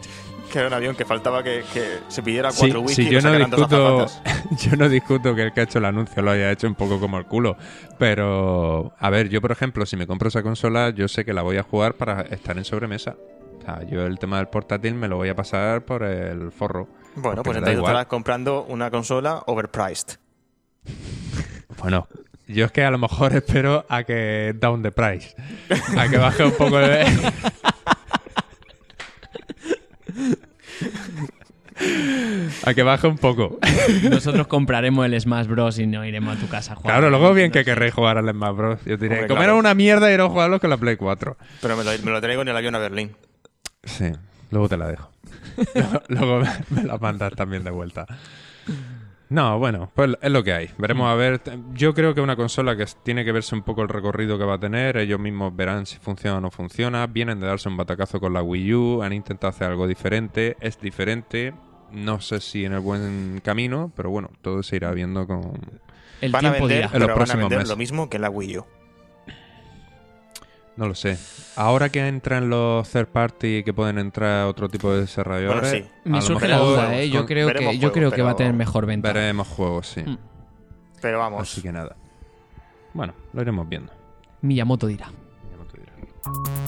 Que 0.54 0.60
era 0.60 0.68
un 0.68 0.74
avión 0.76 0.96
que 0.96 1.04
faltaba 1.04 1.42
que, 1.42 1.64
que 1.74 1.98
se 2.08 2.22
pidiera 2.22 2.52
Sí, 2.52 2.60
cuatro 2.60 2.82
whisky 2.82 3.02
sí, 3.02 3.10
y 3.10 3.12
yo 3.12 3.22
lo 3.22 3.40
no 3.40 3.46
discuto, 3.46 4.06
yo 4.62 4.76
no 4.78 4.88
discuto 4.88 5.34
que 5.34 5.42
el 5.42 5.52
que 5.52 5.62
ha 5.62 5.64
hecho 5.64 5.80
el 5.80 5.86
anuncio 5.86 6.22
lo 6.22 6.30
haya 6.30 6.52
hecho 6.52 6.68
un 6.68 6.76
poco 6.76 7.00
como 7.00 7.18
el 7.18 7.26
culo, 7.26 7.58
pero 7.98 8.94
a 9.00 9.10
ver, 9.10 9.30
yo 9.30 9.42
por 9.42 9.52
ejemplo, 9.52 9.84
si 9.88 9.98
me 9.98 10.06
compro 10.06 10.28
esa 10.28 10.44
consola, 10.44 10.92
yo 10.92 11.08
sé 11.08 11.26
que 11.26 11.34
la 11.34 11.42
voy 11.42 11.58
a 11.58 11.64
jugar 11.64 11.96
para 11.96 12.22
estar 12.22 12.56
en 12.56 12.66
sobremesa. 12.66 13.16
O 13.60 13.66
sea, 13.66 13.82
yo 13.84 14.06
el 14.06 14.20
tema 14.20 14.38
del 14.38 14.48
portátil 14.48 14.94
me 14.94 15.08
lo 15.08 15.16
voy 15.16 15.30
a 15.30 15.36
pasar 15.36 15.86
por 15.86 16.04
el 16.04 16.52
forro. 16.52 16.88
Bueno, 17.16 17.42
pues 17.42 17.58
entonces 17.58 17.78
igual. 17.78 17.92
estarás 17.92 18.08
comprando 18.08 18.64
una 18.70 18.92
consola 18.92 19.44
overpriced. 19.48 20.20
Bueno, 21.80 22.08
yo 22.48 22.66
es 22.66 22.72
que 22.72 22.84
a 22.84 22.92
lo 22.92 23.00
mejor 23.00 23.36
espero 23.36 23.84
a 23.90 24.04
que 24.04 24.54
down 24.56 24.84
the 24.84 24.92
price, 24.92 25.36
a 25.98 26.08
que 26.08 26.18
baje 26.18 26.46
un 26.46 26.52
poco 26.52 26.78
de... 26.78 27.04
a 32.66 32.74
que 32.74 32.84
baje 32.84 33.08
un 33.08 33.18
poco. 33.18 33.60
Nosotros 34.10 34.48
compraremos 34.48 35.06
el 35.06 35.20
Smash 35.20 35.48
Bros. 35.48 35.80
y 35.80 35.88
no 35.88 36.06
iremos 36.06 36.38
a 36.38 36.40
tu 36.40 36.48
casa 36.48 36.74
a 36.74 36.76
jugar. 36.76 36.94
Claro, 36.96 37.10
luego 37.10 37.34
bien 37.34 37.52
que 37.52 37.64
querréis 37.64 37.94
jugar 37.94 38.18
al 38.18 38.30
Smash 38.30 38.56
Bros. 38.56 38.80
Yo 38.86 38.98
diré, 38.98 39.16
Hombre, 39.16 39.28
comer 39.28 39.44
claro. 39.46 39.58
una 39.58 39.74
mierda 39.74 40.12
y 40.12 40.16
a 40.16 40.28
jugarlo 40.28 40.60
con 40.60 40.70
la 40.70 40.78
Play 40.78 40.96
4. 40.96 41.38
Pero 41.62 41.78
me 41.78 41.84
lo, 41.84 41.92
me 42.04 42.12
lo 42.12 42.22
traigo 42.22 42.42
en 42.42 42.48
el 42.48 42.58
avión 42.58 42.76
a 42.76 42.80
Berlín. 42.80 43.12
Sí, 43.84 44.12
luego 44.52 44.70
te 44.70 44.78
la 44.78 44.88
dejo. 44.88 45.10
luego 45.76 46.02
luego 46.08 46.40
me, 46.40 46.82
me 46.82 46.84
la 46.84 46.98
mandas 46.98 47.34
también 47.34 47.64
de 47.64 47.72
vuelta. 47.72 48.06
No, 49.30 49.58
bueno, 49.58 49.92
pues 49.96 50.12
es 50.22 50.32
lo 50.32 50.44
que 50.44 50.54
hay. 50.54 50.70
Veremos 50.78 51.08
a 51.10 51.16
ver. 51.16 51.42
Yo 51.74 51.94
creo 51.96 52.14
que 52.14 52.22
una 52.22 52.36
consola 52.36 52.76
que 52.76 52.86
tiene 53.04 53.26
que 53.26 53.32
verse 53.32 53.56
un 53.56 53.64
poco 53.64 53.82
el 53.82 53.90
recorrido 53.90 54.38
que 54.38 54.46
va 54.46 54.56
a 54.56 54.60
tener. 54.60 54.96
Ellos 54.98 55.20
mismos 55.20 55.56
verán 55.56 55.88
si 55.88 55.98
funciona 55.98 56.38
o 56.38 56.42
no 56.42 56.52
funciona. 56.52 57.08
Vienen 57.08 57.40
de 57.40 57.48
darse 57.48 57.68
un 57.68 57.76
batacazo 57.76 58.20
con 58.20 58.34
la 58.34 58.44
Wii 58.44 58.74
U. 58.76 59.02
Han 59.02 59.12
intentado 59.12 59.50
hacer 59.50 59.68
algo 59.72 59.88
diferente. 59.88 60.56
Es 60.60 60.80
diferente. 60.80 61.54
No 61.94 62.20
sé 62.22 62.42
si 62.42 62.66
en 62.66 62.74
el 62.74 62.80
buen 62.80 63.40
camino, 63.44 63.92
pero 63.96 64.10
bueno, 64.10 64.30
todo 64.42 64.64
se 64.64 64.76
irá 64.76 64.92
viendo 64.92 65.26
con... 65.28 65.54
El 66.22 66.32
van 66.32 66.46
a 66.46 66.50
tiempo 66.52 66.68
vender, 66.68 66.90
dirá. 66.90 66.94
En 66.94 67.00
los 67.00 67.08
pero 67.08 67.08
van 67.08 67.12
a 67.12 67.16
próximos 67.16 67.40
vender 67.44 67.58
meses. 67.60 67.70
lo 67.70 67.78
mismo 67.78 68.10
que 68.10 68.20
la 68.20 68.30
Wii 68.30 68.58
U. 68.58 68.66
No 70.76 70.88
lo 70.88 70.96
sé. 70.96 71.20
Ahora 71.56 71.90
que 71.90 72.08
entran 72.08 72.50
los 72.50 72.90
third 72.90 73.08
party 73.08 73.58
y 73.58 73.64
que 73.64 73.74
pueden 73.74 74.00
entrar 74.00 74.48
otro 74.48 74.70
tipo 74.70 74.92
de 74.92 75.02
desarrolladores, 75.02 75.72
Bueno, 75.72 75.86
sí. 75.86 75.92
a 76.06 76.10
Me 76.10 76.22
surge 76.22 76.48
la 76.48 76.58
duda, 76.58 76.98
¿eh? 76.98 77.10
Yo 77.12 77.28
creo 77.28 77.48
que, 77.54 77.60
yo 77.60 77.70
juegos, 77.70 77.92
creo 77.92 78.12
que 78.12 78.22
va 78.24 78.32
a 78.32 78.36
tener 78.36 78.54
mejor 78.54 78.88
venta. 78.88 79.14
veremos 79.14 79.48
juegos, 79.48 79.88
sí. 79.88 80.02
Mm. 80.02 80.18
Pero 81.00 81.20
vamos. 81.20 81.42
Así 81.44 81.62
que 81.62 81.72
nada. 81.72 81.96
Bueno, 82.94 83.14
lo 83.34 83.42
iremos 83.44 83.70
viendo. 83.70 83.92
Miyamoto 84.42 84.88
dirá. 84.88 85.12
Ya 85.52 85.58
no 85.58 86.63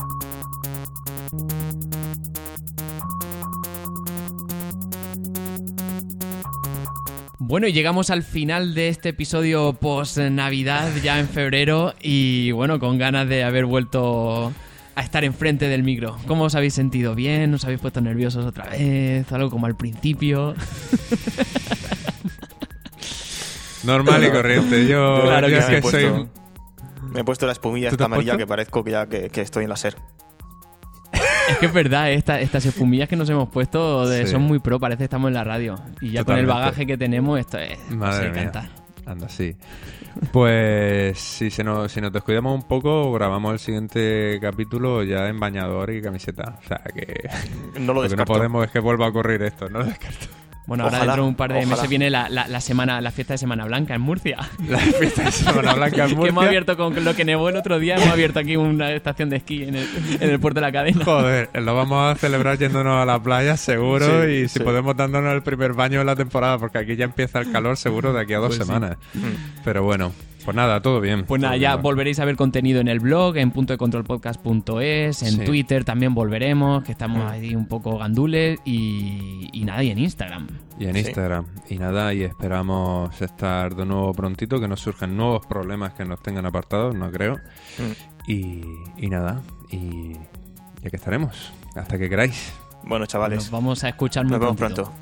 Bueno, 7.48 7.68
y 7.68 7.72
llegamos 7.72 8.10
al 8.10 8.22
final 8.24 8.74
de 8.74 8.88
este 8.88 9.10
episodio 9.10 9.72
post 9.74 10.18
Navidad, 10.18 10.90
ya 11.02 11.20
en 11.20 11.28
febrero, 11.28 11.94
y 12.02 12.50
bueno, 12.50 12.80
con 12.80 12.98
ganas 12.98 13.28
de 13.28 13.44
haber 13.44 13.66
vuelto 13.66 14.52
a 14.96 15.00
estar 15.02 15.22
enfrente 15.24 15.68
del 15.68 15.84
micro. 15.84 16.16
¿Cómo 16.26 16.42
os 16.44 16.56
habéis 16.56 16.74
sentido? 16.74 17.14
¿Bien? 17.14 17.54
¿Os 17.54 17.64
habéis 17.64 17.80
puesto 17.80 18.00
nerviosos 18.00 18.44
otra 18.44 18.68
vez? 18.70 19.30
¿Algo 19.32 19.48
como 19.50 19.66
al 19.66 19.76
principio? 19.76 20.54
Normal 23.84 24.24
y 24.24 24.30
corriente. 24.30 24.88
Yo, 24.88 25.20
Claro 25.22 25.48
yo 25.48 25.54
que 25.54 25.58
es 25.60 25.66
sí, 25.66 25.72
que 25.74 25.74
me, 25.74 25.78
he 25.78 25.82
soy 25.82 25.90
puesto, 26.04 26.14
un- 26.22 26.30
me 27.12 27.20
he 27.20 27.24
puesto 27.24 27.46
la 27.46 27.52
espumilla 27.52 27.90
¿Tú 27.90 27.96
te 27.96 28.02
esta 28.02 28.06
amarilla 28.06 28.32
puesto? 28.32 28.38
que 28.38 28.46
parezco 28.48 28.82
que 28.82 28.90
ya 28.90 29.06
que, 29.06 29.30
que 29.30 29.42
estoy 29.42 29.62
en 29.62 29.70
la 29.70 29.76
SER. 29.76 29.94
Es 31.48 31.58
que 31.58 31.66
es 31.66 31.72
verdad, 31.72 32.10
esta- 32.12 32.40
estas 32.40 32.64
espumillas 32.66 33.08
que 33.08 33.16
nos 33.16 33.28
hemos 33.30 33.48
puesto 33.48 34.08
de- 34.08 34.26
Sí. 34.26 34.32
son 34.32 34.42
muy 34.42 34.58
pro, 34.58 34.78
parece 34.80 34.98
que 34.98 35.04
estamos 35.04 35.28
en 35.28 35.34
la 35.34 35.44
radio. 35.44 35.76
Y 36.00 36.10
ya 36.10 36.24
con 36.24 36.36
el 36.36 36.46
bagaje 36.46 36.86
que 36.86 36.96
tenemos, 36.98 37.38
esto 37.38 37.58
es... 37.58 37.78
Madre 37.90 38.30
mía. 38.30 38.42
cantar. 38.44 38.68
Anda, 39.06 39.28
sí. 39.28 39.54
Pues 40.32 41.18
si, 41.18 41.50
se 41.50 41.62
nos, 41.62 41.92
si 41.92 42.00
nos 42.00 42.12
descuidamos 42.12 42.54
un 42.54 42.66
poco, 42.66 43.12
grabamos 43.12 43.52
el 43.52 43.58
siguiente 43.58 44.38
capítulo 44.40 45.02
ya 45.04 45.28
en 45.28 45.38
bañador 45.38 45.90
y 45.90 46.02
camiseta. 46.02 46.58
O 46.64 46.66
sea 46.66 46.80
que 46.94 47.28
No 47.78 47.92
lo 47.92 48.02
lo 48.02 48.08
que 48.08 48.16
no 48.16 48.16
descarto. 48.16 48.32
podemos 48.32 48.64
es 48.64 48.70
que 48.72 48.80
vuelva 48.80 49.06
a 49.06 49.08
ocurrir 49.10 49.42
esto, 49.42 49.68
no 49.68 49.78
lo 49.80 49.84
descarto. 49.84 50.26
Bueno, 50.66 50.82
ahora 50.84 50.96
Ojalá, 50.96 51.12
dentro 51.12 51.22
de 51.24 51.28
un 51.28 51.34
par 51.36 51.52
de 51.52 51.58
ojalá. 51.60 51.74
meses 51.76 51.88
viene 51.88 52.10
la, 52.10 52.28
la- 52.28 52.48
la 52.48 52.60
semana, 52.60 53.00
la 53.00 53.12
fiesta 53.12 53.34
de 53.34 53.38
Semana 53.38 53.64
Blanca 53.66 53.94
en 53.94 54.00
Murcia. 54.00 54.38
La 54.68 54.78
fiesta 54.78 55.22
de 55.22 55.30
Semana 55.32 55.74
Blanca 55.74 56.02
en 56.04 56.06
que 56.08 56.12
hemos 56.14 56.32
Murcia. 56.32 56.48
abierto 56.48 56.76
con 56.76 57.04
lo 57.04 57.14
que 57.14 57.24
nevó 57.24 57.48
el 57.48 57.56
otro 57.56 57.78
día, 57.78 57.94
hemos 57.96 58.08
abierto 58.08 58.40
aquí 58.40 58.56
una 58.56 58.90
estación 58.92 59.30
de 59.30 59.36
esquí 59.36 59.62
en 59.62 59.76
el, 59.76 59.88
en 60.20 60.28
el 60.30 60.40
puerto 60.40 60.58
de 60.60 60.66
la 60.66 60.72
cadena. 60.72 61.04
Joder, 61.04 61.50
lo 61.54 61.74
vamos 61.76 62.12
a 62.12 62.18
celebrar 62.18 62.58
yéndonos 62.58 63.00
a 63.00 63.04
la 63.04 63.22
playa, 63.22 63.56
seguro, 63.56 64.24
Sí, 64.24 64.28
y 64.32 64.48
si 64.48 64.58
sí. 64.58 64.60
podemos 64.60 64.96
dándonos 64.96 65.32
el 65.34 65.42
primer 65.42 65.72
baño 65.72 66.00
de 66.00 66.04
la 66.04 66.16
temporada, 66.16 66.58
porque 66.58 66.78
aquí 66.78 66.96
ya 66.96 67.04
empieza 67.04 67.38
el 67.38 67.52
calor 67.52 67.76
seguro 67.76 68.12
de 68.12 68.22
aquí 68.22 68.32
a 68.34 68.38
dos 68.38 68.56
Pues 68.56 68.66
semanas. 68.66 68.96
Mm. 69.14 69.62
Pero 69.64 69.84
bueno, 69.84 70.12
pues 70.46 70.56
nada, 70.56 70.80
todo 70.80 71.00
bien. 71.02 71.24
Pues 71.26 71.42
nada, 71.42 71.52
Todo 71.54 71.60
ya 71.60 71.72
bien. 71.74 71.82
volveréis 71.82 72.18
a 72.20 72.24
ver 72.24 72.36
contenido 72.36 72.80
en 72.80 72.88
el 72.88 73.00
blog, 73.00 73.36
en 73.36 73.50
punto 73.50 73.74
de 73.74 73.76
controlpodcast.es, 73.76 75.22
en 75.22 75.32
Sí. 75.32 75.44
Twitter 75.44 75.84
también 75.84 76.14
volveremos, 76.14 76.82
que 76.84 76.92
estamos 76.92 77.24
Mm. 77.24 77.28
ahí 77.28 77.54
un 77.54 77.66
poco 77.66 77.98
gandules, 77.98 78.58
y, 78.64 79.50
y 79.52 79.64
nada, 79.64 79.82
y 79.82 79.90
en 79.90 79.98
Instagram. 79.98 80.46
Y 80.78 80.86
en 80.86 80.94
Sí. 80.94 81.00
Instagram. 81.00 81.46
Y 81.68 81.76
nada, 81.76 82.14
y 82.14 82.22
esperamos 82.22 83.20
estar 83.20 83.74
de 83.74 83.84
nuevo 83.84 84.14
prontito, 84.14 84.58
que 84.60 84.68
nos 84.68 84.80
surjan 84.80 85.16
nuevos 85.16 85.44
problemas 85.46 85.92
que 85.94 86.04
nos 86.06 86.22
tengan 86.22 86.46
apartados, 86.46 86.94
no 86.94 87.10
creo. 87.10 87.34
Mm. 87.36 88.30
Y, 88.30 88.62
y 88.96 89.08
nada, 89.08 89.42
y 89.70 90.12
ya 90.82 90.90
que 90.90 90.96
estaremos. 90.96 91.52
Hasta 91.74 91.98
que 91.98 92.08
queráis. 92.08 92.52
Bueno, 92.84 93.04
chavales, 93.06 93.38
Nos 93.38 93.50
vamos 93.50 93.84
a 93.84 93.88
escuchar 93.90 94.24
muy 94.24 94.30
nos 94.32 94.40
vemos 94.40 94.56
pronto. 94.56 94.92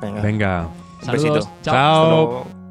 Venga. 0.00 0.20
Venga. 0.22 0.68
Un 1.00 1.04
Saludos. 1.06 1.34
besito. 1.34 1.50
Chao. 1.62 2.61